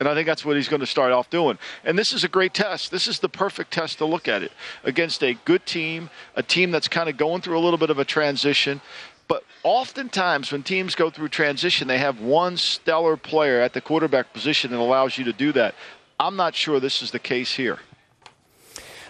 And 0.01 0.09
I 0.09 0.14
think 0.14 0.27
that's 0.27 0.44
what 0.44 0.55
he's 0.55 0.68
going 0.68 0.81
to 0.81 0.87
start 0.87 1.12
off 1.12 1.29
doing. 1.29 1.59
And 1.85 1.99
this 1.99 2.12
is 2.12 2.23
a 2.23 2.29
great 2.29 2.55
test. 2.55 2.90
This 2.90 3.09
is 3.09 3.18
the 3.18 3.29
perfect 3.29 3.73
test 3.73 3.99
to 3.99 4.05
look 4.05 4.29
at 4.29 4.42
it 4.42 4.53
against 4.85 5.25
a 5.25 5.35
good 5.44 5.66
team, 5.66 6.09
a 6.37 6.42
team 6.42 6.71
that's 6.71 6.87
kind 6.87 7.09
of 7.09 7.16
going 7.16 7.42
through 7.42 7.59
a 7.59 7.61
little 7.61 7.79
bit 7.79 7.90
of 7.90 7.99
a 7.99 8.05
transition. 8.05 8.81
But 9.27 9.44
oftentimes, 9.64 10.53
when 10.53 10.62
teams 10.62 10.94
go 10.94 11.11
through 11.11 11.29
transition, 11.31 11.88
they 11.88 11.99
have 11.99 12.21
one 12.21 12.57
stellar 12.57 13.16
player 13.16 13.61
at 13.61 13.73
the 13.73 13.81
quarterback 13.81 14.33
position 14.33 14.71
that 14.71 14.79
allows 14.79 15.18
you 15.18 15.25
to 15.25 15.33
do 15.33 15.53
that. 15.53 15.75
I'm 16.21 16.37
not 16.37 16.55
sure 16.55 16.79
this 16.79 17.03
is 17.03 17.11
the 17.11 17.18
case 17.18 17.55
here. 17.55 17.79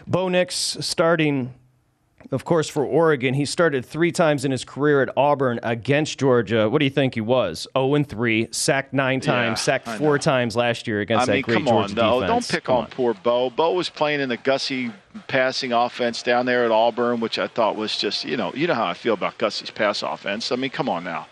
Bo 0.06 0.28
Nix 0.28 0.78
starting 0.80 1.52
of 2.30 2.44
course, 2.44 2.68
for 2.68 2.84
Oregon, 2.84 3.34
he 3.34 3.44
started 3.44 3.86
three 3.86 4.12
times 4.12 4.44
in 4.44 4.50
his 4.50 4.64
career 4.64 5.02
at 5.02 5.08
Auburn 5.16 5.60
against 5.62 6.18
Georgia. 6.18 6.68
What 6.68 6.80
do 6.80 6.84
you 6.84 6.90
think 6.90 7.14
he 7.14 7.20
was? 7.20 7.66
0 7.76 7.94
and 7.94 8.08
3, 8.08 8.48
sacked 8.50 8.92
nine 8.92 9.20
times, 9.20 9.60
yeah, 9.60 9.64
sacked 9.64 9.88
four 9.88 10.18
times 10.18 10.54
last 10.54 10.86
year 10.86 11.00
against 11.00 11.26
Georgia. 11.26 11.32
I 11.32 11.34
mean, 11.34 11.42
that 11.42 11.46
great 11.46 11.54
come 11.54 11.64
Georgia 11.66 11.90
on, 11.90 11.94
though. 11.94 12.20
defense. 12.20 12.48
Don't 12.48 12.56
pick 12.56 12.64
come 12.64 12.76
on, 12.76 12.84
on 12.84 12.90
poor 12.90 13.14
Bo. 13.14 13.50
Bo 13.50 13.72
was 13.72 13.88
playing 13.88 14.20
in 14.20 14.28
the 14.28 14.36
Gussie 14.36 14.92
passing 15.26 15.72
offense 15.72 16.22
down 16.22 16.44
there 16.44 16.64
at 16.64 16.70
Auburn, 16.70 17.20
which 17.20 17.38
I 17.38 17.46
thought 17.46 17.76
was 17.76 17.96
just, 17.96 18.24
you 18.24 18.36
know, 18.36 18.52
you 18.54 18.66
know 18.66 18.74
how 18.74 18.86
I 18.86 18.94
feel 18.94 19.14
about 19.14 19.38
Gussie's 19.38 19.70
pass 19.70 20.02
offense. 20.02 20.52
I 20.52 20.56
mean, 20.56 20.70
come 20.70 20.88
on 20.88 21.04
now. 21.04 21.26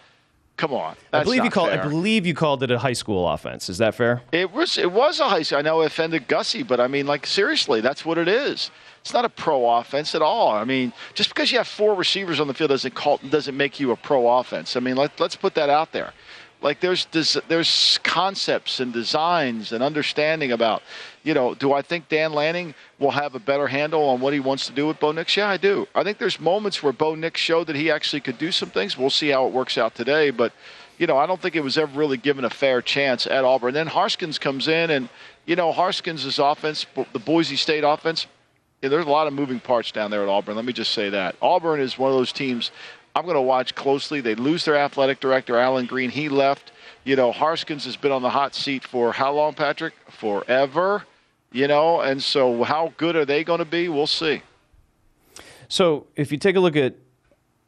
Come 0.56 0.72
on. 0.72 0.96
I 1.12 1.22
believe 1.22 1.44
you 1.44 1.50
called. 1.50 1.68
I 1.68 1.82
believe 1.86 2.24
you 2.24 2.32
called 2.32 2.62
it 2.62 2.70
a 2.70 2.78
high 2.78 2.94
school 2.94 3.28
offense. 3.28 3.68
Is 3.68 3.76
that 3.76 3.94
fair? 3.94 4.22
It 4.32 4.52
was. 4.52 4.78
It 4.78 4.90
was 4.90 5.20
a 5.20 5.28
high 5.28 5.42
school. 5.42 5.58
I 5.58 5.62
know 5.62 5.82
it 5.82 5.86
offended 5.86 6.28
Gussie, 6.28 6.62
but 6.62 6.80
I 6.80 6.86
mean, 6.86 7.06
like 7.06 7.26
seriously, 7.26 7.82
that's 7.82 8.06
what 8.06 8.16
it 8.16 8.26
is. 8.26 8.70
It's 9.06 9.14
not 9.14 9.24
a 9.24 9.28
pro 9.28 9.70
offense 9.70 10.16
at 10.16 10.20
all. 10.20 10.50
I 10.50 10.64
mean, 10.64 10.92
just 11.14 11.28
because 11.28 11.52
you 11.52 11.58
have 11.58 11.68
four 11.68 11.94
receivers 11.94 12.40
on 12.40 12.48
the 12.48 12.54
field 12.54 12.70
doesn't 12.70 12.96
call, 12.96 13.18
doesn't 13.18 13.56
make 13.56 13.78
you 13.78 13.92
a 13.92 13.96
pro 13.96 14.28
offense. 14.40 14.74
I 14.74 14.80
mean, 14.80 14.96
let, 14.96 15.20
let's 15.20 15.36
put 15.36 15.54
that 15.54 15.70
out 15.70 15.92
there. 15.92 16.12
Like 16.60 16.80
there's 16.80 17.06
there's 17.46 18.00
concepts 18.02 18.80
and 18.80 18.92
designs 18.92 19.70
and 19.70 19.80
understanding 19.80 20.50
about, 20.50 20.82
you 21.22 21.34
know, 21.34 21.54
do 21.54 21.72
I 21.72 21.82
think 21.82 22.08
Dan 22.08 22.32
Lanning 22.32 22.74
will 22.98 23.12
have 23.12 23.36
a 23.36 23.38
better 23.38 23.68
handle 23.68 24.02
on 24.08 24.20
what 24.20 24.32
he 24.32 24.40
wants 24.40 24.66
to 24.66 24.72
do 24.72 24.88
with 24.88 24.98
Bo 24.98 25.12
Nix? 25.12 25.36
Yeah, 25.36 25.50
I 25.50 25.56
do. 25.56 25.86
I 25.94 26.02
think 26.02 26.18
there's 26.18 26.40
moments 26.40 26.82
where 26.82 26.92
Bo 26.92 27.14
Nix 27.14 27.40
showed 27.40 27.68
that 27.68 27.76
he 27.76 27.92
actually 27.92 28.22
could 28.22 28.38
do 28.38 28.50
some 28.50 28.70
things. 28.70 28.98
We'll 28.98 29.10
see 29.10 29.28
how 29.28 29.46
it 29.46 29.52
works 29.52 29.78
out 29.78 29.94
today, 29.94 30.30
but 30.30 30.52
you 30.98 31.06
know, 31.06 31.16
I 31.16 31.26
don't 31.26 31.40
think 31.40 31.54
it 31.54 31.62
was 31.62 31.78
ever 31.78 31.96
really 31.96 32.16
given 32.16 32.44
a 32.44 32.50
fair 32.50 32.82
chance 32.82 33.28
at 33.28 33.44
Auburn. 33.44 33.72
Then 33.72 33.86
Harskins 33.86 34.40
comes 34.40 34.66
in, 34.66 34.90
and 34.90 35.08
you 35.44 35.54
know, 35.54 35.70
Harskins' 35.70 36.40
offense, 36.40 36.86
the 37.12 37.20
Boise 37.20 37.54
State 37.54 37.84
offense. 37.84 38.26
Yeah, 38.82 38.90
there's 38.90 39.06
a 39.06 39.10
lot 39.10 39.26
of 39.26 39.32
moving 39.32 39.58
parts 39.58 39.90
down 39.90 40.10
there 40.10 40.22
at 40.22 40.28
Auburn. 40.28 40.56
Let 40.56 40.64
me 40.64 40.72
just 40.72 40.92
say 40.92 41.10
that 41.10 41.36
Auburn 41.40 41.80
is 41.80 41.98
one 41.98 42.10
of 42.10 42.16
those 42.16 42.32
teams 42.32 42.70
I'm 43.16 43.24
going 43.24 43.34
to 43.34 43.40
watch 43.40 43.74
closely. 43.74 44.20
They 44.20 44.34
lose 44.34 44.66
their 44.66 44.76
athletic 44.76 45.20
director, 45.20 45.56
Allen 45.56 45.86
Greene. 45.86 46.10
He 46.10 46.28
left. 46.28 46.72
You 47.02 47.16
know, 47.16 47.32
Harskins 47.32 47.86
has 47.86 47.96
been 47.96 48.12
on 48.12 48.20
the 48.20 48.28
hot 48.28 48.54
seat 48.54 48.84
for 48.84 49.10
how 49.10 49.32
long, 49.32 49.54
Patrick? 49.54 49.94
Forever. 50.10 51.04
You 51.50 51.66
know, 51.66 52.02
and 52.02 52.22
so 52.22 52.62
how 52.64 52.92
good 52.98 53.16
are 53.16 53.24
they 53.24 53.42
going 53.42 53.60
to 53.60 53.64
be? 53.64 53.88
We'll 53.88 54.06
see. 54.06 54.42
So 55.68 56.08
if 56.14 56.30
you 56.30 56.36
take 56.36 56.56
a 56.56 56.60
look 56.60 56.76
at 56.76 56.94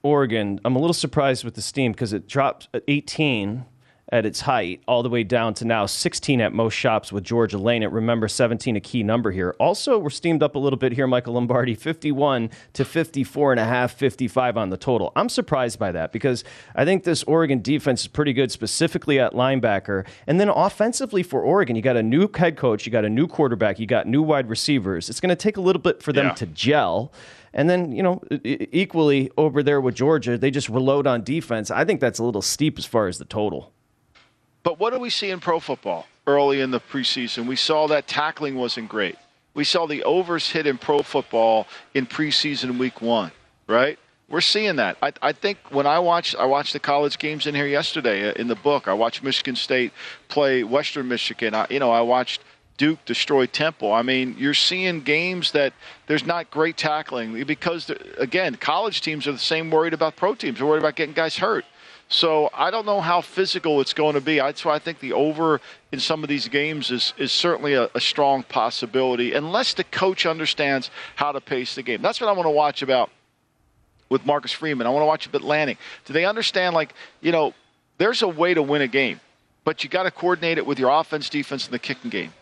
Oregon, 0.02 0.60
I'm 0.66 0.76
a 0.76 0.78
little 0.78 0.92
surprised 0.92 1.44
with 1.44 1.54
the 1.54 1.62
steam 1.62 1.92
because 1.92 2.12
it 2.12 2.28
dropped 2.28 2.68
at 2.74 2.82
18 2.86 3.64
at 4.10 4.24
its 4.24 4.40
height, 4.40 4.82
all 4.88 5.02
the 5.02 5.08
way 5.10 5.22
down 5.22 5.52
to 5.54 5.64
now 5.64 5.84
16 5.84 6.40
at 6.40 6.52
most 6.52 6.72
shops 6.74 7.12
with 7.12 7.24
Georgia 7.24 7.58
Lane. 7.58 7.82
It 7.82 7.90
remember 7.92 8.26
17 8.26 8.74
a 8.76 8.80
key 8.80 9.02
number 9.02 9.30
here. 9.30 9.54
Also, 9.58 9.98
we're 9.98 10.08
steamed 10.08 10.42
up 10.42 10.54
a 10.54 10.58
little 10.58 10.78
bit 10.78 10.92
here, 10.92 11.06
Michael 11.06 11.34
Lombardi, 11.34 11.74
51 11.74 12.50
to 12.72 12.84
54 12.84 13.52
and 13.52 13.60
a 13.60 13.64
half, 13.64 13.92
55 13.92 14.56
on 14.56 14.70
the 14.70 14.78
total. 14.78 15.12
I'm 15.14 15.28
surprised 15.28 15.78
by 15.78 15.92
that 15.92 16.12
because 16.12 16.42
I 16.74 16.84
think 16.86 17.04
this 17.04 17.22
Oregon 17.24 17.60
defense 17.60 18.02
is 18.02 18.08
pretty 18.08 18.32
good, 18.32 18.50
specifically 18.50 19.18
at 19.20 19.34
linebacker. 19.34 20.06
And 20.26 20.40
then 20.40 20.48
offensively 20.48 21.22
for 21.22 21.42
Oregon, 21.42 21.76
you 21.76 21.82
got 21.82 21.96
a 21.96 22.02
new 22.02 22.30
head 22.34 22.56
coach, 22.56 22.86
you 22.86 22.92
got 22.92 23.04
a 23.04 23.10
new 23.10 23.26
quarterback, 23.26 23.78
you 23.78 23.86
got 23.86 24.06
new 24.06 24.22
wide 24.22 24.48
receivers. 24.48 25.10
It's 25.10 25.20
going 25.20 25.30
to 25.30 25.36
take 25.36 25.58
a 25.58 25.60
little 25.60 25.82
bit 25.82 26.02
for 26.02 26.12
them 26.14 26.26
Yeah. 26.28 26.32
to 26.34 26.46
gel. 26.46 27.12
And 27.52 27.68
then, 27.68 27.92
you 27.92 28.02
know, 28.02 28.22
equally 28.44 29.30
over 29.36 29.62
there 29.62 29.80
with 29.80 29.94
Georgia, 29.94 30.38
they 30.38 30.50
just 30.50 30.68
reload 30.68 31.06
on 31.06 31.24
defense. 31.24 31.70
I 31.70 31.84
think 31.84 32.00
that's 32.00 32.18
a 32.18 32.24
little 32.24 32.42
steep 32.42 32.78
as 32.78 32.84
far 32.84 33.06
as 33.08 33.18
the 33.18 33.24
total. 33.24 33.72
But 34.62 34.78
what 34.78 34.92
do 34.92 34.98
we 34.98 35.10
see 35.10 35.30
in 35.30 35.40
pro 35.40 35.60
football 35.60 36.06
early 36.26 36.60
in 36.60 36.70
the 36.70 36.80
preseason? 36.80 37.46
We 37.46 37.56
saw 37.56 37.86
that 37.88 38.06
tackling 38.06 38.56
wasn't 38.56 38.88
great. 38.88 39.16
We 39.54 39.64
saw 39.64 39.86
the 39.86 40.04
overs 40.04 40.50
hit 40.50 40.66
in 40.66 40.78
pro 40.78 41.00
football 41.00 41.66
in 41.94 42.06
preseason 42.06 42.78
week 42.78 43.00
one, 43.00 43.32
right? 43.66 43.98
We're 44.28 44.42
seeing 44.42 44.76
that. 44.76 44.98
I, 45.02 45.12
I 45.22 45.32
think 45.32 45.58
when 45.70 45.86
I 45.86 45.98
watched, 45.98 46.36
I 46.36 46.44
watched 46.44 46.74
the 46.74 46.80
college 46.80 47.18
games 47.18 47.46
in 47.46 47.54
here 47.54 47.66
yesterday 47.66 48.28
uh, 48.28 48.34
in 48.34 48.46
the 48.46 48.54
book. 48.54 48.86
I 48.86 48.92
watched 48.92 49.22
Michigan 49.22 49.56
State 49.56 49.92
play 50.28 50.64
Western 50.64 51.08
Michigan. 51.08 51.54
I, 51.54 51.66
you 51.70 51.78
know, 51.78 51.90
I 51.90 52.02
watched 52.02 52.42
Duke 52.76 53.04
destroy 53.06 53.46
Temple. 53.46 53.92
I 53.92 54.02
mean, 54.02 54.36
you're 54.38 54.54
seeing 54.54 55.00
games 55.00 55.52
that 55.52 55.72
there's 56.06 56.26
not 56.26 56.50
great 56.50 56.76
tackling 56.76 57.42
because, 57.44 57.90
again, 58.18 58.54
college 58.54 59.00
teams 59.00 59.26
are 59.26 59.32
the 59.32 59.38
same 59.38 59.70
worried 59.70 59.94
about 59.94 60.14
pro 60.16 60.34
teams. 60.34 60.58
They're 60.58 60.66
worried 60.66 60.80
about 60.80 60.94
getting 60.94 61.14
guys 61.14 61.38
hurt. 61.38 61.64
So 62.08 62.48
I 62.54 62.70
don't 62.70 62.86
know 62.86 63.02
how 63.02 63.20
physical 63.20 63.80
it's 63.82 63.92
going 63.92 64.14
to 64.14 64.20
be. 64.20 64.36
That's 64.38 64.64
why 64.64 64.74
I 64.74 64.78
think 64.78 64.98
the 65.00 65.12
over 65.12 65.60
in 65.92 66.00
some 66.00 66.22
of 66.22 66.28
these 66.28 66.48
games 66.48 66.90
is 66.90 67.12
is 67.18 67.32
certainly 67.32 67.74
a, 67.74 67.90
a 67.94 68.00
strong 68.00 68.42
possibility, 68.44 69.34
unless 69.34 69.74
the 69.74 69.84
coach 69.84 70.24
understands 70.24 70.90
how 71.16 71.32
to 71.32 71.40
pace 71.40 71.74
the 71.74 71.82
game. 71.82 72.00
That's 72.00 72.20
what 72.20 72.28
I 72.28 72.32
want 72.32 72.46
to 72.46 72.50
watch 72.50 72.80
about 72.80 73.10
with 74.08 74.24
Marcus 74.24 74.52
Freeman. 74.52 74.86
I 74.86 74.90
want 74.90 75.02
to 75.02 75.06
watch 75.06 75.26
a 75.26 75.28
bit 75.28 75.42
Lanning. 75.42 75.76
Do 76.06 76.14
they 76.14 76.24
understand? 76.24 76.74
Like 76.74 76.94
you 77.20 77.30
know, 77.30 77.52
there's 77.98 78.22
a 78.22 78.28
way 78.28 78.54
to 78.54 78.62
win 78.62 78.80
a 78.80 78.88
game, 78.88 79.20
but 79.64 79.84
you 79.84 79.90
got 79.90 80.04
to 80.04 80.10
coordinate 80.10 80.56
it 80.56 80.64
with 80.64 80.78
your 80.78 80.90
offense, 80.90 81.28
defense, 81.28 81.66
and 81.66 81.74
the 81.74 81.78
kicking 81.78 82.10
game. 82.10 82.32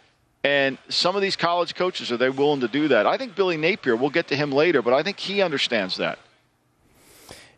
And 0.44 0.78
some 0.88 1.16
of 1.16 1.22
these 1.22 1.34
college 1.34 1.74
coaches 1.74 2.12
are 2.12 2.16
they 2.16 2.30
willing 2.30 2.60
to 2.60 2.68
do 2.68 2.86
that? 2.88 3.04
I 3.04 3.16
think 3.16 3.34
Billy 3.34 3.56
Napier. 3.56 3.96
We'll 3.96 4.10
get 4.10 4.28
to 4.28 4.36
him 4.36 4.52
later, 4.52 4.80
but 4.80 4.94
I 4.94 5.02
think 5.02 5.18
he 5.18 5.42
understands 5.42 5.96
that. 5.96 6.20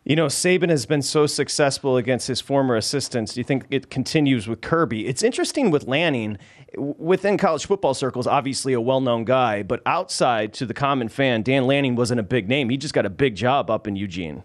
You 0.05 0.15
know, 0.15 0.27
Saban 0.27 0.69
has 0.69 0.85
been 0.85 1.01
so 1.01 1.27
successful 1.27 1.97
against 1.97 2.27
his 2.27 2.41
former 2.41 2.75
assistants. 2.75 3.33
Do 3.33 3.39
you 3.39 3.43
think 3.43 3.65
it 3.69 3.89
continues 3.89 4.47
with 4.47 4.61
Kirby? 4.61 5.07
It's 5.07 5.23
interesting 5.23 5.71
with 5.71 5.87
Lanning. 5.87 6.37
Within 6.77 7.37
college 7.37 7.65
football 7.65 7.93
circles, 7.93 8.27
obviously 8.27 8.73
a 8.73 8.81
well 8.81 9.01
known 9.01 9.25
guy, 9.25 9.63
but 9.63 9.81
outside 9.85 10.53
to 10.53 10.65
the 10.65 10.73
common 10.73 11.09
fan, 11.09 11.41
Dan 11.41 11.65
Lanning 11.65 11.95
wasn't 11.95 12.19
a 12.19 12.23
big 12.23 12.47
name. 12.47 12.69
He 12.69 12.77
just 12.77 12.93
got 12.93 13.05
a 13.05 13.09
big 13.09 13.35
job 13.35 13.69
up 13.69 13.87
in 13.87 13.95
Eugene. 13.95 14.43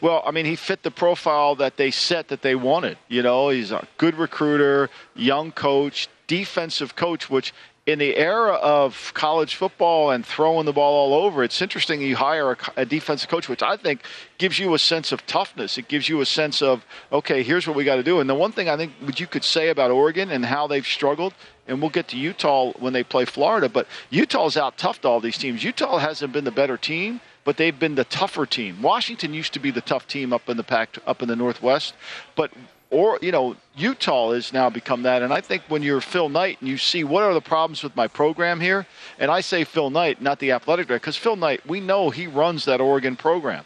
Well, 0.00 0.22
I 0.24 0.30
mean, 0.30 0.46
he 0.46 0.56
fit 0.56 0.82
the 0.82 0.90
profile 0.90 1.54
that 1.56 1.76
they 1.76 1.90
set 1.90 2.28
that 2.28 2.42
they 2.42 2.54
wanted. 2.54 2.98
You 3.08 3.22
know, 3.22 3.48
he's 3.48 3.72
a 3.72 3.86
good 3.98 4.16
recruiter, 4.16 4.90
young 5.14 5.52
coach, 5.52 6.08
defensive 6.32 6.96
coach, 6.96 7.28
which 7.28 7.52
in 7.84 7.98
the 7.98 8.16
era 8.16 8.54
of 8.54 9.12
college 9.12 9.54
football 9.54 10.10
and 10.10 10.24
throwing 10.24 10.64
the 10.64 10.72
ball 10.72 10.94
all 10.94 11.24
over, 11.26 11.44
it's 11.44 11.60
interesting 11.60 12.00
you 12.00 12.16
hire 12.16 12.52
a, 12.52 12.56
a 12.78 12.86
defensive 12.86 13.28
coach, 13.28 13.50
which 13.50 13.62
I 13.62 13.76
think 13.76 14.00
gives 14.38 14.58
you 14.58 14.72
a 14.72 14.78
sense 14.78 15.12
of 15.12 15.26
toughness. 15.26 15.76
It 15.76 15.88
gives 15.88 16.08
you 16.08 16.22
a 16.22 16.24
sense 16.24 16.62
of, 16.62 16.86
okay, 17.12 17.42
here's 17.42 17.66
what 17.66 17.76
we 17.76 17.84
got 17.84 17.96
to 17.96 18.02
do. 18.02 18.18
And 18.18 18.30
the 18.30 18.34
one 18.34 18.50
thing 18.50 18.70
I 18.70 18.78
think 18.78 18.92
you 19.20 19.26
could 19.26 19.44
say 19.44 19.68
about 19.68 19.90
Oregon 19.90 20.30
and 20.30 20.46
how 20.46 20.66
they've 20.66 20.86
struggled, 20.86 21.34
and 21.68 21.82
we'll 21.82 21.90
get 21.90 22.08
to 22.08 22.16
Utah 22.16 22.72
when 22.78 22.94
they 22.94 23.04
play 23.04 23.26
Florida, 23.26 23.68
but 23.68 23.86
Utah's 24.08 24.56
out 24.56 24.78
toughed 24.78 25.04
all 25.04 25.20
these 25.20 25.36
teams. 25.36 25.62
Utah 25.62 25.98
hasn't 25.98 26.32
been 26.32 26.44
the 26.44 26.50
better 26.50 26.78
team 26.78 27.20
but 27.44 27.56
they've 27.56 27.80
been 27.80 27.96
the 27.96 28.04
tougher 28.04 28.46
team. 28.46 28.80
Washington 28.82 29.34
used 29.34 29.52
to 29.54 29.58
be 29.58 29.72
the 29.72 29.80
tough 29.80 30.06
team 30.06 30.32
up 30.32 30.48
in 30.48 30.56
the 30.56 30.62
pack 30.62 30.96
up 31.08 31.22
in 31.22 31.28
the 31.28 31.34
Northwest, 31.34 31.92
but 32.36 32.52
or 32.92 33.18
you 33.22 33.32
know 33.32 33.56
Utah 33.74 34.32
has 34.32 34.52
now 34.52 34.70
become 34.70 35.02
that. 35.02 35.22
And 35.22 35.32
I 35.32 35.40
think 35.40 35.62
when 35.68 35.82
you're 35.82 36.00
Phil 36.00 36.28
Knight 36.28 36.58
and 36.60 36.68
you 36.68 36.76
see 36.76 37.02
what 37.02 37.24
are 37.24 37.34
the 37.34 37.40
problems 37.40 37.82
with 37.82 37.96
my 37.96 38.06
program 38.06 38.60
here, 38.60 38.86
and 39.18 39.30
I 39.30 39.40
say 39.40 39.64
Phil 39.64 39.90
Knight, 39.90 40.20
not 40.20 40.38
the 40.38 40.52
athletic 40.52 40.86
director, 40.86 41.06
because 41.06 41.16
Phil 41.16 41.36
Knight, 41.36 41.66
we 41.66 41.80
know 41.80 42.10
he 42.10 42.26
runs 42.26 42.66
that 42.66 42.80
Oregon 42.80 43.16
program. 43.16 43.64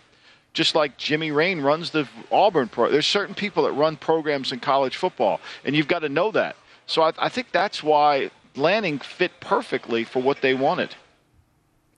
Just 0.55 0.75
like 0.75 0.97
Jimmy 0.97 1.33
Rane 1.33 1.61
runs 1.61 1.91
the 1.91 2.09
Auburn 2.33 2.69
program. 2.69 2.93
there's 2.93 3.07
certain 3.07 3.35
people 3.35 3.65
that 3.65 3.73
run 3.73 3.97
programs 3.97 4.53
in 4.53 4.61
college 4.61 4.97
football, 4.97 5.41
and 5.65 5.77
you've 5.77 5.89
got 5.89 5.99
to 5.99 6.09
know 6.09 6.31
that. 6.31 6.57
So 6.87 7.03
I, 7.03 7.13
I 7.19 7.29
think 7.29 7.53
that's 7.53 7.83
why 7.83 8.31
Lanning 8.55 8.99
fit 8.99 9.33
perfectly 9.41 10.05
for 10.05 10.23
what 10.23 10.41
they 10.41 10.55
wanted. 10.55 10.95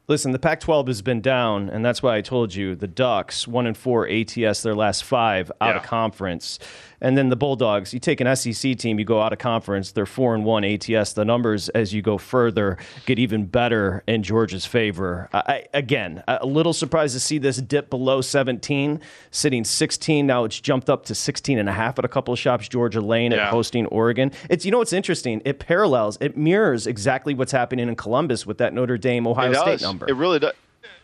Listen, 0.08 0.32
the 0.32 0.38
Pac 0.38 0.60
12 0.60 0.86
has 0.86 1.02
been 1.02 1.20
down, 1.20 1.68
and 1.68 1.84
that's 1.84 2.02
why 2.02 2.16
I 2.16 2.22
told 2.22 2.54
you 2.54 2.74
the 2.74 2.88
Ducks, 2.88 3.46
one 3.46 3.66
and 3.66 3.76
four 3.76 4.08
ATS, 4.08 4.62
their 4.62 4.74
last 4.74 5.04
five 5.04 5.52
out 5.60 5.76
of 5.76 5.82
conference. 5.82 6.58
And 7.00 7.16
then 7.16 7.28
the 7.28 7.36
Bulldogs, 7.36 7.94
you 7.94 8.00
take 8.00 8.20
an 8.20 8.34
SEC 8.36 8.76
team, 8.76 8.98
you 8.98 9.04
go 9.04 9.20
out 9.22 9.32
of 9.32 9.38
conference, 9.38 9.92
they're 9.92 10.04
four 10.06 10.34
and 10.34 10.44
one 10.44 10.64
ATS. 10.64 11.12
The 11.12 11.24
numbers 11.24 11.68
as 11.70 11.94
you 11.94 12.02
go 12.02 12.18
further 12.18 12.76
get 13.06 13.18
even 13.18 13.46
better 13.46 14.02
in 14.08 14.22
Georgia's 14.22 14.66
favor. 14.66 15.28
I, 15.32 15.66
again, 15.72 16.24
a 16.26 16.44
little 16.44 16.72
surprised 16.72 17.14
to 17.14 17.20
see 17.20 17.38
this 17.38 17.58
dip 17.58 17.88
below 17.90 18.20
17, 18.20 19.00
sitting 19.30 19.64
16. 19.64 20.26
Now 20.26 20.44
it's 20.44 20.60
jumped 20.60 20.90
up 20.90 21.04
to 21.06 21.14
16 21.14 21.58
and 21.58 21.68
a 21.68 21.72
half 21.72 21.98
at 21.98 22.04
a 22.04 22.08
couple 22.08 22.32
of 22.34 22.38
shops. 22.40 22.68
Georgia 22.68 23.00
Lane 23.00 23.32
at 23.32 23.38
Yeah. 23.38 23.50
hosting 23.50 23.86
Oregon. 23.86 24.32
It's 24.50 24.64
you 24.64 24.70
know 24.70 24.78
what's 24.78 24.92
interesting. 24.92 25.40
It 25.44 25.58
parallels, 25.60 26.18
it 26.20 26.36
mirrors 26.36 26.86
exactly 26.86 27.34
what's 27.34 27.52
happening 27.52 27.88
in 27.88 27.94
Columbus 27.96 28.44
with 28.46 28.58
that 28.58 28.74
Notre 28.74 28.98
Dame 28.98 29.26
Ohio 29.26 29.52
State 29.52 29.80
number. 29.82 30.08
It 30.08 30.14
really 30.14 30.38
does. 30.40 30.52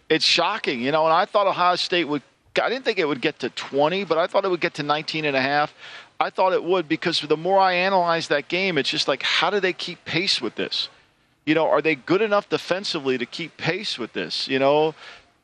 It's 0.08 0.24
shocking, 0.24 0.80
you 0.80 0.92
know. 0.92 1.04
And 1.04 1.14
I 1.14 1.24
thought 1.24 1.46
Ohio 1.46 1.76
State 1.76 2.04
would. 2.04 2.22
I 2.62 2.68
didn't 2.68 2.84
think 2.84 2.98
it 2.98 3.06
would 3.06 3.20
get 3.20 3.40
to 3.40 3.50
20, 3.50 4.04
but 4.04 4.18
I 4.18 4.26
thought 4.26 4.44
it 4.44 4.50
would 4.50 4.60
get 4.60 4.74
to 4.74 4.82
19 4.82 5.24
and 5.24 5.36
a 5.36 5.40
half. 5.40 5.74
I 6.20 6.30
thought 6.30 6.52
it 6.52 6.62
would 6.62 6.88
because 6.88 7.20
the 7.20 7.36
more 7.36 7.58
I 7.58 7.74
analyze 7.74 8.28
that 8.28 8.48
game, 8.48 8.78
it's 8.78 8.88
just 8.88 9.08
like, 9.08 9.22
how 9.22 9.50
do 9.50 9.60
they 9.60 9.72
keep 9.72 10.04
pace 10.04 10.40
with 10.40 10.54
this? 10.54 10.88
You 11.44 11.54
know, 11.54 11.68
are 11.68 11.82
they 11.82 11.94
good 11.94 12.22
enough 12.22 12.48
defensively 12.48 13.18
to 13.18 13.26
keep 13.26 13.56
pace 13.56 13.98
with 13.98 14.12
this? 14.12 14.48
You 14.48 14.58
know, 14.58 14.94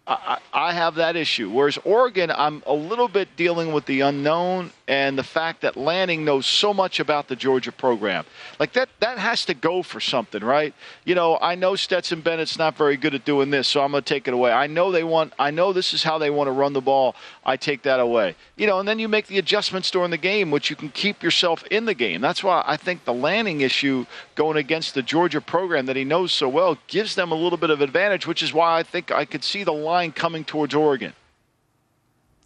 I, 0.06 0.38
I 0.52 0.72
have 0.72 0.94
that 0.96 1.16
issue. 1.16 1.50
Whereas 1.50 1.78
Oregon, 1.84 2.30
I'm 2.30 2.62
a 2.66 2.72
little 2.72 3.08
bit 3.08 3.36
dealing 3.36 3.72
with 3.72 3.86
the 3.86 4.00
unknown 4.00 4.72
and 4.90 5.16
the 5.16 5.22
fact 5.22 5.60
that 5.60 5.76
Lanning 5.76 6.24
knows 6.24 6.46
so 6.46 6.74
much 6.74 6.98
about 6.98 7.28
the 7.28 7.36
Georgia 7.36 7.70
program. 7.70 8.24
Like 8.58 8.72
that, 8.72 8.88
that 8.98 9.18
has 9.18 9.44
to 9.44 9.54
go 9.54 9.84
for 9.84 10.00
something, 10.00 10.42
right? 10.42 10.74
You 11.04 11.14
know, 11.14 11.38
I 11.40 11.54
know 11.54 11.76
Stetson 11.76 12.22
Bennett's 12.22 12.58
not 12.58 12.76
very 12.76 12.96
good 12.96 13.14
at 13.14 13.24
doing 13.24 13.50
this, 13.50 13.68
so 13.68 13.82
I'm 13.82 13.92
going 13.92 14.02
to 14.02 14.08
take 14.14 14.26
it 14.26 14.34
away. 14.34 14.50
I 14.50 14.66
know 14.66 14.90
they 14.90 15.04
want, 15.04 15.32
I 15.38 15.52
know 15.52 15.72
this 15.72 15.94
is 15.94 16.02
how 16.02 16.18
they 16.18 16.28
want 16.28 16.48
to 16.48 16.52
run 16.52 16.72
the 16.72 16.80
ball. 16.80 17.14
I 17.44 17.56
take 17.56 17.82
that 17.82 18.00
away. 18.00 18.34
You 18.56 18.66
know, 18.66 18.80
and 18.80 18.88
then 18.88 18.98
you 18.98 19.06
make 19.06 19.28
the 19.28 19.38
adjustments 19.38 19.92
during 19.92 20.10
the 20.10 20.16
game, 20.16 20.50
which 20.50 20.70
you 20.70 20.74
can 20.74 20.88
keep 20.88 21.22
yourself 21.22 21.62
in 21.70 21.84
the 21.84 21.94
game. 21.94 22.20
That's 22.20 22.42
why 22.42 22.64
I 22.66 22.76
think 22.76 23.04
the 23.04 23.14
Lanning 23.14 23.60
issue 23.60 24.06
going 24.34 24.56
against 24.56 24.94
the 24.94 25.02
Georgia 25.02 25.40
program 25.40 25.86
that 25.86 25.94
he 25.94 26.02
knows 26.02 26.32
so 26.32 26.48
well 26.48 26.76
gives 26.88 27.14
them 27.14 27.30
a 27.30 27.36
little 27.36 27.58
bit 27.58 27.70
of 27.70 27.80
advantage, 27.80 28.26
which 28.26 28.42
is 28.42 28.52
why 28.52 28.80
I 28.80 28.82
think 28.82 29.12
I 29.12 29.24
could 29.24 29.44
see 29.44 29.62
the 29.62 29.72
line 29.72 30.10
coming 30.10 30.44
towards 30.44 30.74
Oregon. 30.74 31.12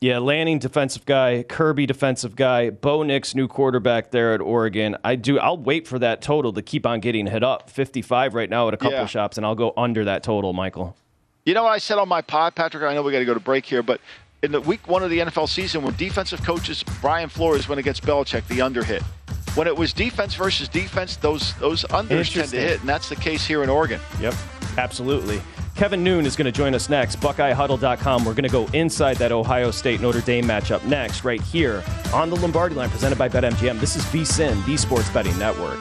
Yeah, 0.04 0.18
Lanning 0.18 0.58
defensive 0.58 1.06
guy, 1.06 1.44
Kirby 1.44 1.86
defensive 1.86 2.36
guy, 2.36 2.68
Bo 2.68 3.02
Nix 3.04 3.34
new 3.34 3.48
quarterback 3.48 4.10
there 4.10 4.34
at 4.34 4.42
Oregon. 4.42 4.98
I 5.02 5.16
do. 5.16 5.38
I'll 5.38 5.56
wait 5.56 5.88
for 5.88 5.98
that 5.98 6.20
total 6.20 6.52
to 6.52 6.60
keep 6.60 6.84
on 6.84 7.00
getting 7.00 7.26
hit 7.26 7.42
up. 7.42 7.70
Fifty-five 7.70 8.34
right 8.34 8.50
now 8.50 8.68
at 8.68 8.74
a 8.74 8.76
couple 8.76 8.98
Yeah. 8.98 9.06
shops, 9.06 9.38
and 9.38 9.46
I'll 9.46 9.54
go 9.54 9.72
under 9.78 10.04
that 10.04 10.22
total, 10.22 10.52
Michael. 10.52 10.94
You 11.46 11.54
know 11.54 11.62
what 11.62 11.70
I 11.70 11.78
said 11.78 11.96
on 11.96 12.06
my 12.06 12.20
pod, 12.20 12.54
Patrick? 12.54 12.84
I 12.84 12.92
know 12.92 13.00
we 13.00 13.12
got 13.12 13.20
to 13.20 13.24
go 13.24 13.32
to 13.32 13.40
break 13.40 13.64
here, 13.64 13.82
but 13.82 13.98
in 14.42 14.52
the 14.52 14.60
week 14.60 14.86
one 14.86 15.02
of 15.02 15.08
the 15.08 15.20
NFL 15.20 15.46
season, 15.48 15.80
when 15.82 15.94
defensive 15.96 16.42
coaches 16.42 16.84
Brian 17.00 17.30
Flores 17.30 17.66
went 17.66 17.78
against 17.78 18.02
Belichick, 18.02 18.46
the 18.48 18.60
under 18.60 18.84
hit. 18.84 19.02
When 19.54 19.66
it 19.66 19.74
was 19.74 19.94
defense 19.94 20.34
versus 20.34 20.68
defense, 20.68 21.16
those 21.16 21.54
those 21.54 21.82
unders 21.84 22.30
tend 22.30 22.50
to 22.50 22.60
hit, 22.60 22.80
and 22.80 22.88
that's 22.90 23.08
the 23.08 23.16
case 23.16 23.46
here 23.46 23.62
in 23.62 23.70
Oregon. 23.70 24.02
Yep, 24.20 24.34
absolutely. 24.76 25.40
Kevin 25.74 26.04
Noon 26.04 26.24
is 26.24 26.36
going 26.36 26.46
to 26.46 26.52
join 26.52 26.74
us 26.74 26.88
next. 26.88 27.20
BuckeyeHuddle.com. 27.20 28.24
We're 28.24 28.34
going 28.34 28.44
to 28.44 28.48
go 28.48 28.66
inside 28.72 29.16
that 29.16 29.32
Ohio 29.32 29.70
State 29.70 30.00
Notre 30.00 30.20
Dame 30.20 30.44
matchup 30.44 30.84
next, 30.84 31.24
right 31.24 31.40
here 31.40 31.82
on 32.12 32.30
the 32.30 32.36
Lombardi 32.36 32.76
line, 32.76 32.90
presented 32.90 33.18
by 33.18 33.28
BetMGM. 33.28 33.80
This 33.80 33.96
is 33.96 34.04
VSIN, 34.04 34.64
the 34.66 34.76
Sports 34.76 35.10
Betting 35.10 35.36
Network. 35.38 35.78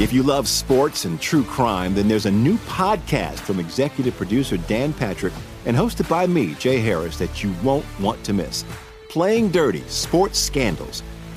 If 0.00 0.12
you 0.12 0.22
love 0.22 0.46
sports 0.46 1.06
and 1.06 1.20
true 1.20 1.42
crime, 1.42 1.92
then 1.92 2.06
there's 2.06 2.26
a 2.26 2.30
new 2.30 2.56
podcast 2.58 3.40
from 3.40 3.58
executive 3.58 4.16
producer 4.16 4.56
Dan 4.56 4.92
Patrick 4.92 5.32
and 5.66 5.76
hosted 5.76 6.08
by 6.08 6.24
me, 6.24 6.54
Jay 6.54 6.78
Harris, 6.78 7.18
that 7.18 7.42
you 7.42 7.52
won't 7.64 7.84
want 7.98 8.22
to 8.22 8.32
miss. 8.32 8.64
Playing 9.08 9.50
Dirty 9.50 9.82
Sports 9.88 10.38
Scandals. 10.38 11.02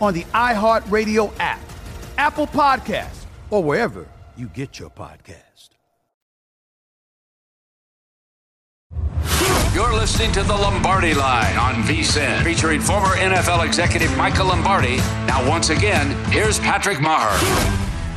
on 0.00 0.14
the 0.14 0.24
iHeartRadio 0.34 1.32
app, 1.38 1.60
Apple 2.18 2.46
Podcasts, 2.46 3.24
or 3.50 3.62
wherever 3.62 4.06
you 4.36 4.46
get 4.48 4.78
your 4.78 4.90
podcast. 4.90 5.70
You're 9.74 9.94
listening 9.94 10.32
to 10.32 10.42
the 10.42 10.52
Lombardi 10.52 11.14
Line 11.14 11.56
on 11.56 11.74
VSIN, 11.84 12.42
featuring 12.42 12.80
former 12.80 13.16
NFL 13.16 13.64
executive 13.64 14.14
Michael 14.16 14.46
Lombardi. 14.46 14.96
Now, 15.26 15.48
once 15.48 15.70
again, 15.70 16.10
here's 16.32 16.58
Patrick 16.58 17.00
Maher. 17.00 17.38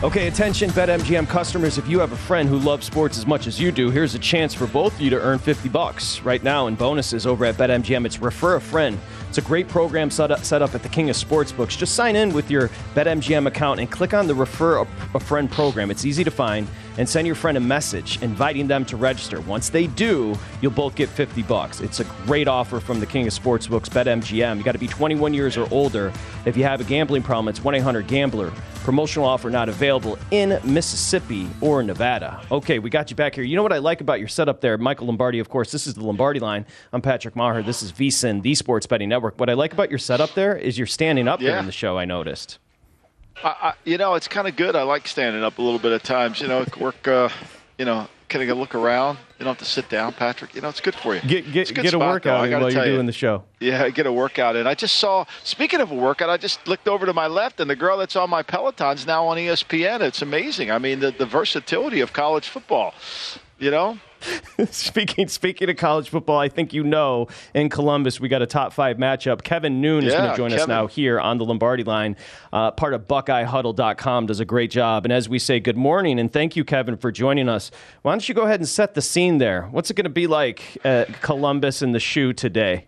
Okay, 0.03 0.27
attention 0.27 0.69
BetMGM 0.71 1.29
customers, 1.29 1.77
if 1.77 1.87
you 1.87 1.99
have 1.99 2.11
a 2.11 2.17
friend 2.17 2.49
who 2.49 2.57
loves 2.57 2.85
sports 2.85 3.17
as 3.17 3.25
much 3.25 3.47
as 3.47 3.61
you 3.61 3.71
do, 3.71 3.89
here's 3.89 4.15
a 4.15 4.19
chance 4.19 4.53
for 4.53 4.67
both 4.67 4.95
of 4.95 4.99
you 4.99 5.09
to 5.11 5.21
earn 5.21 5.39
50 5.39 5.69
bucks 5.69 6.19
right 6.21 6.43
now 6.43 6.67
in 6.67 6.75
bonuses 6.75 7.25
over 7.25 7.45
at 7.45 7.55
BetMGM. 7.55 8.05
It's 8.05 8.19
refer 8.19 8.55
a 8.55 8.61
friend. 8.61 8.99
It's 9.33 9.39
a 9.39 9.41
great 9.41 9.67
program 9.67 10.11
set 10.11 10.29
up, 10.29 10.43
set 10.43 10.61
up 10.61 10.75
at 10.75 10.83
the 10.83 10.89
King 10.89 11.09
of 11.09 11.15
Sportsbooks. 11.15 11.75
Just 11.75 11.95
sign 11.95 12.15
in 12.15 12.33
with 12.33 12.51
your 12.51 12.69
BetMGM 12.93 13.47
account 13.47 13.79
and 13.79 13.89
click 13.89 14.13
on 14.13 14.27
the 14.27 14.35
refer 14.35 14.77
a, 14.77 14.87
a 15.15 15.19
friend 15.19 15.49
program. 15.49 15.89
It's 15.89 16.05
easy 16.05 16.23
to 16.23 16.29
find 16.29 16.67
and 16.97 17.07
send 17.07 17.25
your 17.25 17.35
friend 17.35 17.57
a 17.57 17.61
message 17.61 18.21
inviting 18.21 18.67
them 18.67 18.85
to 18.85 18.97
register. 18.97 19.41
Once 19.41 19.69
they 19.69 19.87
do, 19.87 20.37
you'll 20.61 20.71
both 20.71 20.95
get 20.95 21.09
50 21.09 21.41
bucks. 21.43 21.81
It's 21.81 21.99
a 21.99 22.03
great 22.25 22.47
offer 22.47 22.79
from 22.79 22.99
the 22.99 23.05
King 23.05 23.27
of 23.27 23.33
Sportsbooks, 23.33 23.89
BetMGM. 23.89 24.57
You 24.57 24.63
got 24.63 24.73
to 24.73 24.77
be 24.77 24.87
21 24.87 25.33
years 25.33 25.57
or 25.57 25.67
older. 25.71 26.11
If 26.45 26.55
you 26.57 26.63
have 26.63 26.81
a 26.81 26.83
gambling 26.83 27.23
problem, 27.23 27.47
it's 27.47 27.59
1-800-GAMBLER. 27.59 28.51
Promotional 28.83 29.27
offer 29.27 29.49
not 29.49 29.69
available 29.69 30.17
in 30.31 30.59
Mississippi 30.63 31.47
or 31.61 31.81
Nevada. 31.83 32.41
Okay, 32.51 32.79
we 32.79 32.89
got 32.89 33.09
you 33.09 33.15
back 33.15 33.33
here. 33.35 33.43
You 33.43 33.55
know 33.55 33.63
what 33.63 33.71
I 33.73 33.77
like 33.77 34.01
about 34.01 34.19
your 34.19 34.27
setup 34.27 34.59
there, 34.61 34.77
Michael 34.77 35.07
Lombardi, 35.07 35.39
of 35.39 35.49
course. 35.49 35.71
This 35.71 35.87
is 35.87 35.93
the 35.93 36.03
Lombardi 36.03 36.39
line. 36.41 36.65
I'm 36.91 37.01
Patrick 37.01 37.35
Maher. 37.35 37.63
This 37.63 37.81
is 37.81 37.93
VSIN, 37.93 38.41
the 38.41 38.53
Sports 38.55 38.85
Betting 38.85 39.07
Network. 39.09 39.39
What 39.39 39.49
I 39.49 39.53
like 39.53 39.71
about 39.73 39.89
your 39.89 39.99
setup 39.99 40.33
there 40.33 40.55
is 40.57 40.77
you're 40.77 40.85
standing 40.85 41.27
up 41.29 41.39
Yeah. 41.41 41.51
there 41.51 41.59
in 41.59 41.65
the 41.65 41.71
show, 41.71 41.97
I 41.97 42.05
noticed. 42.05 42.59
I, 43.41 43.47
I, 43.47 43.73
you 43.83 43.97
know, 43.97 44.15
it's 44.15 44.27
kind 44.27 44.47
of 44.47 44.55
good. 44.55 44.75
I 44.75 44.83
like 44.83 45.07
standing 45.07 45.43
up 45.43 45.57
a 45.57 45.61
little 45.61 45.79
bit 45.79 45.91
at 45.91 46.03
times. 46.03 46.41
You 46.41 46.47
know, 46.47 46.65
work. 46.79 47.07
Uh, 47.07 47.29
you 47.77 47.85
know, 47.85 48.07
kind 48.33 48.49
of 48.49 48.57
look 48.57 48.75
around. 48.75 49.17
You 49.37 49.45
don't 49.45 49.55
have 49.55 49.57
to 49.59 49.65
sit 49.65 49.89
down, 49.89 50.13
Patrick. 50.13 50.55
You 50.55 50.61
know, 50.61 50.69
it's 50.69 50.81
good 50.81 50.95
for 50.95 51.13
you. 51.15 51.21
Get, 51.21 51.51
get, 51.51 51.69
a 51.69 51.73
get 51.73 51.93
a 51.93 51.99
workout 51.99 52.23
though, 52.23 52.55
I 52.55 52.59
while 52.59 52.61
you're 52.61 52.71
tell 52.71 52.85
you. 52.87 52.93
doing 52.93 53.05
the 53.05 53.11
show. 53.11 53.43
Yeah, 53.59 53.89
get 53.89 54.07
a 54.07 54.11
workout 54.11 54.55
in. 54.55 54.65
I 54.67 54.73
just 54.73 54.95
saw. 54.95 55.25
Speaking 55.43 55.81
of 55.81 55.91
a 55.91 55.95
workout, 55.95 56.29
I 56.29 56.37
just 56.37 56.67
looked 56.67 56.87
over 56.87 57.05
to 57.05 57.13
my 57.13 57.27
left, 57.27 57.59
and 57.59 57.69
the 57.69 57.75
girl 57.75 57.97
that's 57.97 58.15
on 58.15 58.29
my 58.29 58.41
Peloton's 58.41 59.05
now 59.05 59.27
on 59.27 59.37
ESPN. 59.37 60.01
It's 60.01 60.21
amazing. 60.21 60.71
I 60.71 60.79
mean, 60.79 60.99
the, 60.99 61.11
the 61.11 61.25
versatility 61.25 62.01
of 62.01 62.13
college 62.13 62.47
football. 62.47 62.93
You 63.59 63.71
know, 63.71 63.99
speaking 64.71 65.27
speaking 65.27 65.69
of 65.69 65.77
college 65.77 66.09
football, 66.09 66.39
I 66.39 66.49
think 66.49 66.73
you 66.73 66.83
know 66.83 67.27
in 67.53 67.69
Columbus 67.69 68.19
we 68.19 68.29
got 68.29 68.41
a 68.41 68.47
top 68.47 68.73
five 68.73 68.97
matchup. 68.97 69.43
Kevin 69.43 69.81
Noon 69.81 70.03
is 70.03 70.13
going 70.13 70.29
to 70.29 70.37
join 70.37 70.53
us 70.53 70.67
now 70.67 70.87
here 70.87 71.19
on 71.19 71.37
the 71.37 71.45
Lombardi 71.45 71.83
line. 71.83 72.15
Uh, 72.51 72.71
part 72.71 72.93
of 72.93 73.07
BuckeyeHuddle.com 73.07 74.25
does 74.27 74.39
a 74.39 74.45
great 74.45 74.71
job. 74.71 75.05
And 75.05 75.13
as 75.13 75.27
we 75.27 75.39
say, 75.39 75.59
good 75.59 75.77
morning 75.77 76.19
and 76.19 76.31
thank 76.31 76.55
you, 76.55 76.63
Kevin, 76.63 76.97
for 76.97 77.11
joining 77.11 77.49
us. 77.49 77.71
Why 78.01 78.13
don't 78.13 78.27
you 78.27 78.35
go 78.35 78.43
ahead 78.43 78.59
and 78.59 78.69
set 78.69 78.93
the 78.93 79.01
scene 79.01 79.37
there? 79.37 79.63
What's 79.71 79.89
it 79.89 79.95
going 79.95 80.05
to 80.05 80.09
be 80.09 80.27
like 80.27 80.77
at 80.83 81.21
Columbus 81.21 81.81
in 81.81 81.91
the 81.91 81.99
shoe 81.99 82.33
today? 82.33 82.87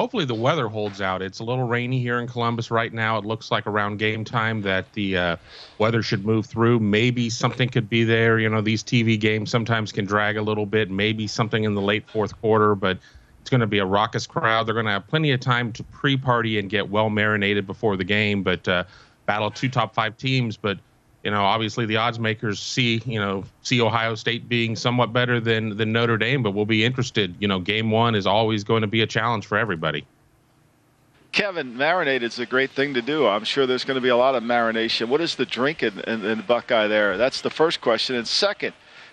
Hopefully 0.00 0.24
the 0.24 0.34
weather 0.34 0.66
holds 0.66 1.02
out. 1.02 1.20
It's 1.20 1.40
a 1.40 1.44
little 1.44 1.64
rainy 1.64 2.00
here 2.00 2.20
in 2.20 2.26
Columbus 2.26 2.70
right 2.70 2.90
now. 2.90 3.18
It 3.18 3.26
looks 3.26 3.50
like 3.50 3.66
around 3.66 3.98
game 3.98 4.24
time 4.24 4.62
that 4.62 4.90
the 4.94 5.14
uh, 5.14 5.36
weather 5.76 6.02
should 6.02 6.24
move 6.24 6.46
through. 6.46 6.80
Maybe 6.80 7.28
something 7.28 7.68
could 7.68 7.90
be 7.90 8.04
there. 8.04 8.38
You 8.38 8.48
know, 8.48 8.62
these 8.62 8.82
TV 8.82 9.20
games 9.20 9.50
sometimes 9.50 9.92
can 9.92 10.06
drag 10.06 10.38
a 10.38 10.42
little 10.42 10.64
bit. 10.64 10.90
Maybe 10.90 11.26
something 11.26 11.64
in 11.64 11.74
the 11.74 11.82
late 11.82 12.08
fourth 12.08 12.34
quarter, 12.40 12.74
but 12.74 12.96
it's 13.42 13.50
going 13.50 13.60
to 13.60 13.66
be 13.66 13.76
a 13.76 13.84
raucous 13.84 14.26
crowd. 14.26 14.66
They're 14.66 14.72
going 14.72 14.86
to 14.86 14.92
have 14.92 15.06
plenty 15.06 15.32
of 15.32 15.40
time 15.40 15.70
to 15.74 15.84
pre-party 15.84 16.58
and 16.58 16.70
get 16.70 16.88
well 16.88 17.10
marinated 17.10 17.66
before 17.66 17.98
the 17.98 18.04
game. 18.04 18.42
But 18.42 18.66
uh, 18.66 18.84
battle 19.26 19.50
two 19.50 19.68
top 19.68 19.94
five 19.94 20.16
teams, 20.16 20.56
but 20.56 20.78
you 21.22 21.30
know, 21.30 21.42
obviously 21.42 21.84
the 21.86 21.96
odds 21.96 22.18
makers 22.18 22.58
see, 22.58 23.02
you 23.04 23.20
know, 23.20 23.44
see 23.62 23.80
Ohio 23.80 24.14
State 24.14 24.48
being 24.48 24.74
somewhat 24.74 25.12
better 25.12 25.38
than 25.38 25.76
than 25.76 25.92
Notre 25.92 26.16
Dame, 26.16 26.42
but 26.42 26.52
we'll 26.52 26.64
be 26.64 26.84
interested. 26.84 27.34
You 27.38 27.48
know, 27.48 27.60
game 27.60 27.90
one 27.90 28.14
is 28.14 28.26
always 28.26 28.64
going 28.64 28.80
to 28.82 28.86
be 28.86 29.02
a 29.02 29.06
challenge 29.06 29.46
for 29.46 29.58
everybody. 29.58 30.06
Kevin, 31.32 31.74
marinade 31.74 32.22
is 32.22 32.38
a 32.38 32.46
great 32.46 32.70
thing 32.70 32.94
to 32.94 33.02
do. 33.02 33.26
I'm 33.26 33.44
sure 33.44 33.66
there's 33.66 33.84
going 33.84 33.96
to 33.96 34.00
be 34.00 34.08
a 34.08 34.16
lot 34.16 34.34
of 34.34 34.42
marination. 34.42 35.08
What 35.08 35.20
is 35.20 35.36
the 35.36 35.46
drink 35.46 35.82
in, 35.82 36.00
in, 36.00 36.24
in 36.24 36.40
Buckeye 36.42 36.88
there? 36.88 37.16
That's 37.16 37.40
the 37.40 37.50
first 37.50 37.80
question. 37.80 38.16
And 38.16 38.26
second, 38.26 38.72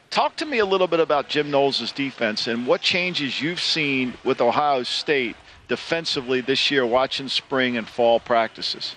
talk 0.09 0.35
to 0.37 0.45
me 0.45 0.57
a 0.57 0.65
little 0.65 0.87
bit 0.87 0.99
about 0.99 1.29
Jim 1.29 1.51
Knowles' 1.51 1.91
defense 1.91 2.47
and 2.47 2.65
what 2.65 2.81
changes 2.81 3.39
you've 3.39 3.61
seen 3.61 4.15
with 4.23 4.41
Ohio 4.41 4.81
State 4.81 5.35
defensively 5.67 6.41
this 6.41 6.71
year, 6.71 6.85
watching 6.87 7.27
spring 7.27 7.77
and 7.77 7.87
fall 7.87 8.19
practices. 8.19 8.95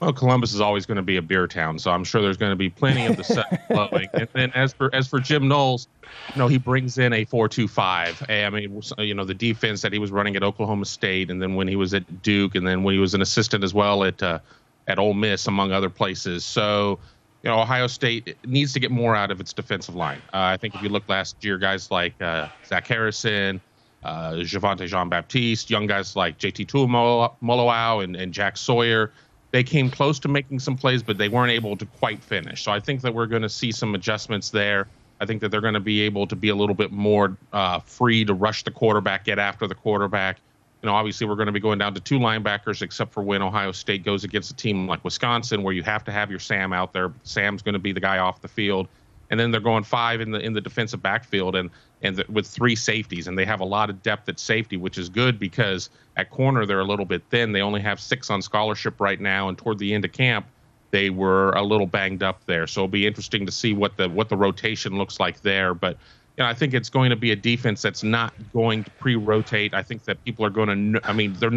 Well, 0.00 0.12
Columbus 0.12 0.52
is 0.52 0.60
always 0.60 0.84
going 0.84 0.96
to 0.96 1.02
be 1.02 1.16
a 1.16 1.22
beer 1.22 1.46
town, 1.46 1.78
so 1.78 1.90
I'm 1.90 2.04
sure 2.04 2.20
there's 2.20 2.36
going 2.36 2.52
to 2.52 2.56
be 2.56 2.68
plenty 2.68 3.06
of 3.06 3.16
the 3.16 3.24
set 3.24 3.66
flowing. 3.68 4.08
And 4.12 4.28
then 4.34 4.52
as 4.52 4.74
for 4.74 4.94
as 4.94 5.08
for 5.08 5.18
Jim 5.18 5.48
Knowles, 5.48 5.88
you 6.34 6.38
know, 6.38 6.48
he 6.48 6.58
brings 6.58 6.98
in 6.98 7.14
a 7.14 7.24
four-two-five. 7.24 8.22
I 8.28 8.50
mean, 8.50 8.82
you 8.98 9.14
know, 9.14 9.24
the 9.24 9.34
defense 9.34 9.80
that 9.82 9.94
he 9.94 9.98
was 9.98 10.10
running 10.10 10.36
at 10.36 10.42
Oklahoma 10.42 10.84
State, 10.84 11.30
and 11.30 11.40
then 11.40 11.54
when 11.54 11.66
he 11.66 11.76
was 11.76 11.94
at 11.94 12.22
Duke, 12.22 12.54
and 12.56 12.66
then 12.66 12.82
when 12.82 12.94
he 12.94 13.00
was 13.00 13.14
an 13.14 13.22
assistant 13.22 13.64
as 13.64 13.72
well 13.72 14.04
at 14.04 14.22
uh, 14.22 14.40
at 14.86 14.98
Ole 14.98 15.14
Miss, 15.14 15.46
among 15.46 15.72
other 15.72 15.90
places. 15.90 16.44
So, 16.44 16.98
you 17.42 17.50
know, 17.50 17.58
Ohio 17.60 17.86
State 17.86 18.36
needs 18.44 18.74
to 18.74 18.80
get 18.80 18.90
more 18.90 19.16
out 19.16 19.30
of 19.30 19.40
its 19.40 19.52
defensive 19.52 19.94
line. 19.94 20.18
Uh, 20.34 20.52
I 20.52 20.56
think 20.58 20.74
if 20.74 20.82
you 20.82 20.90
look 20.90 21.08
last 21.08 21.42
year, 21.42 21.58
guys 21.58 21.90
like 21.90 22.20
uh, 22.20 22.48
Zach 22.66 22.86
Harrison, 22.86 23.60
uh, 24.04 24.32
Javontae 24.32 24.86
Jean 24.86 25.08
Baptiste, 25.08 25.70
young 25.70 25.86
guys 25.86 26.16
like 26.16 26.38
JT 26.38 26.66
Tuimoloau 26.66 28.04
and, 28.04 28.14
and 28.14 28.32
Jack 28.32 28.56
Sawyer, 28.56 29.12
they 29.56 29.64
came 29.64 29.90
close 29.90 30.18
to 30.18 30.28
making 30.28 30.58
some 30.58 30.76
plays, 30.76 31.02
but 31.02 31.16
they 31.16 31.30
weren't 31.30 31.50
able 31.50 31.78
to 31.78 31.86
quite 31.86 32.22
finish. 32.22 32.62
So 32.62 32.70
I 32.70 32.78
think 32.78 33.00
that 33.00 33.14
we're 33.14 33.24
going 33.24 33.40
to 33.40 33.48
see 33.48 33.72
some 33.72 33.94
adjustments 33.94 34.50
there. 34.50 34.86
I 35.18 35.24
think 35.24 35.40
that 35.40 35.48
they're 35.48 35.62
going 35.62 35.72
to 35.72 35.80
be 35.80 36.02
able 36.02 36.26
to 36.26 36.36
be 36.36 36.50
a 36.50 36.54
little 36.54 36.74
bit 36.74 36.92
more 36.92 37.38
uh, 37.54 37.78
free 37.78 38.22
to 38.26 38.34
rush 38.34 38.64
the 38.64 38.70
quarterback, 38.70 39.24
get 39.24 39.38
after 39.38 39.66
the 39.66 39.74
quarterback. 39.74 40.40
You 40.82 40.88
know, 40.88 40.94
obviously 40.94 41.26
we're 41.26 41.36
going 41.36 41.46
to 41.46 41.52
be 41.52 41.60
going 41.60 41.78
down 41.78 41.94
to 41.94 42.00
two 42.00 42.18
linebackers, 42.18 42.82
except 42.82 43.14
for 43.14 43.22
when 43.22 43.40
Ohio 43.40 43.72
State 43.72 44.04
goes 44.04 44.24
against 44.24 44.50
a 44.50 44.54
team 44.54 44.86
like 44.86 45.02
Wisconsin, 45.02 45.62
where 45.62 45.72
you 45.72 45.82
have 45.84 46.04
to 46.04 46.12
have 46.12 46.28
your 46.30 46.38
Sam 46.38 46.74
out 46.74 46.92
there. 46.92 47.14
Sam's 47.22 47.62
going 47.62 47.72
to 47.72 47.78
be 47.78 47.92
the 47.92 48.00
guy 48.00 48.18
off 48.18 48.42
the 48.42 48.48
field, 48.48 48.88
and 49.30 49.40
then 49.40 49.50
they're 49.52 49.62
going 49.62 49.84
five 49.84 50.20
in 50.20 50.32
the 50.32 50.38
in 50.40 50.52
the 50.52 50.60
defensive 50.60 51.00
backfield, 51.00 51.56
and 51.56 51.70
and 52.06 52.24
with 52.28 52.46
three 52.46 52.76
safeties, 52.76 53.26
and 53.26 53.38
they 53.38 53.44
have 53.44 53.60
a 53.60 53.64
lot 53.64 53.90
of 53.90 54.02
depth 54.02 54.28
at 54.28 54.40
safety, 54.40 54.76
which 54.76 54.96
is 54.96 55.08
good 55.08 55.38
because 55.38 55.90
at 56.16 56.30
corner 56.30 56.64
they're 56.64 56.80
a 56.80 56.84
little 56.84 57.04
bit 57.04 57.22
thin. 57.30 57.52
They 57.52 57.62
only 57.62 57.80
have 57.82 58.00
six 58.00 58.30
on 58.30 58.40
scholarship 58.40 59.00
right 59.00 59.20
now, 59.20 59.48
and 59.48 59.58
toward 59.58 59.78
the 59.78 59.92
end 59.92 60.04
of 60.04 60.12
camp 60.12 60.46
they 60.92 61.10
were 61.10 61.50
a 61.50 61.62
little 61.62 61.86
banged 61.86 62.22
up 62.22 62.44
there. 62.46 62.66
So 62.66 62.80
it'll 62.80 62.88
be 62.88 63.06
interesting 63.06 63.44
to 63.46 63.52
see 63.52 63.72
what 63.72 63.96
the 63.96 64.08
what 64.08 64.28
the 64.28 64.36
rotation 64.36 64.96
looks 64.96 65.20
like 65.20 65.40
there. 65.42 65.74
But 65.74 65.98
you 66.36 66.44
know, 66.44 66.48
I 66.48 66.54
think 66.54 66.74
it's 66.74 66.90
going 66.90 67.10
to 67.10 67.16
be 67.16 67.32
a 67.32 67.36
defense 67.36 67.82
that's 67.82 68.02
not 68.02 68.32
going 68.52 68.84
to 68.84 68.90
pre-rotate. 68.92 69.74
I 69.74 69.82
think 69.82 70.04
that 70.04 70.22
people 70.24 70.44
are 70.44 70.50
going 70.50 70.94
to. 70.94 71.00
I 71.04 71.12
mean, 71.12 71.34
they're. 71.34 71.52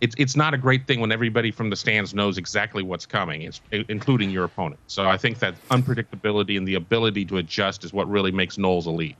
It's 0.00 0.14
it's 0.18 0.36
not 0.36 0.52
a 0.52 0.58
great 0.58 0.86
thing 0.86 1.00
when 1.00 1.10
everybody 1.10 1.50
from 1.50 1.70
the 1.70 1.76
stands 1.76 2.12
knows 2.12 2.36
exactly 2.36 2.82
what's 2.82 3.06
coming, 3.06 3.50
including 3.88 4.30
your 4.30 4.44
opponent. 4.44 4.80
So 4.88 5.08
I 5.08 5.16
think 5.16 5.38
that 5.38 5.54
unpredictability 5.70 6.58
and 6.58 6.68
the 6.68 6.74
ability 6.74 7.24
to 7.26 7.38
adjust 7.38 7.82
is 7.82 7.94
what 7.94 8.06
really 8.08 8.30
makes 8.30 8.58
Knowles 8.58 8.86
elite. 8.86 9.16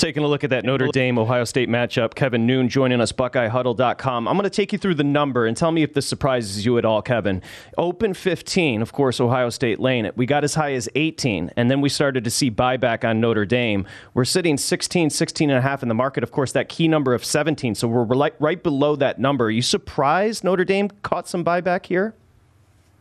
Taking 0.00 0.24
a 0.24 0.28
look 0.28 0.44
at 0.44 0.50
that 0.50 0.64
Notre 0.64 0.86
Dame 0.86 1.18
Ohio 1.18 1.44
State 1.44 1.68
matchup, 1.68 2.14
Kevin 2.14 2.46
Noon 2.46 2.70
joining 2.70 3.02
us, 3.02 3.12
BuckeyeHuddle.com. 3.12 4.26
I'm 4.26 4.34
going 4.34 4.44
to 4.44 4.48
take 4.48 4.72
you 4.72 4.78
through 4.78 4.94
the 4.94 5.04
number 5.04 5.44
and 5.44 5.54
tell 5.54 5.72
me 5.72 5.82
if 5.82 5.92
this 5.92 6.06
surprises 6.06 6.64
you 6.64 6.78
at 6.78 6.86
all, 6.86 7.02
Kevin. 7.02 7.42
Open 7.76 8.14
15, 8.14 8.80
of 8.80 8.94
course, 8.94 9.20
Ohio 9.20 9.50
State 9.50 9.78
laying 9.78 10.06
it. 10.06 10.16
We 10.16 10.24
got 10.24 10.42
as 10.42 10.54
high 10.54 10.72
as 10.72 10.88
18, 10.94 11.50
and 11.54 11.70
then 11.70 11.82
we 11.82 11.90
started 11.90 12.24
to 12.24 12.30
see 12.30 12.50
buyback 12.50 13.06
on 13.06 13.20
Notre 13.20 13.44
Dame. 13.44 13.86
We're 14.14 14.24
sitting 14.24 14.56
16, 14.56 15.10
16 15.10 15.50
and 15.50 15.58
a 15.58 15.60
half 15.60 15.82
in 15.82 15.90
the 15.90 15.94
market. 15.94 16.22
Of 16.22 16.30
course, 16.30 16.52
that 16.52 16.70
key 16.70 16.88
number 16.88 17.12
of 17.12 17.22
17, 17.22 17.74
so 17.74 17.86
we're 17.86 18.04
right, 18.04 18.34
right 18.40 18.62
below 18.62 18.96
that 18.96 19.18
number. 19.18 19.44
Are 19.44 19.50
you 19.50 19.60
surprised 19.60 20.44
Notre 20.44 20.64
Dame 20.64 20.88
caught 21.02 21.28
some 21.28 21.44
buyback 21.44 21.84
here? 21.84 22.14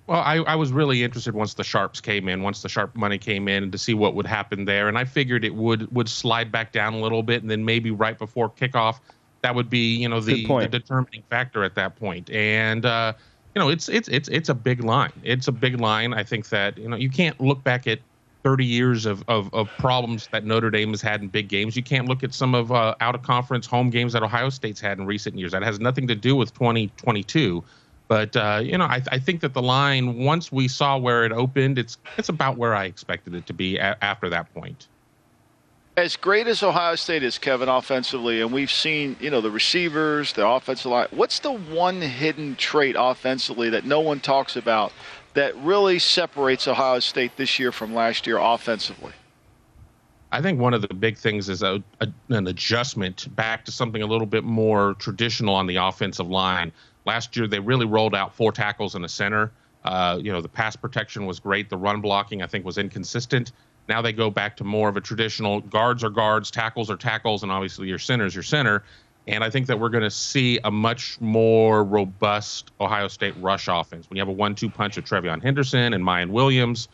Well, 0.10 0.22
I, 0.22 0.38
I 0.38 0.55
was 0.55 0.72
really 0.72 1.03
interested 1.03 1.36
once 1.36 1.53
the 1.53 1.64
sharps 1.64 2.01
came 2.01 2.28
in, 2.28 2.41
once 2.41 2.64
the 2.64 2.68
sharp 2.68 2.95
money 2.95 3.20
came 3.20 3.47
in, 3.47 3.70
to 3.70 3.78
see 3.78 3.93
what 3.93 4.16
would 4.16 4.26
happen 4.26 4.66
there, 4.66 4.88
and 4.88 4.97
I 4.97 5.05
figured 5.05 5.45
it 5.45 5.53
would 5.53 5.93
would 5.95 6.10
slide 6.10 6.51
back 6.51 6.72
down 6.72 6.95
a 6.95 6.99
little 6.99 7.22
bit, 7.22 7.43
and 7.43 7.51
then 7.51 7.64
maybe 7.64 7.91
right 7.91 8.18
before 8.18 8.49
kickoff, 8.49 9.01
that 9.41 9.53
would 9.53 9.70
be 9.70 9.97
you 9.97 10.10
know 10.10 10.20
the, 10.20 10.47
the 10.47 10.68
determining 10.68 11.22
factor 11.30 11.64
at 11.64 11.76
that 11.76 11.95
point. 11.95 12.28
And 12.32 12.88
uh, 12.88 13.14
you 13.53 13.60
know, 13.60 13.70
it's 13.70 13.88
it's 13.88 14.10
it's 14.10 14.28
it's 14.30 14.49
a 14.49 14.55
big 14.55 14.84
line. 14.84 15.14
It's 15.22 15.47
a 15.47 15.51
big 15.51 15.80
line. 15.80 16.16
I 16.16 16.24
think 16.24 16.49
that 16.49 16.80
you 16.80 16.89
know 16.89 16.97
you 16.97 17.12
can't 17.12 17.39
look 17.39 17.64
back 17.64 17.86
at 17.86 17.99
30 18.43 18.66
years 18.66 19.05
of, 19.05 19.24
of, 19.28 19.53
of 19.53 19.70
problems 19.78 20.28
that 20.32 20.43
Notre 20.43 20.72
Dame 20.72 20.89
has 20.89 21.03
had 21.03 21.22
in 21.22 21.28
big 21.28 21.49
games. 21.49 21.76
You 21.76 21.84
can't 21.84 22.07
look 22.07 22.24
at 22.24 22.34
some 22.34 22.55
of 22.55 22.72
uh, 22.72 22.95
out 22.99 23.14
of 23.14 23.22
conference 23.22 23.68
home 23.68 23.91
games 23.91 24.14
that 24.14 24.24
Ohio 24.24 24.49
State's 24.49 24.80
had 24.80 24.97
in 24.97 25.05
recent 25.05 25.38
years. 25.38 25.51
That 25.51 25.62
has 25.62 25.80
nothing 25.80 26.07
to 26.07 26.16
do 26.16 26.36
with 26.36 26.51
2022. 26.55 27.64
But 28.10 28.36
uh, 28.36 28.60
you 28.64 28.78
know, 28.78 28.86
I, 28.86 29.01
I 29.12 29.20
think 29.20 29.39
that 29.41 29.53
the 29.53 29.62
line 29.62 30.18
once 30.18 30.51
we 30.51 30.68
saw 30.68 30.97
where 30.97 31.26
it 31.26 31.32
opened, 31.32 31.78
it's 31.78 31.97
it's 32.18 32.28
about 32.28 32.57
where 32.57 32.76
I 32.76 32.86
expected 32.86 33.36
it 33.36 33.45
to 33.45 33.53
be 33.53 33.78
a- 33.78 33.97
after 34.03 34.30
that 34.30 34.51
point. 34.53 34.88
As 35.95 36.16
great 36.16 36.47
as 36.47 36.64
Ohio 36.64 36.95
State 36.95 37.24
is, 37.24 37.38
Kevin, 37.38 37.70
offensively, 37.70 38.41
and 38.41 38.51
we've 38.51 38.72
seen, 38.72 39.16
you 39.20 39.30
know, 39.30 39.41
the 39.41 39.51
receivers, 39.51 40.34
the 40.34 40.47
offensive 40.47 40.91
line. 40.91 41.07
What's 41.12 41.39
the 41.39 41.51
one 41.51 42.01
hidden 42.01 42.55
trait 42.55 42.95
offensively 42.97 43.70
that 43.70 43.86
no 43.86 43.99
one 43.99 44.20
talks 44.22 44.55
about 44.55 44.91
that 45.36 45.55
really 45.57 45.99
separates 45.99 46.68
Ohio 46.68 46.99
State 46.99 47.38
this 47.38 47.60
year 47.60 47.72
from 47.72 47.93
last 47.93 48.26
year 48.26 48.38
offensively? 48.38 49.12
I 50.32 50.41
think 50.41 50.60
one 50.60 50.74
of 50.74 50.82
the 50.82 50.93
big 50.93 51.18
things 51.18 51.49
is 51.49 51.64
a, 51.64 51.84
a, 52.01 52.07
an 52.30 52.47
adjustment 52.47 53.36
back 53.36 53.66
to 53.66 53.72
something 53.72 54.01
a 54.01 54.05
little 54.05 54.28
bit 54.28 54.43
more 54.43 54.93
traditional 54.95 55.53
on 55.55 55.68
the 55.68 55.76
offensive 55.76 56.30
line. 56.30 56.72
Last 57.10 57.36
year, 57.36 57.47
they 57.47 57.60
really 57.60 57.88
rolled 57.88 58.14
out 58.14 58.36
four 58.36 58.51
tackles 58.51 58.93
and 58.93 59.03
a 59.03 59.10
center. 59.10 59.51
Uh, 59.84 60.20
you 60.22 60.32
know, 60.32 60.41
the 60.41 60.47
pass 60.47 60.76
protection 60.76 61.26
was 61.26 61.39
great. 61.39 61.68
The 61.68 61.76
run 61.76 62.01
blocking, 62.01 62.43
I 62.43 62.45
think, 62.45 62.66
was 62.66 62.78
inconsistent. 62.78 63.51
Now 63.88 63.99
they 64.03 64.14
go 64.14 64.30
back 64.30 64.55
to 64.57 64.64
more 64.64 64.89
of 64.89 64.95
a 64.95 65.01
traditional 65.01 65.62
guards 65.62 66.03
are 66.03 66.12
guards, 66.12 66.51
tackles 66.51 66.91
are 66.91 66.97
tackles, 66.97 67.41
and 67.41 67.51
obviously 67.51 67.88
your 67.88 67.97
center's 67.97 68.36
your 68.36 68.43
center. 68.43 68.84
And 69.26 69.43
I 69.43 69.49
think 69.49 69.66
that 69.66 69.80
we're 69.80 69.89
going 69.89 70.03
to 70.03 70.12
see 70.12 70.60
a 70.64 70.70
much 70.70 71.20
more 71.20 71.84
robust 71.84 72.70
Ohio 72.80 73.07
State 73.07 73.34
rush 73.39 73.68
offense. 73.68 74.07
When 74.07 74.18
you 74.18 74.22
have 74.22 74.30
a 74.30 74.32
one 74.32 74.53
two 74.53 74.70
punch 74.70 74.97
of 74.97 75.05
TreVeyon 75.05 75.41
Henderson 75.41 75.93
and 75.93 76.03
Miyan 76.03 76.30
Williams, 76.30 76.89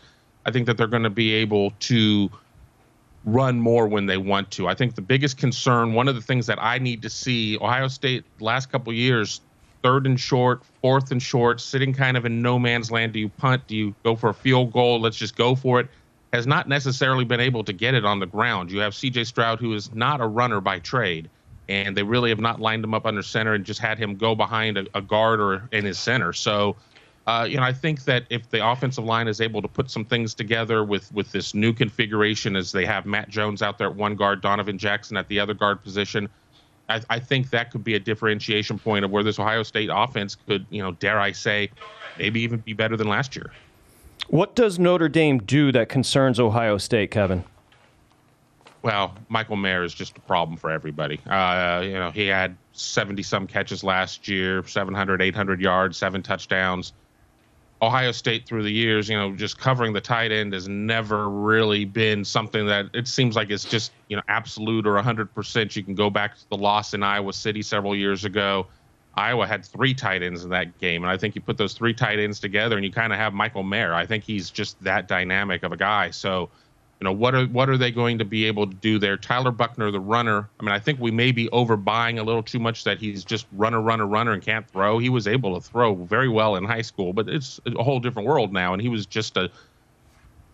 I 0.45 0.51
think 0.51 0.65
that 0.67 0.77
they're 0.77 0.87
going 0.87 1.03
to 1.03 1.09
be 1.09 1.33
able 1.33 1.71
to 1.91 2.29
run 3.25 3.59
more 3.59 3.85
when 3.85 4.05
they 4.05 4.17
want 4.17 4.49
to. 4.51 4.69
I 4.69 4.75
think 4.75 4.95
the 4.95 5.01
biggest 5.01 5.37
concern, 5.37 5.93
one 5.93 6.07
of 6.07 6.15
the 6.15 6.21
things 6.21 6.47
that 6.47 6.59
I 6.61 6.77
need 6.77 7.01
to 7.01 7.09
see, 7.09 7.57
Ohio 7.57 7.89
State 7.89 8.23
last 8.39 8.71
couple 8.71 8.93
years, 8.93 9.41
third 9.85 10.07
and 10.07 10.19
short, 10.19 10.63
fourth 10.81 11.11
and 11.11 11.21
short, 11.21 11.61
sitting 11.61 11.93
kind 11.93 12.17
of 12.17 12.25
in 12.25 12.41
no 12.41 12.57
man's 12.57 12.89
land. 12.89 13.13
Do 13.13 13.19
you 13.19 13.29
punt? 13.29 13.67
Do 13.67 13.75
you 13.75 13.93
go 14.03 14.15
for 14.15 14.31
a 14.31 14.33
field 14.33 14.73
goal? 14.73 14.99
Let's 14.99 15.15
just 15.15 15.35
go 15.35 15.53
for 15.53 15.79
it. 15.79 15.89
Has 16.33 16.47
not 16.47 16.67
necessarily 16.67 17.23
been 17.23 17.39
able 17.39 17.63
to 17.63 17.71
get 17.71 17.93
it 17.93 18.03
on 18.03 18.19
the 18.19 18.25
ground. 18.25 18.71
You 18.71 18.79
have 18.79 18.93
CJ 18.93 19.27
Stroud, 19.27 19.59
who 19.59 19.75
is 19.75 19.93
not 19.93 20.21
a 20.21 20.25
runner 20.25 20.59
by 20.59 20.79
trade, 20.79 21.29
and 21.69 21.95
they 21.95 22.01
really 22.01 22.31
have 22.31 22.39
not 22.39 22.59
lined 22.59 22.83
him 22.83 22.95
up 22.95 23.05
under 23.05 23.21
center 23.21 23.53
and 23.53 23.63
just 23.63 23.79
had 23.79 23.99
him 23.99 24.15
go 24.15 24.33
behind 24.33 24.79
a, 24.79 24.87
a 24.95 25.03
guard 25.03 25.39
or 25.39 25.69
in 25.71 25.85
his 25.85 25.99
center. 25.99 26.33
So, 26.33 26.77
uh, 27.27 27.45
you 27.47 27.57
know, 27.57 27.63
I 27.63 27.71
think 27.71 28.05
that 28.05 28.25
if 28.31 28.49
the 28.49 28.67
offensive 28.67 29.03
line 29.03 29.27
is 29.27 29.39
able 29.39 29.61
to 29.61 29.67
put 29.67 29.91
some 29.91 30.03
things 30.03 30.33
together 30.33 30.83
with 30.83 31.13
with 31.13 31.31
this 31.31 31.53
new 31.53 31.73
configuration, 31.73 32.55
as 32.55 32.71
they 32.71 32.87
have 32.87 33.05
Matt 33.05 33.29
Jones 33.29 33.61
out 33.61 33.77
there 33.77 33.89
at 33.89 33.95
one 33.95 34.15
guard, 34.15 34.41
Donovan 34.41 34.79
Jackson 34.79 35.15
at 35.15 35.27
the 35.27 35.39
other 35.39 35.53
guard 35.53 35.83
position, 35.83 36.27
I, 36.89 37.01
I 37.09 37.19
think 37.19 37.49
that 37.49 37.71
could 37.71 37.83
be 37.83 37.95
a 37.95 37.99
differentiation 37.99 38.77
point 38.77 39.05
of 39.05 39.11
where 39.11 39.23
this 39.23 39.39
Ohio 39.39 39.63
State 39.63 39.89
offense 39.91 40.35
could, 40.47 40.65
you 40.69 40.81
know, 40.81 40.91
dare 40.93 41.19
I 41.19 41.31
say, 41.31 41.69
maybe 42.17 42.41
even 42.41 42.59
be 42.59 42.73
better 42.73 42.95
than 42.95 43.07
last 43.07 43.35
year. 43.35 43.51
What 44.27 44.55
does 44.55 44.79
Notre 44.79 45.09
Dame 45.09 45.39
do 45.39 45.71
that 45.71 45.89
concerns 45.89 46.39
Ohio 46.39 46.77
State, 46.77 47.11
Kevin? 47.11 47.43
well, 48.85 49.15
Michael 49.29 49.55
Mayer 49.55 49.83
is 49.83 49.95
just 49.95 50.15
a 50.15 50.21
problem 50.21 50.59
for 50.59 50.69
everybody. 50.69 51.19
Uh, 51.25 51.81
you 51.83 51.93
know, 51.93 52.11
he 52.11 52.27
had 52.27 52.55
70 52.73 53.23
some 53.23 53.47
catches 53.47 53.83
last 53.83 54.27
year, 54.27 54.63
700, 54.63 55.23
800 55.23 55.59
yards, 55.59 55.97
seven 55.97 56.21
touchdowns. 56.21 56.93
Ohio 57.85 58.11
State 58.11 58.45
through 58.45 58.63
the 58.63 58.71
years, 58.71 59.07
you 59.07 59.17
know, 59.17 59.35
just 59.35 59.57
covering 59.57 59.93
the 59.93 60.01
tight 60.01 60.31
end 60.31 60.53
has 60.53 60.67
never 60.67 61.29
really 61.29 61.85
been 61.85 62.25
something 62.25 62.65
that 62.67 62.87
it 62.93 63.07
seems 63.07 63.35
like 63.35 63.49
it's 63.49 63.65
just, 63.65 63.91
you 64.07 64.15
know, 64.15 64.23
absolute 64.27 64.85
or 64.87 64.95
100%. 64.95 65.75
You 65.75 65.83
can 65.83 65.95
go 65.95 66.09
back 66.09 66.35
to 66.37 66.49
the 66.49 66.57
loss 66.57 66.93
in 66.93 67.03
Iowa 67.03 67.33
City 67.33 67.61
several 67.61 67.95
years 67.95 68.25
ago. 68.25 68.67
Iowa 69.15 69.47
had 69.47 69.65
three 69.65 69.93
tight 69.93 70.23
ends 70.23 70.43
in 70.43 70.49
that 70.49 70.77
game. 70.79 71.03
And 71.03 71.11
I 71.11 71.17
think 71.17 71.35
you 71.35 71.41
put 71.41 71.57
those 71.57 71.73
three 71.73 71.93
tight 71.93 72.19
ends 72.19 72.39
together 72.39 72.75
and 72.75 72.85
you 72.85 72.91
kind 72.91 73.13
of 73.13 73.19
have 73.19 73.33
Michael 73.33 73.63
Mayer. 73.63 73.93
I 73.93 74.05
think 74.05 74.23
he's 74.23 74.49
just 74.49 74.81
that 74.83 75.07
dynamic 75.07 75.63
of 75.63 75.71
a 75.71 75.77
guy. 75.77 76.09
So, 76.11 76.49
know, 77.05 77.13
what 77.13 77.33
are 77.35 77.45
what 77.45 77.69
are 77.69 77.77
they 77.77 77.91
going 77.91 78.17
to 78.19 78.25
be 78.25 78.45
able 78.45 78.67
to 78.67 78.75
do 78.75 78.99
there? 78.99 79.17
Tyler 79.17 79.51
Buchner, 79.51 79.91
the 79.91 79.99
runner. 79.99 80.51
I 80.59 80.63
mean, 80.63 80.73
I 80.73 80.79
think 80.79 80.99
we 80.99 81.11
may 81.11 81.31
be 81.31 81.47
overbuying 81.53 82.19
a 82.19 82.23
little 82.23 82.43
too 82.43 82.59
much 82.59 82.83
that 82.83 82.99
he's 82.99 83.23
just 83.23 83.47
runner, 83.51 83.81
runner, 83.81 84.05
runner, 84.07 84.33
and 84.33 84.43
can't 84.43 84.69
throw. 84.69 84.99
He 84.99 85.09
was 85.09 85.27
able 85.27 85.55
to 85.59 85.61
throw 85.67 85.95
very 86.05 86.29
well 86.29 86.55
in 86.57 86.65
high 86.65 86.81
school, 86.81 87.13
but 87.13 87.29
it's 87.29 87.59
a 87.65 87.83
whole 87.83 87.99
different 87.99 88.27
world 88.27 88.51
now, 88.51 88.73
and 88.73 88.81
he 88.81 88.89
was 88.89 89.05
just 89.05 89.37
a 89.37 89.49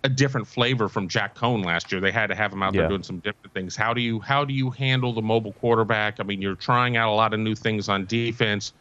a 0.04 0.10
different 0.10 0.48
flavor 0.48 0.90
from 0.90 1.08
Jack 1.08 1.36
Coan 1.36 1.64
last 1.64 1.92
year. 1.92 2.02
They 2.02 2.12
had 2.12 2.28
to 2.28 2.36
have 2.36 2.52
him 2.52 2.64
out 2.64 2.74
Yeah. 2.74 2.82
there 2.82 2.90
doing 2.90 3.04
some 3.04 3.20
different 3.20 3.54
things. 3.54 3.76
How 3.76 3.94
do 3.94 4.02
you 4.02 4.20
how 4.20 4.46
do 4.46 4.54
you 4.54 4.72
handle 4.72 5.14
the 5.14 5.22
mobile 5.22 5.54
quarterback? 5.54 6.20
I 6.20 6.24
mean, 6.24 6.42
you're 6.42 6.56
trying 6.56 6.98
out 6.98 7.12
a 7.12 7.16
lot 7.16 7.34
of 7.34 7.40
new 7.40 7.56
things 7.56 7.88
on 7.88 8.06
defense. 8.08 8.74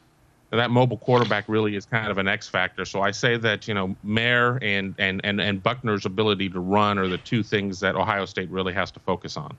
That 0.51 0.71
mobile 0.71 0.97
quarterback 0.97 1.49
really 1.49 1.77
is 1.77 1.87
kind 1.87 2.11
of 2.11 2.19
an 2.19 2.27
X 2.27 2.49
factor. 2.49 2.85
So 2.85 3.03
I 3.03 3.13
say 3.13 3.37
that 3.37 3.69
you 3.69 3.75
know 3.75 3.97
Mayer 4.03 4.59
and 4.63 4.95
and 4.99 5.21
and 5.23 5.41
and 5.41 5.63
Buchner's 5.63 6.07
ability 6.07 6.49
to 6.51 6.61
run 6.61 6.99
are 6.99 7.09
the 7.09 7.19
two 7.19 7.43
things 7.43 7.79
that 7.81 7.95
Ohio 7.95 8.25
State 8.25 8.51
really 8.51 8.73
has 8.73 8.91
to 8.93 9.01
focus 9.01 9.37
on. 9.37 9.57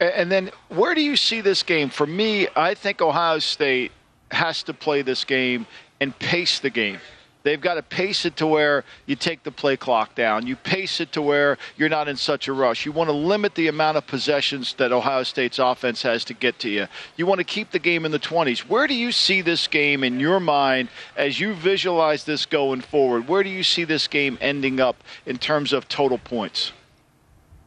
And 0.00 0.32
then 0.32 0.50
where 0.70 0.94
do 0.94 1.02
you 1.02 1.14
see 1.14 1.40
this 1.40 1.62
game? 1.62 1.90
For 1.90 2.06
me, 2.06 2.48
I 2.56 2.74
think 2.74 3.00
Ohio 3.02 3.38
State 3.38 3.92
has 4.30 4.62
to 4.64 4.74
play 4.74 5.02
this 5.02 5.24
game 5.24 5.66
and 6.00 6.18
pace 6.18 6.58
the 6.58 6.70
game. 6.70 6.98
They've 7.42 7.60
got 7.60 7.74
to 7.74 7.82
pace 7.82 8.24
it 8.24 8.36
to 8.36 8.46
where 8.46 8.84
you 9.06 9.16
take 9.16 9.42
the 9.42 9.50
play 9.50 9.76
clock 9.76 10.14
down. 10.14 10.46
You 10.46 10.56
pace 10.56 11.00
it 11.00 11.12
to 11.12 11.22
where 11.22 11.56
you're 11.76 11.88
not 11.88 12.08
in 12.08 12.16
such 12.16 12.48
a 12.48 12.52
rush. 12.52 12.84
You 12.84 12.92
want 12.92 13.08
to 13.08 13.14
limit 13.14 13.54
the 13.54 13.68
amount 13.68 13.96
of 13.96 14.06
possessions 14.06 14.74
that 14.74 14.92
Ohio 14.92 15.22
State's 15.22 15.58
offense 15.58 16.02
has 16.02 16.24
to 16.26 16.34
get 16.34 16.58
to 16.60 16.68
you. 16.68 16.86
You 17.16 17.26
want 17.26 17.38
to 17.38 17.44
keep 17.44 17.70
the 17.70 17.78
game 17.78 18.04
in 18.04 18.12
the 18.12 18.18
20s. 18.18 18.60
Where 18.60 18.86
do 18.86 18.94
you 18.94 19.12
see 19.12 19.40
this 19.40 19.66
game 19.66 20.04
in 20.04 20.20
your 20.20 20.40
mind 20.40 20.88
as 21.16 21.40
you 21.40 21.54
visualize 21.54 22.24
this 22.24 22.44
going 22.44 22.82
forward? 22.82 23.28
Where 23.28 23.42
do 23.42 23.50
you 23.50 23.62
see 23.62 23.84
this 23.84 24.06
game 24.06 24.36
ending 24.40 24.80
up 24.80 24.96
in 25.24 25.38
terms 25.38 25.72
of 25.72 25.88
total 25.88 26.18
points? 26.18 26.72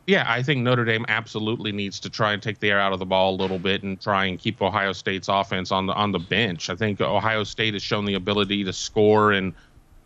Yeah, 0.05 0.25
I 0.27 0.43
think 0.43 0.61
Notre 0.61 0.83
Dame 0.83 1.05
absolutely 1.07 1.71
needs 1.71 1.99
to 2.01 2.09
try 2.09 2.33
and 2.33 2.41
take 2.41 2.59
the 2.59 2.69
air 2.71 2.79
out 2.79 2.91
of 2.91 2.99
the 2.99 3.05
ball 3.05 3.35
a 3.35 3.37
little 3.37 3.59
bit 3.59 3.83
and 3.83 3.99
try 3.99 4.25
and 4.25 4.37
keep 4.37 4.61
Ohio 4.61 4.91
State's 4.91 5.29
offense 5.29 5.71
on 5.71 5.85
the 5.85 5.93
on 5.93 6.11
the 6.11 6.19
bench. 6.19 6.69
I 6.69 6.75
think 6.75 6.99
Ohio 6.99 7.45
State 7.45 7.73
has 7.73 7.81
shown 7.81 8.03
the 8.03 8.15
ability 8.15 8.65
to 8.65 8.73
score 8.73 9.31
in 9.31 9.53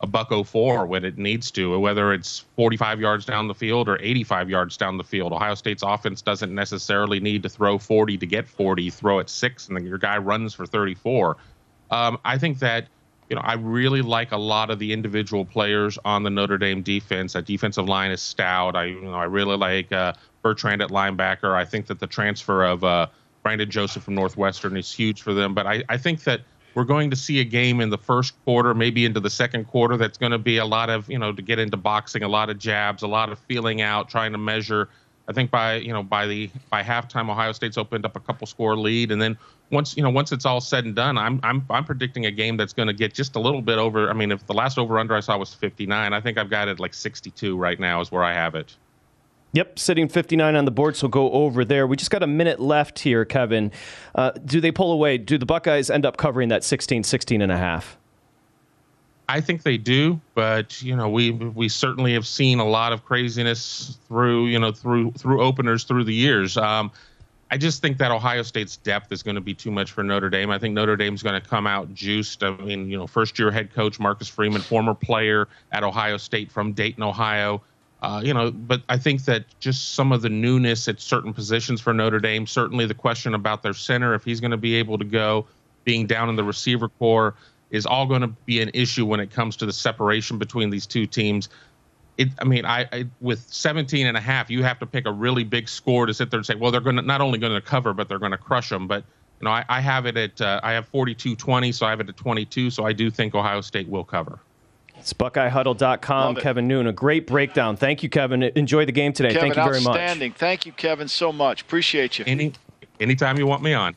a 0.02 0.06
buck 0.06 0.30
04 0.30 0.86
when 0.86 1.04
it 1.04 1.18
needs 1.18 1.50
to, 1.50 1.80
whether 1.80 2.14
it's 2.14 2.46
45 2.56 3.00
yards 3.00 3.26
down 3.26 3.48
the 3.48 3.56
field 3.56 3.90
or 3.90 3.98
85 4.00 4.50
yards 4.50 4.78
down 4.78 4.98
the 4.98 5.04
field. 5.04 5.34
Ohio 5.34 5.56
State's 5.56 5.82
offense 5.82 6.22
doesn't 6.22 6.54
necessarily 6.54 7.20
need 7.20 7.42
to 7.42 7.50
throw 7.50 7.80
40 7.80 8.20
to 8.20 8.26
get 8.28 8.48
40. 8.48 8.92
Throw 8.92 9.18
it 9.18 9.30
six, 9.30 9.68
and 9.68 9.76
then 9.76 9.86
your 9.86 9.98
guy 9.98 10.18
runs 10.20 10.54
for 10.54 10.68
34. 10.68 11.38
Um, 11.90 12.20
I 12.24 12.38
think 12.38 12.60
that 12.60 12.88
you 13.30 13.36
know, 13.36 13.42
I 13.44 13.54
really 13.54 14.02
like 14.02 14.32
a 14.32 14.38
lot 14.38 14.70
of 14.70 14.80
the 14.80 14.94
individual 14.94 15.46
players 15.46 15.98
on 16.06 16.24
the 16.24 16.30
Notre 16.30 16.58
Dame 16.58 16.82
defense. 16.82 17.34
That 17.34 17.46
defensive 17.46 17.88
line 17.88 18.12
is 18.12 18.22
stout. 18.22 18.76
I, 18.76 18.86
you 18.86 19.02
know, 19.02 19.14
I 19.14 19.26
really 19.26 19.58
like 19.58 19.92
uh, 19.92 20.14
Bertrand 20.42 20.82
at 20.82 20.90
linebacker. 20.90 21.54
I 21.54 21.66
think 21.66 21.88
that 21.88 22.00
the 22.00 22.08
transfer 22.08 22.64
of 22.64 22.84
uh, 22.84 23.08
Brandon 23.44 23.70
Joseph 23.70 24.04
from 24.04 24.16
Northwestern 24.16 24.78
is 24.78 24.94
huge 24.94 25.22
for 25.22 25.34
them. 25.34 25.54
But 25.54 25.68
I, 25.68 25.84
I 25.90 25.98
think 25.98 26.24
that 26.24 26.42
we're 26.74 26.86
going 26.86 27.10
to 27.10 27.16
see 27.16 27.40
a 27.40 27.44
game 27.44 27.82
in 27.82 27.90
the 27.90 27.98
first 27.98 28.34
quarter, 28.46 28.74
maybe 28.74 29.04
into 29.04 29.20
the 29.20 29.30
second 29.30 29.66
quarter, 29.66 29.98
that's 29.98 30.18
going 30.18 30.32
to 30.32 30.38
be 30.38 30.58
a 30.58 30.66
lot 30.66 30.90
of, 30.90 31.10
you 31.10 31.18
know, 31.18 31.34
to 31.34 31.42
get 31.42 31.60
into 31.60 31.76
boxing, 31.76 32.24
a 32.24 32.28
lot 32.28 32.50
of 32.50 32.60
jabs, 32.60 33.04
a 33.04 33.08
lot 33.08 33.30
of 33.32 33.40
feeling 33.40 33.82
out, 33.82 34.10
trying 34.10 34.32
to 34.32 34.38
measure. 34.38 34.88
I 35.28 35.34
think 35.34 35.52
by 35.52 35.76
you 35.76 35.92
know 35.92 36.04
by 36.04 36.26
the 36.26 36.50
by 36.70 36.84
halftime, 36.84 37.30
Ohio 37.30 37.52
State's 37.52 37.78
opened 37.78 38.06
up 38.06 38.16
a 38.16 38.20
couple 38.20 38.48
score 38.48 38.78
lead, 38.78 39.12
and 39.12 39.22
then 39.22 39.38
once 39.72 39.98
you 39.98 40.04
know 40.04 40.10
once 40.10 40.32
it's 40.32 40.46
all 40.46 40.62
said 40.62 40.86
and 40.86 40.96
done, 40.96 41.18
I'm 41.18 41.40
I'm 41.44 41.66
I'm 41.70 41.84
predicting 41.84 42.26
a 42.26 42.32
game 42.32 42.58
that's 42.58 42.74
going 42.74 42.88
to 42.88 42.94
get 42.94 43.14
just 43.14 43.36
a 43.36 43.40
little 43.40 43.62
bit 43.62 43.78
over. 43.78 44.10
I 44.10 44.14
mean, 44.14 44.32
if 44.32 44.46
the 44.48 44.54
last 44.54 44.78
over 44.78 44.98
under 45.00 45.16
I 45.16 45.20
saw 45.20 45.38
was 45.38 45.54
59, 45.54 46.14
I 46.14 46.22
think 46.22 46.38
I've 46.38 46.50
got 46.50 46.68
it 46.68 46.80
like 46.80 46.94
62 46.94 47.58
right 47.58 47.80
now 47.80 48.02
is 48.02 48.12
where 48.12 48.24
I 48.24 48.34
have 48.34 48.56
it. 48.56 48.76
Yep, 49.54 49.80
sitting 49.80 50.08
59 50.10 50.56
on 50.56 50.66
the 50.66 50.72
board, 50.72 50.96
so 50.96 51.08
go 51.08 51.32
over 51.32 51.64
there. 51.64 51.88
We 51.88 51.96
just 51.96 52.12
got 52.12 52.22
a 52.22 52.28
minute 52.28 52.60
left 52.60 53.00
here, 53.00 53.26
Kevin. 53.26 53.72
Uh, 54.14 54.32
do 54.32 54.60
they 54.60 54.72
pull 54.72 54.92
away? 54.92 55.18
Do 55.18 55.38
the 55.38 55.46
Buckeyes 55.46 55.90
end 55.90 56.06
up 56.06 56.18
covering 56.18 56.50
that 56.50 56.64
16, 56.64 57.04
16 57.04 57.42
and 57.42 57.52
a 57.52 57.58
half? 57.58 57.98
I 59.30 59.42
think 59.42 59.64
they 59.64 59.78
do, 59.78 60.22
but 60.36 60.82
you 60.82 60.96
know, 60.96 61.10
we 61.10 61.32
we 61.32 61.68
certainly 61.68 62.14
have 62.14 62.26
seen 62.26 62.60
a 62.60 62.68
lot 62.68 62.94
of 62.94 63.04
craziness 63.04 63.98
through 64.08 64.48
you 64.48 64.60
know 64.60 64.72
through 64.72 65.12
through 65.12 65.42
openers 65.42 65.84
through 65.84 66.06
the 66.06 66.14
years. 66.14 66.56
Um, 66.56 66.92
I 67.50 67.58
just 67.58 67.82
think 67.82 67.98
that 68.00 68.12
Ohio 68.12 68.42
State's 68.42 68.78
depth 68.78 69.12
is 69.12 69.24
going 69.24 69.36
to 69.36 69.42
be 69.42 69.54
too 69.54 69.72
much 69.72 69.92
for 69.92 70.04
Notre 70.04 70.30
Dame. 70.30 70.50
I 70.50 70.60
think 70.60 70.74
Notre 70.74 70.98
Dame's 70.98 71.24
going 71.24 71.42
to 71.42 71.48
come 71.48 71.66
out 71.66 71.94
juiced. 71.94 72.44
I 72.44 72.52
mean, 72.58 72.90
you 72.90 72.98
know, 72.98 73.08
first 73.08 73.40
year 73.40 73.52
head 73.52 73.74
coach 73.74 74.00
Marcus 74.00 74.28
Freeman, 74.28 74.62
former 74.62 74.94
player 74.94 75.48
at 75.72 75.84
Ohio 75.84 76.18
State 76.18 76.52
from 76.52 76.74
Dayton, 76.74 77.04
Ohio. 77.04 77.62
Uh, 78.02 78.22
you 78.24 78.34
know, 78.34 78.52
but 78.52 78.84
I 78.90 78.98
think 78.98 79.24
that 79.26 79.46
just 79.60 79.96
some 79.96 80.12
of 80.12 80.22
the 80.22 80.30
newness 80.30 80.88
at 80.88 81.00
certain 81.00 81.34
positions 81.34 81.82
for 81.82 81.94
Notre 81.94 82.20
Dame, 82.20 82.46
certainly 82.46 82.86
the 82.86 82.94
question 82.94 83.34
about 83.34 83.64
their 83.64 83.74
center, 83.74 84.14
if 84.14 84.24
he's 84.24 84.40
going 84.40 84.52
to 84.52 84.58
be 84.58 84.76
able 84.76 84.98
to 84.98 85.06
go, 85.06 85.48
being 85.84 86.06
down 86.06 86.30
in 86.30 86.36
the 86.36 86.44
receiver 86.44 86.90
core, 86.90 87.34
is 87.72 87.86
all 87.86 88.06
going 88.06 88.22
to 88.22 88.28
be 88.28 88.62
an 88.62 88.70
issue 88.74 89.06
when 89.06 89.20
it 89.20 89.32
comes 89.32 89.56
to 89.58 89.66
the 89.66 89.74
separation 89.74 90.38
between 90.38 90.70
these 90.70 90.86
two 90.86 91.06
teams. 91.06 91.50
It, 92.18 92.30
I 92.40 92.46
mean, 92.46 92.66
I, 92.66 92.88
I 92.92 93.06
with 93.22 93.46
17 93.52 94.08
and 94.08 94.18
a 94.18 94.22
half, 94.22 94.50
you 94.50 94.64
have 94.64 94.80
to 94.80 94.86
pick 94.86 95.06
a 95.06 95.12
really 95.12 95.44
big 95.44 95.70
score 95.70 96.06
to 96.06 96.14
sit 96.14 96.32
there 96.32 96.40
and 96.40 96.46
say, 96.46 96.56
well, 96.56 96.72
they're 96.72 96.82
going 96.82 96.96
to 96.96 97.02
not 97.02 97.22
only 97.22 97.38
going 97.38 97.54
to 97.54 97.62
cover, 97.62 97.94
but 97.94 98.10
they're 98.10 98.20
going 98.20 98.32
to 98.32 98.38
crush 98.38 98.70
them. 98.70 98.88
But 98.88 99.04
you 99.40 99.46
know, 99.46 99.52
I, 99.52 99.64
I 99.70 99.82
have 99.82 100.06
it 100.06 100.18
at 100.18 100.42
uh, 100.42 100.60
I 100.64 100.74
have 100.74 100.92
42-20, 100.92 101.74
so 101.74 101.86
I 101.86 101.92
have 101.92 102.00
it 102.00 102.10
at 102.10 102.18
22. 102.18 102.72
So 102.72 102.86
I 102.86 102.94
do 102.94 103.12
think 103.12 103.36
Ohio 103.36 103.62
State 103.62 103.88
will 103.88 104.04
cover. 104.04 104.40
It's 104.98 105.14
BuckeyeHuddle.com. 105.14 106.26
Love 106.26 106.38
it. 106.40 106.42
Kevin 106.42 106.68
Noon, 106.68 106.88
a 106.88 106.92
great 106.92 107.28
breakdown. 107.28 107.78
Thank 107.78 108.02
you, 108.02 108.10
Kevin. 108.10 108.44
Enjoy 108.44 108.84
the 108.84 108.92
game 108.92 109.14
today. 109.14 109.30
Kevin, 109.30 109.54
Thank 109.54 109.58
you 109.58 109.72
very 109.72 109.84
much. 109.84 109.90
outstanding. 109.90 110.32
Thank 110.34 110.66
you, 110.66 110.72
Kevin, 110.72 111.08
so 111.08 111.32
much. 111.32 111.62
Appreciate 111.62 112.18
you. 112.18 112.26
Any 112.28 112.54
anytime 113.00 113.38
you 113.38 113.46
want 113.46 113.62
me 113.62 113.74
on. 113.74 113.96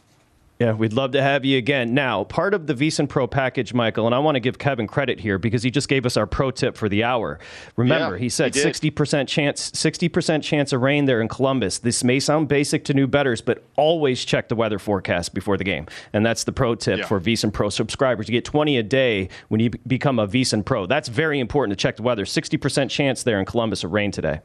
Yeah, 0.61 0.75
we'd 0.75 0.93
love 0.93 1.13
to 1.13 1.23
have 1.23 1.47
you 1.47 1.57
again. 1.57 1.95
Now, 1.95 2.23
part 2.25 2.53
of 2.53 2.67
the 2.67 2.75
VSiN 2.75 3.09
Pro 3.09 3.27
package, 3.27 3.73
Michael, 3.73 4.05
and 4.05 4.15
I 4.15 4.19
want 4.19 4.35
to 4.37 4.41
give 4.41 4.59
Kevin 4.59 4.87
credit 4.87 5.19
here 5.19 5.39
because 5.39 5.63
he 5.63 5.71
just 5.71 5.89
gave 5.89 6.05
us 6.05 6.19
our 6.19 6.27
pro 6.27 6.51
tip 6.51 6.77
for 6.77 6.87
the 6.87 7.03
hour. 7.03 7.39
Remember, 7.77 8.17
Yeah, 8.17 8.21
he 8.21 8.29
said 8.29 8.53
60% 8.53 9.27
chance 9.27 9.71
60% 9.71 10.43
chance 10.43 10.75
of 10.75 10.83
rain 10.83 11.07
there 11.07 11.23
in 11.23 11.29
Columbus. 11.29 11.79
This 11.79 12.05
may 12.05 12.21
sound 12.21 12.49
basic 12.49 12.85
to 12.85 12.95
new 12.95 13.07
betters, 13.07 13.41
but 13.41 13.65
always 13.77 14.23
check 14.23 14.49
the 14.49 14.55
weather 14.55 14.79
forecast 14.79 15.33
before 15.33 15.57
the 15.57 15.65
game. 15.65 15.87
And 16.13 16.27
that's 16.27 16.45
the 16.45 16.53
pro 16.53 16.75
tip 16.75 16.99
Yeah. 16.99 17.07
for 17.07 17.19
VSiN 17.19 17.55
Pro 17.55 17.71
subscribers. 17.71 18.29
You 18.29 18.33
get 18.33 18.45
20 18.45 18.77
a 18.77 18.83
day 18.83 19.31
when 19.49 19.61
you 19.61 19.71
become 19.87 20.19
a 20.19 20.29
VSiN 20.29 20.63
Pro. 20.63 20.85
That's 20.85 21.09
very 21.09 21.41
important 21.41 21.79
to 21.79 21.83
check 21.83 21.97
the 21.97 22.03
weather. 22.03 22.27
60% 22.27 22.91
chance 22.91 23.23
there 23.23 23.39
in 23.39 23.47
Columbus 23.47 23.83
of 23.83 23.93
rain 23.93 24.11
today. 24.11 24.41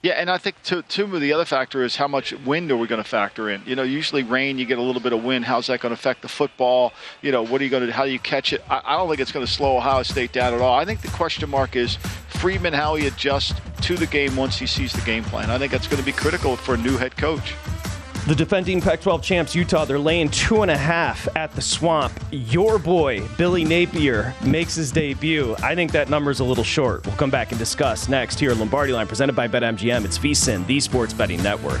Yeah, 0.00 0.12
and 0.12 0.30
I 0.30 0.38
think 0.38 0.62
too, 0.62 0.82
too 0.82 1.18
the 1.18 1.32
other 1.32 1.44
factor 1.44 1.82
is 1.82 1.96
how 1.96 2.06
much 2.06 2.32
wind 2.44 2.70
are 2.70 2.76
we 2.76 2.86
going 2.86 3.02
to 3.02 3.08
factor 3.08 3.50
in? 3.50 3.62
You 3.66 3.74
know, 3.74 3.82
usually 3.82 4.22
rain, 4.22 4.56
you 4.56 4.64
get 4.64 4.78
a 4.78 4.82
little 4.82 5.02
bit 5.02 5.12
of 5.12 5.24
wind. 5.24 5.44
How's 5.44 5.66
that 5.66 5.80
going 5.80 5.90
to 5.90 5.98
affect 5.98 6.22
the 6.22 6.28
football? 6.28 6.92
You 7.20 7.32
know, 7.32 7.42
what 7.42 7.60
are 7.60 7.64
you 7.64 7.70
going 7.70 7.84
to? 7.84 7.92
How 7.92 8.04
do 8.04 8.12
you 8.12 8.20
catch 8.20 8.52
it? 8.52 8.62
I, 8.70 8.80
I 8.84 8.96
don't 8.96 9.08
think 9.08 9.20
it's 9.20 9.32
going 9.32 9.44
to 9.44 9.50
slow 9.50 9.76
Ohio 9.76 10.04
State 10.04 10.32
down 10.32 10.54
at 10.54 10.60
all. 10.60 10.78
I 10.78 10.84
think 10.84 11.00
the 11.00 11.08
question 11.08 11.50
mark 11.50 11.74
is 11.74 11.96
Freeman 12.28 12.74
how 12.74 12.94
he 12.94 13.08
adjusts 13.08 13.54
to 13.82 13.96
the 13.96 14.06
game 14.06 14.36
once 14.36 14.56
he 14.56 14.66
sees 14.66 14.92
the 14.92 15.00
game 15.00 15.24
plan. 15.24 15.50
I 15.50 15.58
think 15.58 15.72
that's 15.72 15.88
going 15.88 16.00
to 16.00 16.06
be 16.06 16.12
critical 16.12 16.54
for 16.54 16.74
a 16.74 16.78
new 16.78 16.96
head 16.96 17.16
coach. 17.16 17.54
The 18.28 18.34
defending 18.34 18.82
Pac 18.82 19.00
12 19.00 19.22
champs, 19.22 19.54
Utah, 19.54 19.86
they're 19.86 19.98
laying 19.98 20.28
two 20.28 20.60
and 20.60 20.70
a 20.70 20.76
half 20.76 21.26
at 21.34 21.50
the 21.54 21.62
swamp. 21.62 22.12
Your 22.30 22.78
boy, 22.78 23.26
Billy 23.38 23.64
Napier, 23.64 24.34
makes 24.44 24.74
his 24.74 24.92
debut. 24.92 25.56
I 25.62 25.74
think 25.74 25.92
that 25.92 26.10
number's 26.10 26.40
a 26.40 26.44
little 26.44 26.62
short. 26.62 27.06
We'll 27.06 27.16
come 27.16 27.30
back 27.30 27.52
and 27.52 27.58
discuss 27.58 28.06
next 28.06 28.38
here 28.38 28.50
at 28.50 28.58
Lombardi 28.58 28.92
Line, 28.92 29.06
presented 29.06 29.34
by 29.34 29.48
BetMGM. 29.48 30.04
It's 30.04 30.18
VSIN, 30.18 30.66
the 30.66 30.78
Sports 30.78 31.14
Betting 31.14 31.42
Network. 31.42 31.80